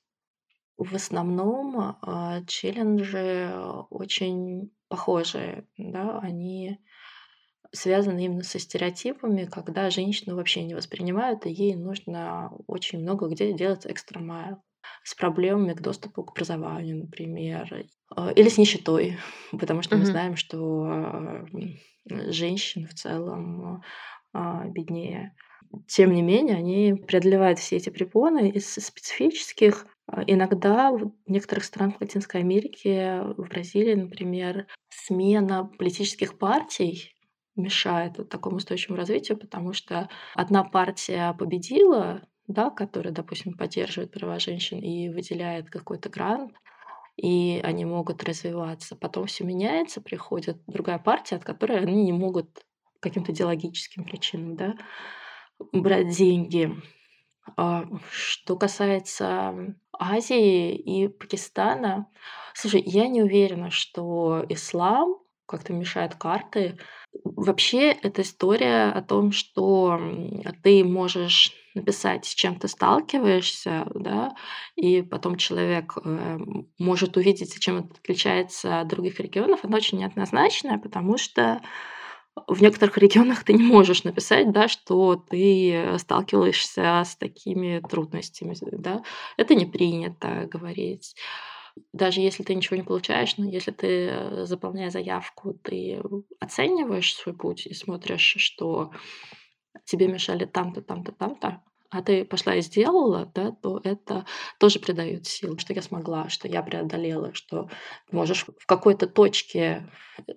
В 0.77 0.95
основном 0.95 1.97
а, 2.01 2.41
челленджи 2.47 3.51
очень 3.89 4.71
похожие, 4.87 5.67
да, 5.77 6.19
они 6.19 6.79
связаны 7.73 8.25
именно 8.25 8.43
со 8.43 8.59
стереотипами, 8.59 9.45
когда 9.45 9.89
женщину 9.89 10.35
вообще 10.35 10.63
не 10.63 10.75
воспринимают, 10.75 11.45
и 11.45 11.51
ей 11.51 11.75
нужно 11.75 12.51
очень 12.67 12.99
много 12.99 13.27
где 13.27 13.53
делать 13.53 13.85
экстра 13.85 14.19
майл 14.19 14.63
с 15.03 15.15
проблемами 15.15 15.73
к 15.73 15.81
доступу 15.81 16.23
к 16.23 16.31
образованию, 16.31 16.99
например, 16.99 17.85
или 18.35 18.49
с 18.49 18.57
нищетой, 18.57 19.17
потому 19.51 19.81
что 19.81 19.97
мы 19.97 20.05
знаем, 20.05 20.35
что 20.35 20.83
а, 20.85 21.45
женщины 22.05 22.87
в 22.87 22.93
целом 22.93 23.83
а, 24.33 24.65
беднее. 24.65 25.35
Тем 25.87 26.13
не 26.13 26.23
менее, 26.23 26.57
они 26.57 26.95
преодолевают 26.95 27.59
все 27.59 27.77
эти 27.77 27.89
препоны 27.89 28.49
из 28.49 28.73
специфических. 28.73 29.85
Иногда 30.25 30.91
в 30.91 31.11
некоторых 31.27 31.63
странах 31.63 32.01
Латинской 32.01 32.41
Америки, 32.41 33.21
в 33.37 33.47
Бразилии, 33.47 33.93
например, 33.93 34.65
смена 34.89 35.65
политических 35.77 36.39
партий 36.39 37.15
мешает 37.55 38.29
такому 38.29 38.57
устойчивому 38.57 38.97
развитию, 38.97 39.37
потому 39.37 39.73
что 39.73 40.09
одна 40.33 40.63
партия 40.63 41.35
победила, 41.37 42.23
да, 42.47 42.71
которая, 42.71 43.13
допустим, 43.13 43.53
поддерживает 43.53 44.11
права 44.11 44.39
женщин 44.39 44.79
и 44.79 45.09
выделяет 45.09 45.69
какой-то 45.69 46.09
грант, 46.09 46.53
и 47.19 47.59
они 47.61 47.85
могут 47.85 48.23
развиваться. 48.23 48.95
Потом 48.95 49.25
все 49.25 49.43
меняется, 49.43 50.01
приходит 50.01 50.57
другая 50.67 50.99
партия, 50.99 51.35
от 51.35 51.43
которой 51.43 51.79
они 51.79 52.03
не 52.03 52.13
могут 52.13 52.65
каким-то 53.01 53.31
идеологическим 53.31 54.05
причинам 54.05 54.55
да, 54.55 54.75
брать 55.73 56.09
деньги. 56.09 56.73
А 57.57 57.85
что 58.11 58.55
касается 58.55 59.75
Азии 59.91 60.75
и 60.75 61.07
Пакистана, 61.07 62.07
слушай, 62.53 62.81
я 62.85 63.07
не 63.07 63.21
уверена, 63.21 63.69
что 63.69 64.45
ислам 64.47 65.17
как-то 65.45 65.73
мешает 65.73 66.15
карты. 66.15 66.77
Вообще, 67.23 67.91
это 67.91 68.21
история 68.21 68.91
о 68.91 69.01
том, 69.01 69.31
что 69.31 69.99
ты 70.63 70.83
можешь 70.83 71.53
написать, 71.73 72.25
с 72.25 72.33
чем 72.33 72.59
ты 72.59 72.67
сталкиваешься, 72.67 73.87
да, 73.93 74.35
и 74.75 75.01
потом 75.01 75.35
человек 75.37 75.93
э, 76.03 76.39
может 76.77 77.17
увидеть, 77.17 77.59
чем 77.59 77.77
это 77.77 77.89
отличается 77.99 78.81
от 78.81 78.87
других 78.87 79.19
регионов, 79.19 79.61
она 79.63 79.77
очень 79.77 79.99
неоднозначная, 79.99 80.77
потому 80.77 81.17
что 81.17 81.61
в 82.47 82.61
некоторых 82.61 82.97
регионах 82.97 83.43
ты 83.43 83.53
не 83.53 83.63
можешь 83.63 84.03
написать, 84.03 84.51
да, 84.51 84.67
что 84.67 85.15
ты 85.15 85.95
сталкиваешься 85.97 87.03
с 87.05 87.15
такими 87.15 87.81
трудностями, 87.89 88.55
да, 88.71 89.03
это 89.37 89.55
не 89.55 89.65
принято 89.65 90.47
говорить. 90.51 91.15
Даже 91.93 92.21
если 92.21 92.43
ты 92.43 92.55
ничего 92.55 92.77
не 92.77 92.83
получаешь, 92.83 93.37
но 93.37 93.45
если 93.45 93.71
ты, 93.71 93.87
э, 94.09 94.45
заполняя 94.45 94.89
заявку, 94.89 95.53
ты 95.53 96.01
оцениваешь 96.39 97.15
свой 97.15 97.35
путь 97.35 97.65
и 97.65 97.73
смотришь, 97.73 98.35
что 98.37 98.91
тебе 99.85 100.07
мешали 100.07 100.45
там-то, 100.45 100.81
там-то, 100.81 101.11
там-то, 101.11 101.63
а 101.89 102.03
ты 102.03 102.23
пошла 102.23 102.55
и 102.55 102.61
сделала, 102.61 103.31
да, 103.33 103.51
то 103.51 103.81
это 103.83 104.25
тоже 104.59 104.79
придает 104.79 105.25
сил, 105.25 105.57
что 105.57 105.73
я 105.73 105.81
смогла, 105.81 106.29
что 106.29 106.47
я 106.47 106.61
преодолела, 106.61 107.33
что 107.33 107.69
можешь 108.11 108.45
в 108.45 108.65
какой-то 108.65 109.07
точке 109.07 109.89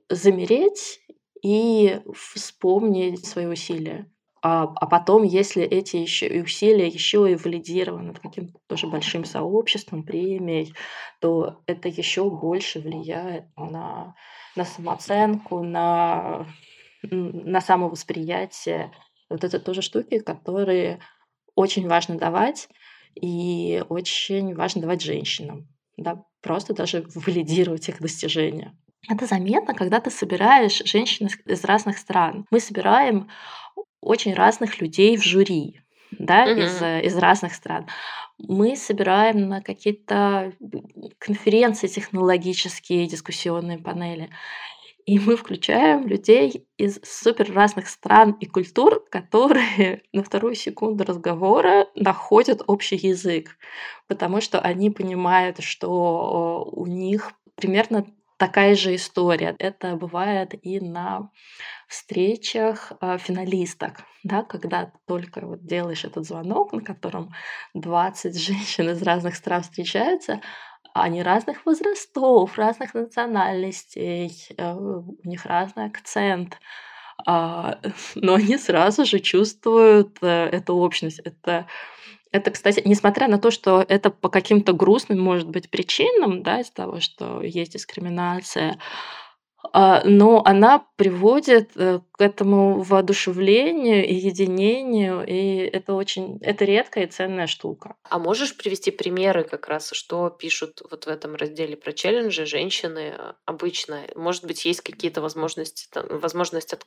замереть 0.09 1.01
и 1.43 2.01
вспомнить 2.15 3.27
свои 3.27 3.47
усилия. 3.47 4.11
А, 4.43 4.65
а 4.65 4.87
потом, 4.87 5.23
если 5.23 5.63
эти 5.63 5.97
еще 5.97 6.27
усилия 6.43 6.89
еще 6.89 7.31
и 7.31 7.37
валидированы 7.37 8.13
каким-то 8.15 8.59
тоже 8.67 8.89
большим 8.89 9.25
сообществом, 9.25 10.03
премией, 10.03 10.75
то 11.21 11.63
это 11.67 11.89
еще 11.89 12.29
больше 12.29 12.81
влияет 12.81 13.45
на, 13.57 14.17
на 14.57 14.65
самооценку, 14.65 15.63
на, 15.63 16.47
на 17.03 17.61
самовосприятие. 17.61 18.93
Вот 19.31 19.45
это 19.45 19.61
тоже 19.61 19.81
штуки, 19.81 20.19
которые 20.19 20.99
очень 21.55 21.87
важно 21.87 22.19
давать, 22.19 22.69
и 23.15 23.85
очень 23.89 24.55
важно 24.55 24.81
давать 24.81 25.03
женщинам. 25.03 25.69
Да, 25.97 26.25
просто 26.41 26.75
даже 26.75 27.05
валидировать 27.15 27.89
их 27.89 28.01
достижения. 28.01 28.77
Это 29.09 29.27
заметно, 29.27 29.75
когда 29.75 30.01
ты 30.01 30.11
собираешь 30.11 30.83
женщин 30.85 31.29
из 31.47 31.65
разных 31.65 31.99
стран. 31.99 32.47
Мы 32.51 32.61
собираем 32.61 33.29
очень 34.03 34.35
разных 34.35 34.81
людей 34.81 35.17
в 35.17 35.25
жюри, 35.25 35.81
да, 36.11 36.43
угу. 36.43 36.61
из, 36.61 36.83
из 36.83 37.17
разных 37.17 37.55
стран. 37.55 37.87
Мы 38.39 38.77
собираем 38.77 39.49
на 39.49 39.63
какие-то 39.63 40.53
конференции 41.19 41.87
технологические, 41.87 43.07
дискуссионные 43.07 43.79
панели. 43.79 44.31
И 45.05 45.19
мы 45.19 45.37
включаем 45.37 46.07
людей 46.07 46.67
из 46.77 47.01
супер 47.03 47.53
разных 47.53 47.89
стран 47.89 48.37
и 48.41 48.47
культур, 48.47 49.05
которые 49.11 50.03
на 50.13 50.23
вторую 50.23 50.55
секунду 50.55 51.05
разговора 51.05 51.89
находят 51.95 52.63
общий 52.67 52.97
язык, 52.97 53.57
потому 54.07 54.41
что 54.41 54.61
они 54.61 54.91
понимают, 54.91 55.61
что 55.61 56.69
у 56.73 56.87
них 56.87 57.33
примерно 57.57 58.07
такая 58.43 58.75
же 58.75 58.97
история. 58.97 59.55
Это 59.61 59.95
бывает 59.95 60.55
и 60.67 60.81
на 60.81 61.31
встречах 61.87 62.93
э, 63.01 63.17
финалисток, 63.19 64.01
да, 64.25 64.43
когда 64.43 64.91
только 65.07 65.47
вот 65.47 65.65
делаешь 65.65 66.05
этот 66.05 66.27
звонок, 66.27 66.73
на 66.73 66.81
котором 66.81 67.33
20 67.75 68.37
женщин 68.49 68.91
из 68.91 69.01
разных 69.03 69.37
стран 69.37 69.63
встречаются, 69.63 70.41
они 70.93 71.23
разных 71.23 71.65
возрастов, 71.65 72.59
разных 72.59 72.95
национальностей, 72.95 74.33
э, 74.57 74.75
у 74.75 75.29
них 75.29 75.47
разный 75.47 75.85
акцент, 75.85 76.59
а, 77.25 77.79
но 78.17 78.35
они 78.35 78.59
сразу 78.59 79.05
же 79.05 79.21
чувствуют 79.21 80.19
э, 80.21 80.49
эту 80.49 80.75
общность. 80.75 81.21
Это, 81.21 81.69
это, 82.33 82.51
кстати, 82.51 82.83
несмотря 82.85 83.29
на 83.29 83.39
то, 83.39 83.51
что 83.51 83.85
это 83.87 84.11
по 84.11 84.29
каким-то 84.29 84.73
грустным, 84.73 85.21
может 85.21 85.49
быть, 85.49 85.71
причинам, 85.71 86.43
да, 86.43 86.61
из 86.61 86.71
того, 86.71 87.01
что 87.01 87.43
есть 87.43 87.73
дискриминация, 87.73 88.79
а, 89.73 90.03
но 90.05 90.43
она 90.45 90.85
приводит 90.97 91.71
э, 91.77 92.01
к 92.11 92.21
этому 92.21 92.83
воодушевлению 92.83 94.07
и 94.07 94.15
единению, 94.15 95.25
и 95.27 95.59
это 95.59 95.95
очень 95.95 96.39
это 96.41 96.65
редкая 96.65 97.05
и 97.05 97.11
ценная 97.11 97.47
штука. 97.47 97.95
А 98.11 98.19
можешь 98.19 98.57
привести 98.57 98.91
примеры 98.91 99.45
как 99.45 99.69
раз, 99.69 99.91
что 99.93 100.31
пишут 100.31 100.83
вот 100.91 101.05
в 101.05 101.09
этом 101.09 101.37
разделе 101.37 101.77
про 101.77 101.93
челленджи 101.93 102.45
женщины 102.45 103.15
э, 103.17 103.33
обычно? 103.45 104.03
Может 104.17 104.45
быть, 104.45 104.65
есть 104.65 104.81
какие-то 104.81 105.21
возможности, 105.21 105.89
там, 105.91 106.07
возможность 106.19 106.73
от, 106.73 106.85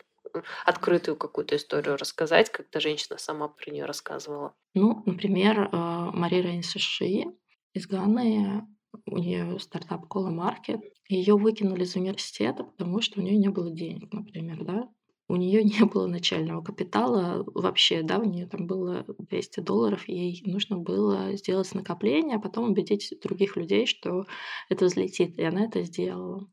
открытую 0.66 1.18
какую-то 1.18 1.56
историю 1.56 1.98
рассказать, 1.98 2.52
когда 2.52 2.80
женщина 2.80 3.18
сама 3.18 3.48
про 3.48 3.72
нее 3.72 3.86
рассказывала? 3.86 4.54
Ну, 4.74 5.04
например, 5.06 5.70
э, 5.72 5.78
Мария 6.14 6.42
Рейнсаши 6.42 7.26
из 7.74 7.88
Ганы 7.88 8.68
у 9.08 9.18
нее 9.18 9.60
стартап 9.60 10.08
Кола 10.08 10.30
Маркет. 10.30 10.82
Ее 11.08 11.36
выкинули 11.36 11.84
из 11.84 11.96
университета, 11.96 12.64
потому 12.64 13.02
что 13.02 13.20
у 13.20 13.24
нее 13.24 13.38
не 13.38 13.50
было 13.50 13.70
денег, 13.70 14.12
например, 14.14 14.64
да. 14.64 14.90
У 15.28 15.36
нее 15.36 15.64
не 15.64 15.86
было 15.86 16.08
начального 16.08 16.62
капитала 16.62 17.44
вообще, 17.54 18.04
да, 18.04 18.20
у 18.20 18.24
нее 18.24 18.48
там 18.48 18.68
было 18.68 19.06
200 19.18 19.60
долларов, 19.62 20.08
ей 20.08 20.42
нужно 20.46 20.78
было 20.78 21.36
сделать 21.36 21.74
накопление, 21.74 22.38
а 22.38 22.40
потом 22.40 22.72
убедить 22.72 23.14
других 23.22 23.56
людей, 23.58 23.86
что 23.86 24.26
это 24.70 24.86
взлетит, 24.86 25.38
и 25.38 25.44
она 25.44 25.66
это 25.66 25.84
сделала. 25.84 26.48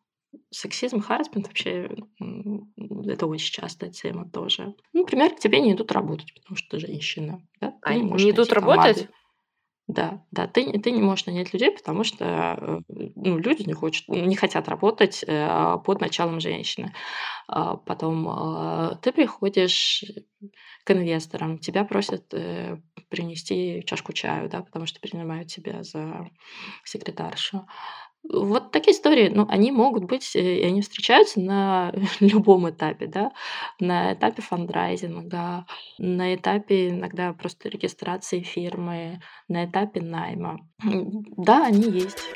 Сексизм, 0.50 1.00
харасмент 1.00 1.46
вообще 1.48 1.90
это 3.06 3.26
очень 3.26 3.52
частая 3.52 3.90
тема 3.90 4.28
тоже. 4.30 4.74
Ну, 4.92 5.00
например, 5.00 5.34
к 5.34 5.38
тебе 5.38 5.60
не 5.60 5.72
идут 5.72 5.92
работать, 5.92 6.32
потому 6.34 6.56
что 6.56 6.70
ты 6.70 6.86
женщина. 6.86 7.42
Да? 7.60 7.70
Ты 7.70 7.76
а 7.82 7.94
не, 7.94 8.02
не 8.02 8.30
идут 8.30 8.52
работать? 8.52 9.08
Да, 9.88 10.24
да, 10.30 10.46
ты, 10.46 10.78
ты 10.78 10.90
не 10.90 11.02
можешь 11.02 11.26
нанять 11.26 11.52
людей, 11.52 11.70
потому 11.70 12.04
что 12.04 12.24
э, 12.24 12.80
ну, 12.88 13.36
люди 13.36 13.62
не, 13.62 13.74
хочет, 13.74 14.08
не 14.08 14.36
хотят 14.36 14.68
работать 14.68 15.24
э, 15.26 15.76
под 15.84 16.00
началом 16.00 16.40
женщины. 16.40 16.94
А 17.48 17.76
потом 17.76 18.28
э, 18.28 18.96
ты 19.02 19.12
приходишь 19.12 20.04
к 20.84 20.90
инвесторам, 20.92 21.58
тебя 21.58 21.84
просят 21.84 22.32
э, 22.32 22.80
принести 23.10 23.82
чашку 23.84 24.12
чаю, 24.12 24.48
да, 24.48 24.62
потому 24.62 24.86
что 24.86 25.00
принимают 25.00 25.48
тебя 25.48 25.82
за 25.82 26.30
секретаршу. 26.84 27.66
Вот 28.28 28.70
такие 28.70 28.94
истории, 28.94 29.28
ну, 29.28 29.46
они 29.48 29.72
могут 29.72 30.04
быть, 30.04 30.36
э, 30.36 30.60
и 30.60 30.64
они 30.64 30.80
встречаются 30.80 31.40
на 31.40 31.92
любом 32.20 32.70
этапе, 32.70 33.06
да, 33.06 33.32
на 33.80 34.14
этапе 34.14 34.42
фандрайзинга, 34.42 35.66
на 35.98 36.34
этапе 36.34 36.90
иногда 36.90 37.32
просто 37.32 37.68
регистрации 37.68 38.40
фирмы, 38.40 39.20
на 39.48 39.64
этапе 39.64 40.00
найма. 40.00 40.60
Да, 41.36 41.66
они 41.66 41.90
есть. 41.90 42.32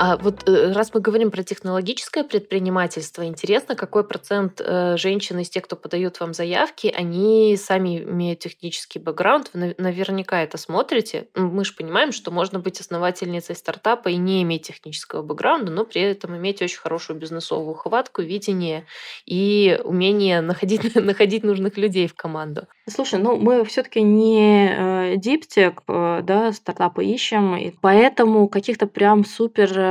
А 0.00 0.16
вот 0.16 0.48
э, 0.48 0.72
раз 0.74 0.94
мы 0.94 1.00
говорим 1.00 1.32
про 1.32 1.42
технологическое 1.42 2.22
предпринимательство, 2.22 3.26
интересно, 3.26 3.74
какой 3.74 4.04
процент 4.04 4.60
э, 4.64 4.96
женщин 4.96 5.40
из 5.40 5.50
тех, 5.50 5.64
кто 5.64 5.74
подают 5.74 6.20
вам 6.20 6.34
заявки, 6.34 6.94
они 6.96 7.56
сами 7.56 8.04
имеют 8.04 8.38
технический 8.38 9.00
бэкграунд? 9.00 9.50
Вы 9.54 9.74
наверняка 9.76 10.40
это 10.40 10.56
смотрите. 10.56 11.26
Мы 11.34 11.64
же 11.64 11.74
понимаем, 11.74 12.12
что 12.12 12.30
можно 12.30 12.60
быть 12.60 12.80
основательницей 12.80 13.56
стартапа 13.56 14.08
и 14.08 14.16
не 14.16 14.44
иметь 14.44 14.68
технического 14.68 15.22
бэкграунда, 15.22 15.72
но 15.72 15.84
при 15.84 16.02
этом 16.02 16.36
иметь 16.36 16.62
очень 16.62 16.78
хорошую 16.78 17.18
бизнесовую 17.18 17.74
хватку, 17.74 18.22
видение 18.22 18.86
и 19.26 19.80
умение 19.82 20.42
находить, 20.42 20.94
находить 20.94 21.42
нужных 21.42 21.76
людей 21.76 22.06
в 22.06 22.14
команду. 22.14 22.68
Слушай, 22.88 23.18
ну 23.18 23.36
мы 23.36 23.64
все-таки 23.64 24.02
не 24.02 25.16
диптек, 25.16 25.82
э, 25.88 26.20
да, 26.22 26.52
стартапы 26.52 27.04
ищем, 27.04 27.56
и 27.56 27.72
поэтому 27.80 28.48
каких-то 28.48 28.86
прям 28.86 29.24
супер 29.24 29.87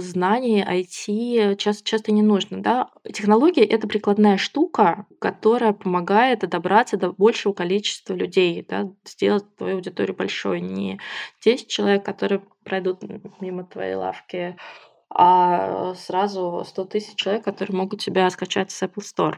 знаний 0.00 0.62
IT 0.62 1.56
часто, 1.56 1.84
часто 1.84 2.12
не 2.12 2.22
нужно. 2.22 2.62
Да? 2.62 2.90
Технологии— 3.12 3.64
это 3.64 3.88
прикладная 3.88 4.36
штука, 4.36 5.06
которая 5.20 5.72
помогает 5.72 6.40
добраться 6.40 6.96
до 6.96 7.12
большего 7.12 7.52
количества 7.52 8.14
людей, 8.14 8.64
да? 8.68 8.90
сделать 9.04 9.44
твою 9.56 9.76
аудиторию 9.76 10.16
большой. 10.16 10.60
Не 10.60 11.00
10 11.44 11.68
человек, 11.68 12.04
которые 12.04 12.42
пройдут 12.64 13.02
мимо 13.40 13.64
твоей 13.64 13.94
лавки, 13.94 14.56
а 15.08 15.94
сразу 15.94 16.64
100 16.66 16.84
тысяч 16.86 17.14
человек, 17.16 17.44
которые 17.44 17.76
могут 17.76 18.00
тебя 18.00 18.28
скачать 18.30 18.70
с 18.70 18.82
Apple 18.82 19.02
Store. 19.02 19.36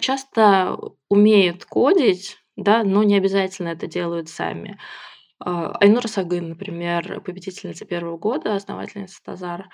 Часто 0.00 0.78
умеют 1.08 1.64
кодить, 1.64 2.38
да, 2.56 2.84
но 2.84 3.02
не 3.02 3.16
обязательно 3.16 3.68
это 3.68 3.86
делают 3.86 4.28
сами. 4.28 4.78
А, 5.44 5.72
Айнура 5.80 6.06
Сагын, 6.06 6.50
например, 6.50 7.20
победительница 7.20 7.84
первого 7.84 8.16
года, 8.16 8.54
основательница 8.54 9.20
Тазар, 9.24 9.68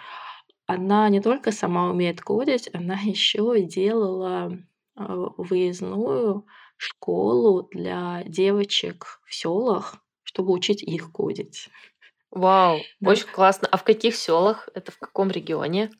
она 0.66 1.08
не 1.08 1.20
только 1.20 1.52
сама 1.52 1.90
умеет 1.90 2.20
кодить, 2.20 2.70
она 2.72 2.94
еще 3.04 3.60
делала 3.60 4.58
а, 4.96 5.14
выездную 5.36 6.46
школу 6.76 7.68
для 7.70 8.22
девочек 8.24 9.20
в 9.26 9.34
селах, 9.34 9.96
чтобы 10.22 10.52
учить 10.52 10.82
их 10.82 11.12
кодить. 11.12 11.68
Вау, 12.30 12.78
да. 13.00 13.10
очень 13.10 13.28
классно. 13.28 13.68
А 13.70 13.76
в 13.76 13.84
каких 13.84 14.16
селах? 14.16 14.68
Это 14.74 14.92
в 14.92 14.98
каком 14.98 15.30
регионе? 15.30 15.90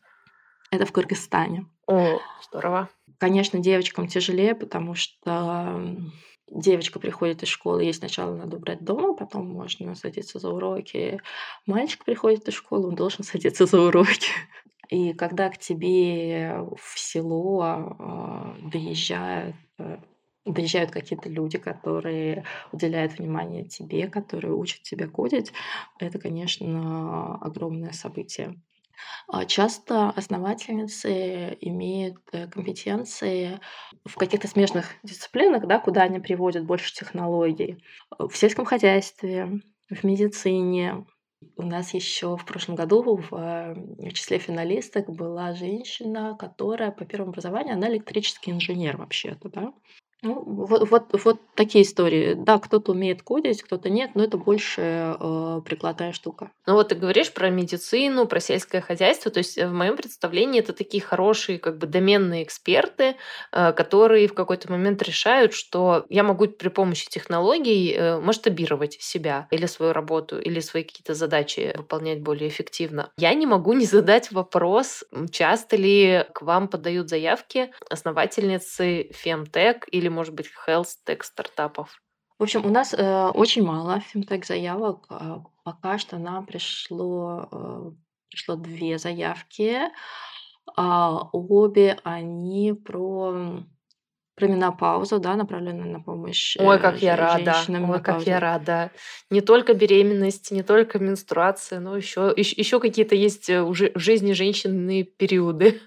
Это 0.70 0.86
в 0.86 0.92
Кыргызстане. 0.92 1.66
О, 1.86 2.20
здорово. 2.42 2.88
Конечно, 3.18 3.58
девочкам 3.58 4.06
тяжелее, 4.06 4.54
потому 4.54 4.94
что 4.94 5.96
девочка 6.50 6.98
приходит 6.98 7.42
из 7.42 7.48
школы, 7.48 7.84
ей 7.84 7.94
сначала 7.94 8.34
надо 8.34 8.56
убрать 8.56 8.84
дома, 8.84 9.14
потом 9.14 9.48
можно 9.48 9.94
садиться 9.94 10.38
за 10.38 10.50
уроки. 10.50 11.20
Мальчик 11.66 12.04
приходит 12.04 12.48
из 12.48 12.54
школы, 12.54 12.88
он 12.88 12.94
должен 12.94 13.24
садиться 13.24 13.66
за 13.66 13.80
уроки. 13.80 14.30
И 14.88 15.12
когда 15.12 15.50
к 15.50 15.58
тебе 15.58 16.64
в 16.76 16.98
село 16.98 17.60
а, 17.62 18.56
доезжают 18.62 19.54
э, 19.78 19.98
доезжают 20.46 20.90
какие-то 20.90 21.28
люди, 21.28 21.58
которые 21.58 22.44
уделяют 22.72 23.18
внимание 23.18 23.64
тебе, 23.64 24.08
которые 24.08 24.54
учат 24.54 24.82
тебя 24.82 25.06
кодить, 25.06 25.52
это, 25.98 26.18
конечно, 26.18 27.36
огромное 27.36 27.92
событие. 27.92 28.58
А, 29.28 29.44
часто 29.44 30.10
основательницы 30.10 31.56
имеют 31.60 32.16
э, 32.32 32.46
компетенции 32.46 33.60
в 34.04 34.16
каких-то 34.16 34.48
смежных 34.48 34.94
дисциплинах, 35.02 35.66
да, 35.66 35.78
куда 35.78 36.02
они 36.02 36.18
приводят 36.20 36.64
больше 36.64 36.94
технологий. 36.94 37.82
В 38.18 38.34
сельском 38.34 38.64
хозяйстве, 38.64 39.60
в 39.90 40.04
медицине. 40.04 41.06
У 41.56 41.62
нас 41.62 41.94
еще 41.94 42.36
в 42.36 42.44
прошлом 42.44 42.74
году 42.74 43.20
в 43.30 44.12
числе 44.12 44.38
финалисток 44.38 45.08
была 45.08 45.54
женщина, 45.54 46.36
которая 46.36 46.90
по 46.90 47.04
первому 47.04 47.30
образованию, 47.30 47.74
она 47.74 47.88
электрический 47.88 48.50
инженер 48.50 48.96
вообще-то, 48.96 49.48
да. 49.48 49.72
Ну, 50.22 50.42
вот, 50.44 50.90
вот, 50.90 51.24
вот 51.24 51.40
такие 51.54 51.84
истории. 51.84 52.34
Да, 52.34 52.58
кто-то 52.58 52.92
умеет 52.92 53.22
кодить, 53.22 53.62
кто-то 53.62 53.88
нет, 53.88 54.12
но 54.14 54.24
это 54.24 54.36
больше 54.36 55.16
э, 55.18 55.60
прикладная 55.64 56.12
штука. 56.12 56.50
Ну 56.66 56.74
вот 56.74 56.88
ты 56.88 56.96
говоришь 56.96 57.32
про 57.32 57.50
медицину, 57.50 58.26
про 58.26 58.40
сельское 58.40 58.80
хозяйство. 58.80 59.30
То 59.30 59.38
есть 59.38 59.56
э, 59.56 59.68
в 59.68 59.72
моем 59.72 59.96
представлении 59.96 60.58
это 60.58 60.72
такие 60.72 61.00
хорошие 61.00 61.60
как 61.60 61.78
бы 61.78 61.86
доменные 61.86 62.42
эксперты, 62.42 63.14
э, 63.52 63.72
которые 63.72 64.26
в 64.26 64.34
какой-то 64.34 64.70
момент 64.72 65.02
решают, 65.02 65.52
что 65.52 66.04
я 66.08 66.24
могу 66.24 66.48
при 66.48 66.68
помощи 66.68 67.08
технологий 67.08 67.92
э, 67.92 68.18
масштабировать 68.18 68.94
себя 69.00 69.46
или 69.52 69.66
свою 69.66 69.92
работу, 69.92 70.40
или 70.40 70.58
свои 70.58 70.82
какие-то 70.82 71.14
задачи 71.14 71.72
выполнять 71.76 72.22
более 72.22 72.48
эффективно. 72.48 73.12
Я 73.18 73.32
не 73.34 73.46
могу 73.46 73.72
не 73.72 73.84
задать 73.86 74.32
вопрос, 74.32 75.04
часто 75.30 75.76
ли 75.76 76.24
к 76.34 76.42
вам 76.42 76.66
подают 76.66 77.08
заявки 77.08 77.70
основательницы 77.88 79.10
Femtech 79.24 79.82
или 79.92 80.07
или, 80.08 80.14
может 80.14 80.34
быть, 80.34 80.50
health 80.66 80.88
tech 81.06 81.22
стартапов? 81.22 82.00
В 82.38 82.42
общем, 82.42 82.64
у 82.64 82.70
нас 82.70 82.94
э, 82.94 83.28
очень 83.34 83.64
мало 83.64 84.00
фемтек 84.00 84.44
заявок. 84.44 85.06
А, 85.10 85.42
пока 85.64 85.98
что 85.98 86.18
нам 86.18 86.46
пришло, 86.46 87.48
э, 87.50 87.90
пришло 88.30 88.56
две 88.56 88.98
заявки. 88.98 89.80
А, 90.76 91.28
обе 91.32 91.98
они 92.04 92.72
про 92.72 93.64
про 94.36 94.46
менопаузу, 94.46 95.18
да, 95.18 95.34
направленную 95.34 95.90
на 95.90 96.00
помощь 96.00 96.56
Ой, 96.60 96.78
как 96.78 97.02
я 97.02 97.16
рада. 97.16 97.56
Ой, 97.68 98.00
как 98.00 98.22
я 98.24 98.38
рада. 98.38 98.92
Не 99.30 99.40
только 99.40 99.74
беременность, 99.74 100.52
не 100.52 100.62
только 100.62 101.00
менструация, 101.00 101.80
но 101.80 101.96
еще, 101.96 102.32
еще, 102.36 102.54
еще 102.56 102.78
какие-то 102.78 103.16
есть 103.16 103.50
э, 103.50 103.60
уже 103.60 103.90
в 103.96 103.98
жизни 103.98 104.34
женщины 104.34 105.02
периоды. 105.02 105.80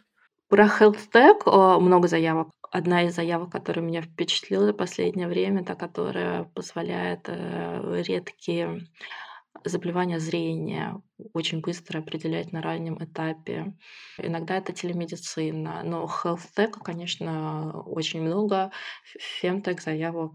Про 0.50 0.66
health 0.66 1.00
tech 1.14 1.80
много 1.80 2.10
заявок 2.10 2.50
одна 2.72 3.04
из 3.04 3.16
заявок, 3.16 3.52
которая 3.52 3.86
меня 3.86 4.02
впечатлила 4.02 4.66
за 4.66 4.74
последнее 4.74 5.28
время, 5.28 5.64
та, 5.64 5.76
которая 5.76 6.46
позволяет 6.46 7.28
э, 7.28 8.02
редкие 8.08 8.88
заболевания 9.64 10.20
зрения 10.20 11.02
очень 11.34 11.62
быстро 11.62 12.00
определять 12.00 12.52
на 12.52 12.62
раннем 12.62 13.04
этапе. 13.04 13.74
Иногда 14.18 14.58
это 14.58 14.74
телемедицина, 14.74 15.84
но 15.84 16.10
tech, 16.56 16.74
конечно, 16.84 17.82
очень 17.84 18.22
много. 18.22 18.72
Femtech 19.42 19.82
заявок 19.82 20.34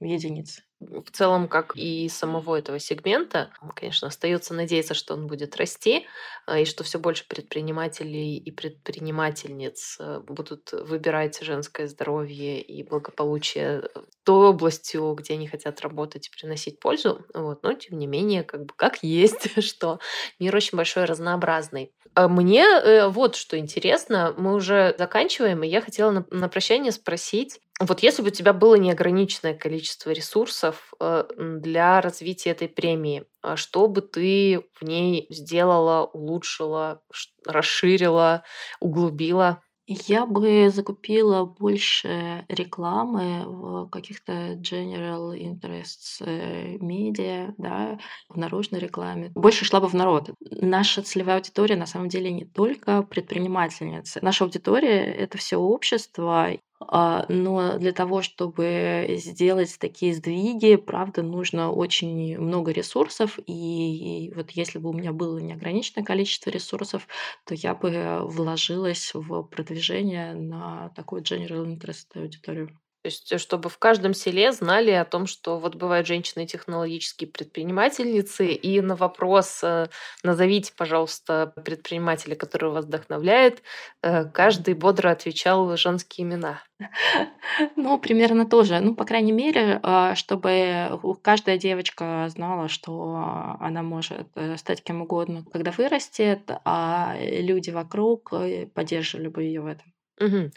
единиц 0.00 0.62
в 0.78 1.10
целом, 1.10 1.48
как 1.48 1.74
и 1.74 2.08
самого 2.08 2.56
этого 2.56 2.78
сегмента, 2.78 3.50
конечно, 3.74 4.08
остается 4.08 4.52
надеяться, 4.52 4.92
что 4.92 5.14
он 5.14 5.26
будет 5.26 5.56
расти, 5.56 6.06
а, 6.46 6.58
и 6.58 6.64
что 6.66 6.84
все 6.84 6.98
больше 6.98 7.26
предпринимателей 7.26 8.36
и 8.36 8.50
предпринимательниц 8.50 9.96
э, 9.98 10.20
будут 10.26 10.72
выбирать 10.72 11.40
женское 11.40 11.86
здоровье 11.86 12.60
и 12.60 12.82
благополучие 12.82 13.88
той 14.24 14.48
областью, 14.50 15.14
где 15.14 15.34
они 15.34 15.48
хотят 15.48 15.80
работать 15.80 16.28
и 16.28 16.30
приносить 16.30 16.78
пользу. 16.78 17.24
Вот. 17.32 17.62
Но, 17.62 17.72
тем 17.72 17.98
не 17.98 18.06
менее, 18.06 18.42
как 18.42 18.66
бы 18.66 18.74
как 18.76 19.02
есть, 19.02 19.62
что 19.64 19.98
мир 20.38 20.54
очень 20.54 20.76
большой 20.76 21.04
разнообразный. 21.04 21.92
А 22.14 22.28
мне 22.28 22.64
э, 22.64 23.08
вот 23.08 23.36
что 23.36 23.58
интересно, 23.58 24.34
мы 24.38 24.54
уже 24.54 24.94
заканчиваем, 24.98 25.62
и 25.62 25.68
я 25.68 25.80
хотела 25.80 26.10
на, 26.10 26.26
на 26.30 26.48
прощание 26.48 26.92
спросить, 26.92 27.60
Вот 27.78 28.00
если 28.00 28.22
бы 28.22 28.28
у 28.28 28.30
тебя 28.30 28.54
было 28.54 28.76
неограниченное 28.76 29.52
количество 29.54 30.10
ресурсов 30.10 30.94
э, 30.98 31.24
для 31.36 32.00
развития 32.00 32.50
этой 32.50 32.68
премии, 32.68 33.24
а 33.42 33.56
что 33.56 33.86
бы 33.86 34.00
ты 34.00 34.64
в 34.80 34.82
ней 34.82 35.26
сделала, 35.28 36.06
улучшила, 36.06 37.02
расширила, 37.44 38.44
углубила? 38.80 39.62
Я 39.88 40.26
бы 40.26 40.68
закупила 40.70 41.44
больше 41.44 42.44
рекламы 42.48 43.44
в 43.46 43.88
каких-то 43.88 44.54
general 44.54 45.32
interests 45.38 46.20
э, 46.20 46.76
медиа, 46.80 47.54
да, 47.56 47.98
в 48.28 48.36
наружной 48.36 48.80
рекламе. 48.80 49.30
Больше 49.36 49.64
шла 49.64 49.80
бы 49.80 49.86
в 49.86 49.94
народ. 49.94 50.30
Наша 50.40 51.02
целевая 51.02 51.36
аудитория 51.36 51.76
на 51.76 51.86
самом 51.86 52.08
деле 52.08 52.32
не 52.32 52.44
только 52.44 53.02
предпринимательницы. 53.02 54.18
Наша 54.22 54.44
аудитория— 54.44 55.04
это 55.14 55.38
все 55.38 55.56
общество, 55.56 56.48
но 56.80 57.78
для 57.78 57.92
того, 57.92 58.22
чтобы 58.22 59.06
сделать 59.18 59.76
такие 59.78 60.14
сдвиги, 60.14 60.76
правда, 60.76 61.22
нужно 61.22 61.70
очень 61.72 62.38
много 62.38 62.72
ресурсов. 62.72 63.38
И 63.46 64.32
вот 64.36 64.50
если 64.52 64.78
бы 64.78 64.90
у 64.90 64.92
меня 64.92 65.12
было 65.12 65.38
неограниченное 65.38 66.04
количество 66.04 66.50
ресурсов, 66.50 67.08
то 67.44 67.54
я 67.54 67.74
бы 67.74 68.20
вложилась 68.24 69.12
в 69.14 69.42
продвижение 69.44 70.34
на 70.34 70.90
такую 70.90 71.22
general 71.22 71.64
interest 71.66 72.06
аудиторию. 72.14 72.78
То 73.02 73.08
есть, 73.08 73.30
э, 73.32 73.38
чтобы 73.38 73.68
в 73.68 73.78
каждом 73.78 74.14
селе 74.14 74.52
знали 74.52 74.90
о 74.90 75.04
том, 75.04 75.26
что 75.26 75.58
вот 75.58 75.76
бывают 75.76 76.06
женщины-технологические 76.06 77.30
предпринимательницы, 77.30 78.48
и 78.48 78.80
на 78.80 78.96
вопрос 78.96 79.60
э, 79.62 79.86
«назовите, 80.24 80.72
пожалуйста, 80.76 81.52
предпринимателя, 81.64 82.34
который 82.34 82.70
вас 82.70 82.84
вдохновляет», 82.84 83.62
э, 84.02 84.24
каждый 84.24 84.74
бодро 84.74 85.10
отвечал 85.10 85.76
женские 85.76 86.26
имена. 86.26 86.62
Ну, 87.76 87.98
примерно 87.98 88.44
тоже. 88.46 88.80
Ну, 88.80 88.94
по 88.94 89.04
крайней 89.04 89.32
мере, 89.32 89.80
чтобы 90.14 91.00
каждая 91.22 91.56
девочка 91.56 92.26
знала, 92.28 92.68
что 92.68 93.56
она 93.60 93.82
может 93.82 94.28
стать 94.56 94.82
кем 94.82 95.02
угодно, 95.02 95.44
когда 95.52 95.70
вырастет, 95.70 96.50
а 96.64 97.16
люди 97.18 97.70
вокруг 97.70 98.32
поддерживали 98.74 99.28
бы 99.28 99.44
ее 99.44 99.62
в 99.62 99.66
этом. 99.66 99.92
Мгм. 100.20 100.50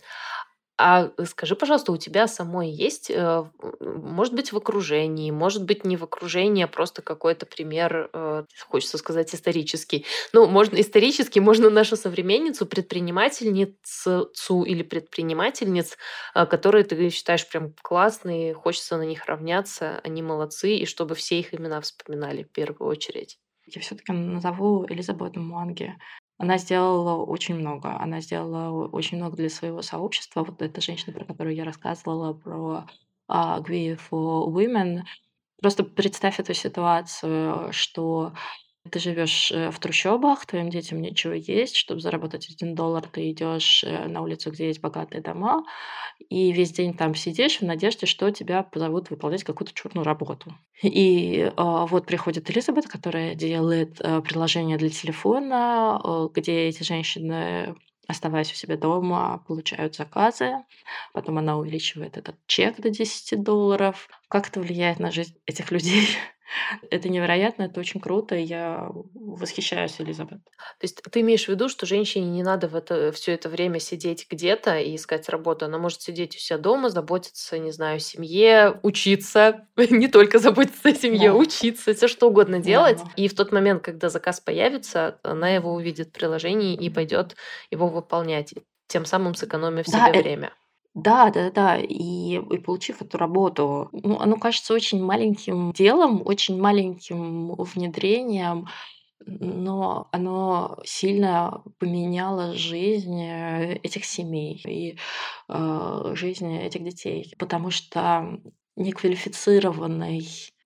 А 0.82 1.12
э, 1.18 1.26
скажи, 1.26 1.58
пожалуйста, 1.58 1.92
у 1.92 1.98
тебя 1.98 2.26
самой 2.30 2.70
есть, 2.70 3.12
э, 3.12 3.44
может 3.82 4.34
быть, 4.34 4.54
в 4.54 4.58
окружении, 4.58 5.30
может 5.30 5.66
быть, 5.66 5.84
не 5.84 5.98
в 5.98 6.06
окружении, 6.06 6.64
а 6.64 6.68
просто 6.70 7.02
какой-то 7.02 7.46
пример, 7.46 8.10
э, 8.14 8.46
хочется 8.70 8.98
сказать, 8.98 9.36
исторический. 9.36 10.06
Ну, 10.32 10.48
можно 10.48 10.80
исторически, 10.80 11.40
можно 11.40 11.70
нашу 11.70 11.98
современницу, 11.98 12.66
предпринимательницу 12.66 14.64
или 14.64 14.84
предпринимательниц, 14.84 15.98
которые 16.34 16.86
ты 16.86 17.10
считаешь 17.10 17.48
прям 17.50 17.74
классные, 17.82 18.54
хочется 18.54 18.96
на 18.96 19.04
них 19.04 19.26
равняться, 19.26 20.00
они 20.06 20.22
молодцы, 20.22 20.78
и 20.78 20.86
чтобы 20.86 21.14
все 21.16 21.40
их 21.40 21.54
имена 21.54 21.82
вспоминали 21.82 22.44
в 22.44 22.52
первую 22.54 22.90
очередь. 22.90 23.38
Я 23.66 23.82
все-таки 23.82 24.14
назову 24.14 24.86
Элизабету 24.90 25.42
Муанги. 25.42 25.94
Она 26.40 26.58
сделала 26.58 27.24
очень 27.24 27.56
много. 27.56 28.00
Она 28.00 28.22
сделала 28.22 28.88
очень 28.88 29.18
много 29.18 29.36
для 29.36 29.50
своего 29.50 29.82
сообщества. 29.82 30.44
Вот 30.44 30.62
эта 30.62 30.80
женщина, 30.80 31.12
про 31.14 31.26
которую 31.26 31.54
я 31.54 31.66
рассказывала, 31.66 32.34
про 32.34 32.86
uh, 33.30 33.62
Gui 33.62 34.00
for 34.10 34.48
Women. 34.48 35.02
Просто 35.62 35.84
представь 35.84 36.40
эту 36.40 36.54
ситуацию, 36.54 37.74
что 37.74 38.34
ты 38.90 39.00
живешь 39.00 39.52
э, 39.52 39.72
в 39.72 39.80
трущобах, 39.80 40.46
твоим 40.46 40.70
детям 40.70 41.02
нечего 41.02 41.34
есть, 41.34 41.76
чтобы 41.76 42.02
заработать 42.02 42.50
один 42.50 42.76
доллар, 42.76 43.06
ты 43.08 43.32
идешь 43.32 43.84
э, 43.84 44.08
на 44.08 44.22
улицу, 44.22 44.52
где 44.52 44.68
есть 44.68 44.82
богатые 44.82 45.22
дома, 45.22 45.66
и 46.30 46.52
весь 46.52 46.72
день 46.72 46.94
там 46.94 47.14
сидишь 47.16 47.60
в 47.60 47.66
надежде, 47.66 48.06
что 48.06 48.32
тебя 48.32 48.64
позовут 48.64 49.10
выполнять 49.10 49.44
какую-то 49.44 49.74
черную 49.74 50.06
работу. 50.06 50.54
И 50.82 51.40
э, 51.40 51.52
вот 51.56 52.06
приходит 52.06 52.50
Элизабет, 52.50 52.88
которая 52.88 53.36
делает 53.36 54.00
э, 54.00 54.22
приложение 54.22 54.78
для 54.78 54.90
телефона, 54.90 56.30
где 56.34 56.68
эти 56.68 56.84
женщины 56.84 57.76
оставаясь 58.08 58.52
у 58.52 58.56
себя 58.56 58.76
дома, 58.76 59.44
получают 59.48 59.96
заказы. 59.96 60.54
Потом 61.14 61.38
она 61.38 61.58
увеличивает 61.58 62.18
этот 62.18 62.36
чек 62.48 62.78
до 62.82 62.90
10 62.90 63.44
долларов. 63.44 64.10
Как 64.30 64.48
это 64.48 64.60
влияет 64.60 64.98
на 64.98 65.12
жизнь 65.12 65.36
этих 65.46 65.70
людей? 65.70 66.08
Это 66.90 67.10
невероятно, 67.10 67.64
это 67.64 67.80
очень 67.80 68.00
круто, 68.00 68.36
и 68.36 68.44
я 68.44 68.90
восхищаюсь 69.14 70.00
Элизабет. 70.00 70.44
То 70.44 70.84
есть 70.84 71.02
ты 71.02 71.22
имеешь 71.22 71.46
в 71.46 71.50
виду, 71.50 71.70
что 71.70 71.86
женщине 71.86 72.30
не 72.30 72.44
надо 72.44 72.68
в 72.68 72.76
это, 72.76 73.12
все 73.12 73.34
это 73.34 73.50
время 73.50 73.80
сидеть 73.80 74.28
где-то 74.30 74.80
и 74.80 74.96
искать 74.96 75.30
работу. 75.30 75.66
Она 75.66 75.78
может 75.78 76.02
сидеть 76.02 76.36
у 76.36 76.40
себя 76.40 76.58
дома, 76.58 76.90
заботиться, 76.90 77.58
не 77.58 77.72
знаю, 77.72 77.98
о 77.98 78.00
семье, 78.00 78.80
учиться, 78.84 79.68
не 79.78 80.08
только 80.08 80.40
заботиться 80.40 80.90
о 80.90 80.96
семье, 80.96 81.32
да. 81.32 81.36
учиться, 81.36 81.94
все 81.94 82.08
что 82.08 82.28
угодно 82.28 82.60
делать. 82.60 82.98
Да. 82.98 83.12
И 83.16 83.28
в 83.28 83.36
тот 83.36 83.52
момент, 83.52 83.84
когда 83.84 84.10
заказ 84.10 84.40
появится, 84.40 85.20
она 85.24 85.50
его 85.50 85.74
увидит 85.74 86.10
в 86.10 86.12
приложении 86.12 86.76
и 86.76 86.90
пойдет 86.90 87.36
его 87.72 87.88
выполнять, 87.88 88.54
тем 88.88 89.06
самым 89.06 89.36
сэкономив 89.36 89.86
да, 89.86 90.08
себе 90.08 90.20
это... 90.20 90.28
время. 90.28 90.54
Да, 90.96 91.30
да-да. 91.30 91.78
И 91.78 92.36
и 92.36 92.58
получив 92.58 93.02
эту 93.02 93.18
работу, 93.18 93.90
ну, 93.92 94.20
оно 94.20 94.38
кажется 94.38 94.74
очень 94.74 95.04
маленьким 95.04 95.72
делом, 95.72 96.22
очень 96.26 96.60
маленьким 96.60 97.54
внедрением, 97.56 98.68
но 99.26 100.10
оно 100.12 100.80
сильно 100.86 101.64
поменяло 101.80 102.54
жизнь, 102.56 103.22
э, 103.22 103.76
этих 103.84 104.06
семей 104.06 104.62
и, 104.66 104.98
э, 105.50 106.12
жизнь 106.16 106.54
этих 106.58 106.84
детей. 106.84 107.34
Потому 107.40 107.72
что 107.72 108.40
неквалифицированной 108.78 110.22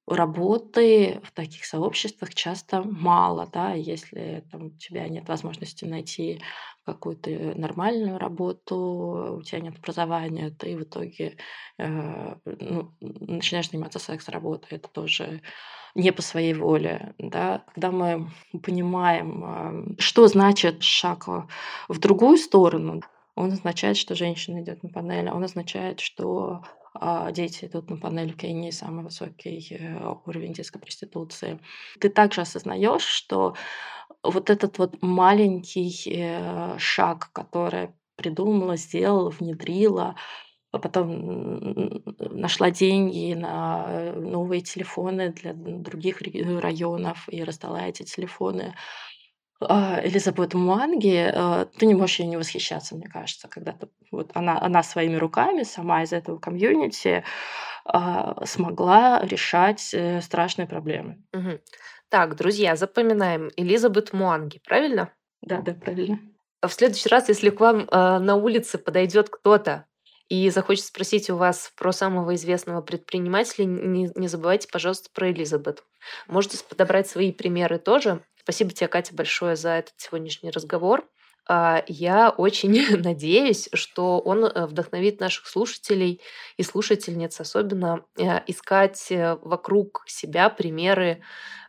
работы 0.07 1.21
в 1.23 1.31
таких 1.31 1.65
сообществах 1.65 2.33
часто 2.33 2.83
мало, 2.83 3.47
да, 3.51 3.73
если 3.73 4.43
там, 4.51 4.65
у 4.65 4.69
тебя 4.71 5.07
нет 5.07 5.27
возможности 5.27 5.85
найти 5.85 6.41
какую-то 6.85 7.29
нормальную 7.55 8.17
работу, 8.17 9.37
у 9.37 9.41
тебя 9.41 9.61
нет 9.61 9.77
образования, 9.77 10.49
ты 10.49 10.75
в 10.77 10.83
итоге 10.83 11.37
э, 11.77 12.35
ну, 12.45 12.93
начинаешь 12.99 13.69
заниматься 13.69 13.99
секс-работой, 13.99 14.77
это 14.77 14.89
тоже 14.89 15.41
не 15.95 16.11
по 16.11 16.21
своей 16.21 16.53
воле. 16.53 17.13
Да? 17.17 17.63
Когда 17.73 17.91
мы 17.91 18.29
понимаем, 18.61 19.95
э, 19.95 20.01
что 20.01 20.27
значит 20.27 20.83
шаг 20.83 21.27
в 21.87 21.99
другую 21.99 22.37
сторону, 22.37 23.01
он 23.35 23.51
означает, 23.51 23.97
что 23.97 24.15
женщина 24.15 24.61
идет 24.61 24.83
на 24.83 24.89
панель, 24.89 25.29
он 25.29 25.43
означает, 25.43 25.99
что 26.01 26.61
а, 26.61 26.82
дети 27.31 27.65
идут 27.65 27.89
на 27.89 27.97
панель 27.97 28.33
в 28.33 28.37
Кении, 28.37 28.71
самый 28.71 29.03
высокий 29.03 29.65
э, 29.71 30.13
уровень 30.25 30.53
детской 30.53 30.79
проституции. 30.79 31.59
Ты 31.99 32.09
также 32.09 32.41
осознаешь, 32.41 33.03
что 33.03 33.55
вот 34.23 34.49
этот 34.49 34.77
вот 34.77 35.01
маленький 35.01 35.91
э, 36.05 36.77
шаг, 36.77 37.29
который 37.33 37.89
придумала, 38.15 38.77
сделала, 38.77 39.29
внедрила, 39.29 40.15
а 40.71 40.79
потом 40.79 42.03
нашла 42.17 42.71
деньги 42.71 43.33
на 43.33 43.85
э, 43.87 44.19
новые 44.19 44.61
телефоны 44.61 45.31
для 45.31 45.53
других 45.53 46.21
районов 46.21 47.27
и 47.29 47.43
раздала 47.43 47.87
эти 47.87 48.03
телефоны 48.03 48.73
а, 48.73 49.12
Элизабет 50.03 50.53
Муанги, 50.53 51.32
э, 51.34 51.66
ты 51.78 51.86
не 51.86 51.95
можешь 51.95 52.20
ей 52.20 52.28
не 52.28 52.38
восхищаться, 52.38 52.95
мне 52.95 53.07
кажется, 53.07 53.47
когда 53.47 53.72
ты, 53.72 53.88
вот 54.11 54.32
она, 54.34 54.59
она 54.59 54.84
своими 54.84 55.16
руками, 55.16 55.64
сама 55.64 56.03
из 56.03 56.14
этого 56.14 56.38
комьюнити, 56.38 57.24
а, 57.86 58.45
смогла 58.45 59.22
решать 59.24 59.93
э, 59.93 60.22
страшные 60.22 60.68
проблемы. 60.68 61.22
Мгм. 61.34 61.59
Так, 62.09 62.36
друзья, 62.36 62.76
запоминаем. 62.76 63.49
Элизабет 63.57 64.14
Муанги, 64.14 64.61
правильно? 64.66 65.11
Да, 65.41 65.61
да, 65.61 65.74
правильно. 65.74 66.20
А 66.61 66.68
в 66.68 66.74
следующий 66.74 67.09
раз, 67.09 67.28
если 67.28 67.49
к 67.49 67.59
вам 67.59 67.82
э, 67.82 68.20
на 68.20 68.36
улице 68.36 68.78
подойдет 68.78 69.30
кто-то 69.30 69.86
и 70.30 70.49
захочет 70.49 70.86
спросить 70.86 71.30
у 71.30 71.36
вас 71.36 71.74
про 71.76 71.91
самого 71.91 72.36
известного 72.36 72.82
предпринимателя, 72.82 73.66
не, 73.66 74.09
не 74.16 74.28
забывайте, 74.30 74.70
пожалуйста, 74.72 75.09
про 75.14 75.32
Элизабет. 75.32 75.84
Можете 76.28 76.64
подобрать 76.64 77.07
свои 77.07 77.34
примеры 77.34 77.80
тоже. 77.80 78.24
Спасибо 78.43 78.71
тебе, 78.71 78.87
Катя, 78.87 79.15
большое 79.15 79.55
за 79.55 79.69
этот 79.69 79.93
сегодняшний 79.97 80.51
разговор. 80.51 81.07
А, 81.45 81.83
я 81.87 82.29
очень 82.29 82.97
надеюсь, 83.01 83.69
что 83.73 84.19
он 84.19 84.45
э, 84.45 84.65
вдохновит 84.65 85.19
наших 85.19 85.47
слушателей 85.47 86.21
и 86.57 86.63
слушательниц 86.63 87.39
особенно 87.39 88.05
э, 88.17 88.39
искать 88.47 89.11
э, 89.11 89.37
вокруг 89.41 90.03
себя 90.07 90.49
примеры 90.49 91.21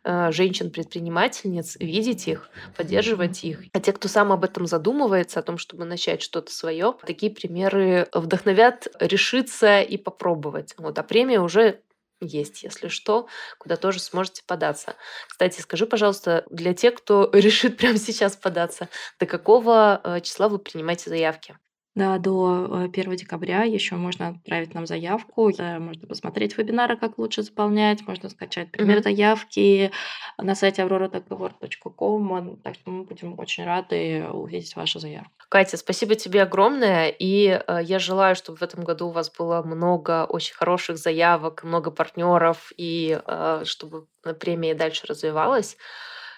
женщин-предпринимательниц, 0.06 1.76
видеть 1.80 2.28
их, 2.28 2.50
поддерживать 2.76 3.42
их. 3.42 3.62
А 3.72 3.80
те, 3.80 3.90
кто 3.90 4.06
сам 4.06 4.32
об 4.32 4.44
этом 4.44 4.66
задумывается, 4.66 5.40
о 5.40 5.42
том, 5.42 5.56
чтобы 5.56 5.86
начать 5.86 6.20
что-то 6.20 6.52
свое, 6.52 6.94
такие 7.06 7.32
примеры 7.32 8.06
вдохновят 8.12 8.86
решиться 9.00 9.80
и 9.80 9.96
попробовать. 9.96 10.74
Вот, 10.76 10.98
а 10.98 11.02
премия 11.02 11.40
уже 11.40 11.80
есть, 12.26 12.62
если 12.62 12.88
что, 12.88 13.28
куда 13.58 13.76
тоже 13.76 14.00
сможете 14.00 14.42
податься. 14.46 14.96
Кстати, 15.28 15.60
скажи, 15.60 15.86
пожалуйста, 15.86 16.44
для 16.50 16.74
тех, 16.74 16.94
кто 16.94 17.30
решит 17.32 17.76
прямо 17.76 17.98
сейчас 17.98 18.36
податься, 18.36 18.88
до 19.20 19.26
какого 19.26 20.00
э, 20.04 20.20
числа 20.20 20.48
вы 20.48 20.58
принимаете 20.58 21.10
заявки? 21.10 21.56
Да, 21.94 22.18
до 22.18 22.88
1 22.92 23.12
э, 23.12 23.16
декабря 23.16 23.62
еще 23.62 23.94
можно 23.94 24.28
отправить 24.28 24.74
нам 24.74 24.84
заявку. 24.86 25.50
Э, 25.56 25.78
можно 25.78 26.08
посмотреть 26.08 26.58
вебинары, 26.58 26.96
как 26.96 27.18
лучше 27.18 27.42
заполнять, 27.42 28.04
можно 28.06 28.28
скачать 28.28 28.72
пример 28.72 28.96
Мгм. 28.96 29.04
заявки 29.04 29.92
на 30.36 30.56
сайте 30.56 30.82
aurora.keyboard.com. 30.82 32.56
Так 32.62 32.74
что 32.74 32.90
мы 32.90 33.04
будем 33.04 33.38
очень 33.38 33.64
рады 33.64 34.26
увидеть 34.32 34.74
вашу 34.74 34.98
заявку. 34.98 35.30
Катя, 35.48 35.76
спасибо 35.76 36.16
тебе 36.16 36.42
огромное. 36.42 37.10
И 37.10 37.46
э, 37.64 37.78
я 37.84 38.00
желаю, 38.00 38.34
чтобы 38.34 38.58
в 38.58 38.62
этом 38.62 38.82
году 38.82 39.08
у 39.08 39.12
вас 39.12 39.30
было 39.30 39.62
много 39.62 40.24
очень 40.24 40.54
хороших 40.54 40.98
заявок, 40.98 41.62
много 41.62 41.92
партнеров, 41.92 42.72
и 42.76 43.20
чтобы 43.64 44.06
премия 44.40 44.74
дальше 44.74 45.06
развивалась. 45.06 45.76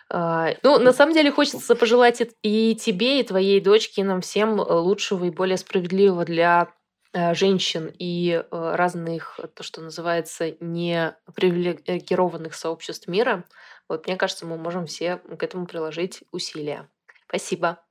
А, 0.09 0.55
ну, 0.63 0.79
на 0.79 0.93
самом 0.93 1.15
деле 1.15 1.33
хочется 1.33 1.75
пожелать 1.75 2.23
и 2.43 2.77
тебе, 2.77 3.21
и 3.21 3.25
твоей 3.25 3.61
дочке, 3.61 4.03
и 4.03 4.05
нам 4.05 4.21
всем 4.21 4.61
э, 4.61 4.73
лучшего 4.73 5.25
и 5.25 5.31
более 5.31 5.57
справедливого 5.57 6.25
для 6.25 6.73
э, 7.13 7.35
женщин 7.35 7.93
и 7.99 8.31
э, 8.31 8.75
разных, 8.75 9.41
то, 9.55 9.63
что 9.65 9.81
называется, 9.81 10.55
не 10.61 11.17
привилегированных 11.35 12.55
сообществ 12.55 13.09
мира. 13.09 13.45
Вот 13.89 14.07
мне 14.07 14.17
кажется, 14.17 14.47
мы 14.47 14.57
можем 14.59 14.87
все 14.87 15.17
к 15.17 15.43
этому 15.43 15.67
приложить 15.67 16.23
усилия. 16.31 16.89
Спасибо. 17.29 17.86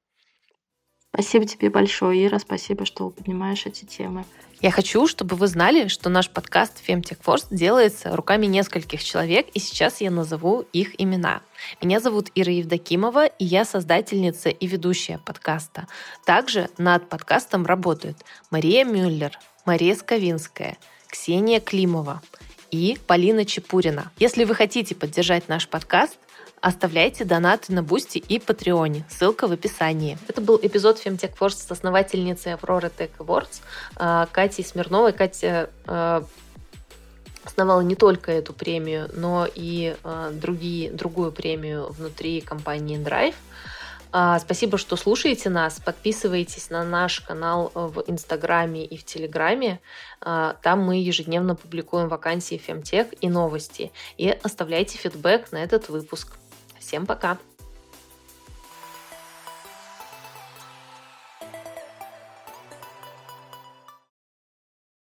Спасибо 1.15 1.45
тебе 1.45 1.69
большое, 1.69 2.25
Ира. 2.25 2.39
Спасибо, 2.39 2.85
что 2.85 3.09
поднимаешь 3.09 3.65
эти 3.65 3.85
темы. 3.85 4.25
Я 4.59 4.69
хочу, 4.69 5.07
чтобы 5.07 5.37
вы 5.37 5.47
знали, 5.47 5.87
что 5.87 6.09
наш 6.09 6.29
подкаст 6.29 6.83
Femtech 6.85 7.19
Force 7.25 7.45
делается 7.51 8.13
руками 8.13 8.47
нескольких 8.47 9.01
человек, 9.01 9.47
и 9.53 9.59
сейчас 9.59 10.01
я 10.01 10.11
назову 10.11 10.65
их 10.73 10.99
имена. 11.01 11.41
Меня 11.81 12.01
зовут 12.01 12.31
Ира 12.35 12.51
Евдокимова, 12.51 13.27
и 13.27 13.45
я 13.45 13.63
создательница 13.63 14.49
и 14.49 14.67
ведущая 14.67 15.17
подкаста. 15.19 15.87
Также 16.25 16.69
над 16.77 17.07
подкастом 17.07 17.65
работают 17.65 18.17
Мария 18.51 18.83
Мюллер, 18.83 19.39
Мария 19.65 19.95
Сковинская, 19.95 20.75
Ксения 21.07 21.61
Климова 21.61 22.21
и 22.71 22.97
Полина 23.07 23.45
Чепурина. 23.45 24.11
Если 24.17 24.43
вы 24.43 24.53
хотите 24.53 24.95
поддержать 24.95 25.47
наш 25.47 25.69
подкаст, 25.69 26.17
Оставляйте 26.61 27.25
донаты 27.25 27.73
на 27.73 27.83
Boosty 27.83 28.17
и 28.17 28.39
Патреоне. 28.39 29.05
Ссылка 29.07 29.47
в 29.47 29.51
описании. 29.51 30.17
Это 30.27 30.41
был 30.41 30.59
эпизод 30.61 30.99
Femtech 31.03 31.37
Force 31.37 31.67
с 31.67 31.71
основательницей 31.71 32.53
Aurora 32.53 32.91
Tech 32.95 33.11
Awards 33.19 33.61
а, 33.97 34.27
Катей 34.31 34.65
Смирновой. 34.65 35.13
Катя 35.13 35.69
а, 35.85 36.23
основала 37.43 37.81
не 37.81 37.95
только 37.95 38.31
эту 38.31 38.53
премию, 38.53 39.11
но 39.13 39.47
и 39.53 39.95
а, 40.03 40.31
другие, 40.31 40.89
другую 40.89 41.31
премию 41.31 41.91
внутри 41.91 42.41
компании 42.41 42.97
inDrive. 42.97 43.35
Спасибо, 44.39 44.77
что 44.77 44.95
слушаете 44.95 45.49
нас. 45.49 45.81
Подписывайтесь 45.83 46.69
на 46.69 46.85
наш 46.85 47.19
канал 47.19 47.69
в 47.73 48.01
Инстаграме 48.07 48.85
и 48.85 48.95
в 48.95 49.03
Телеграме. 49.03 49.81
Там 50.21 50.79
мы 50.79 51.01
ежедневно 51.01 51.55
публикуем 51.55 52.07
вакансии 52.07 52.61
Femtech 52.65 53.17
и 53.19 53.27
новости. 53.27 53.91
И 54.15 54.29
оставляйте 54.29 54.97
фидбэк 54.97 55.51
на 55.51 55.57
этот 55.57 55.89
выпуск. 55.89 56.37
Всем 56.85 57.07
пока! 57.07 57.39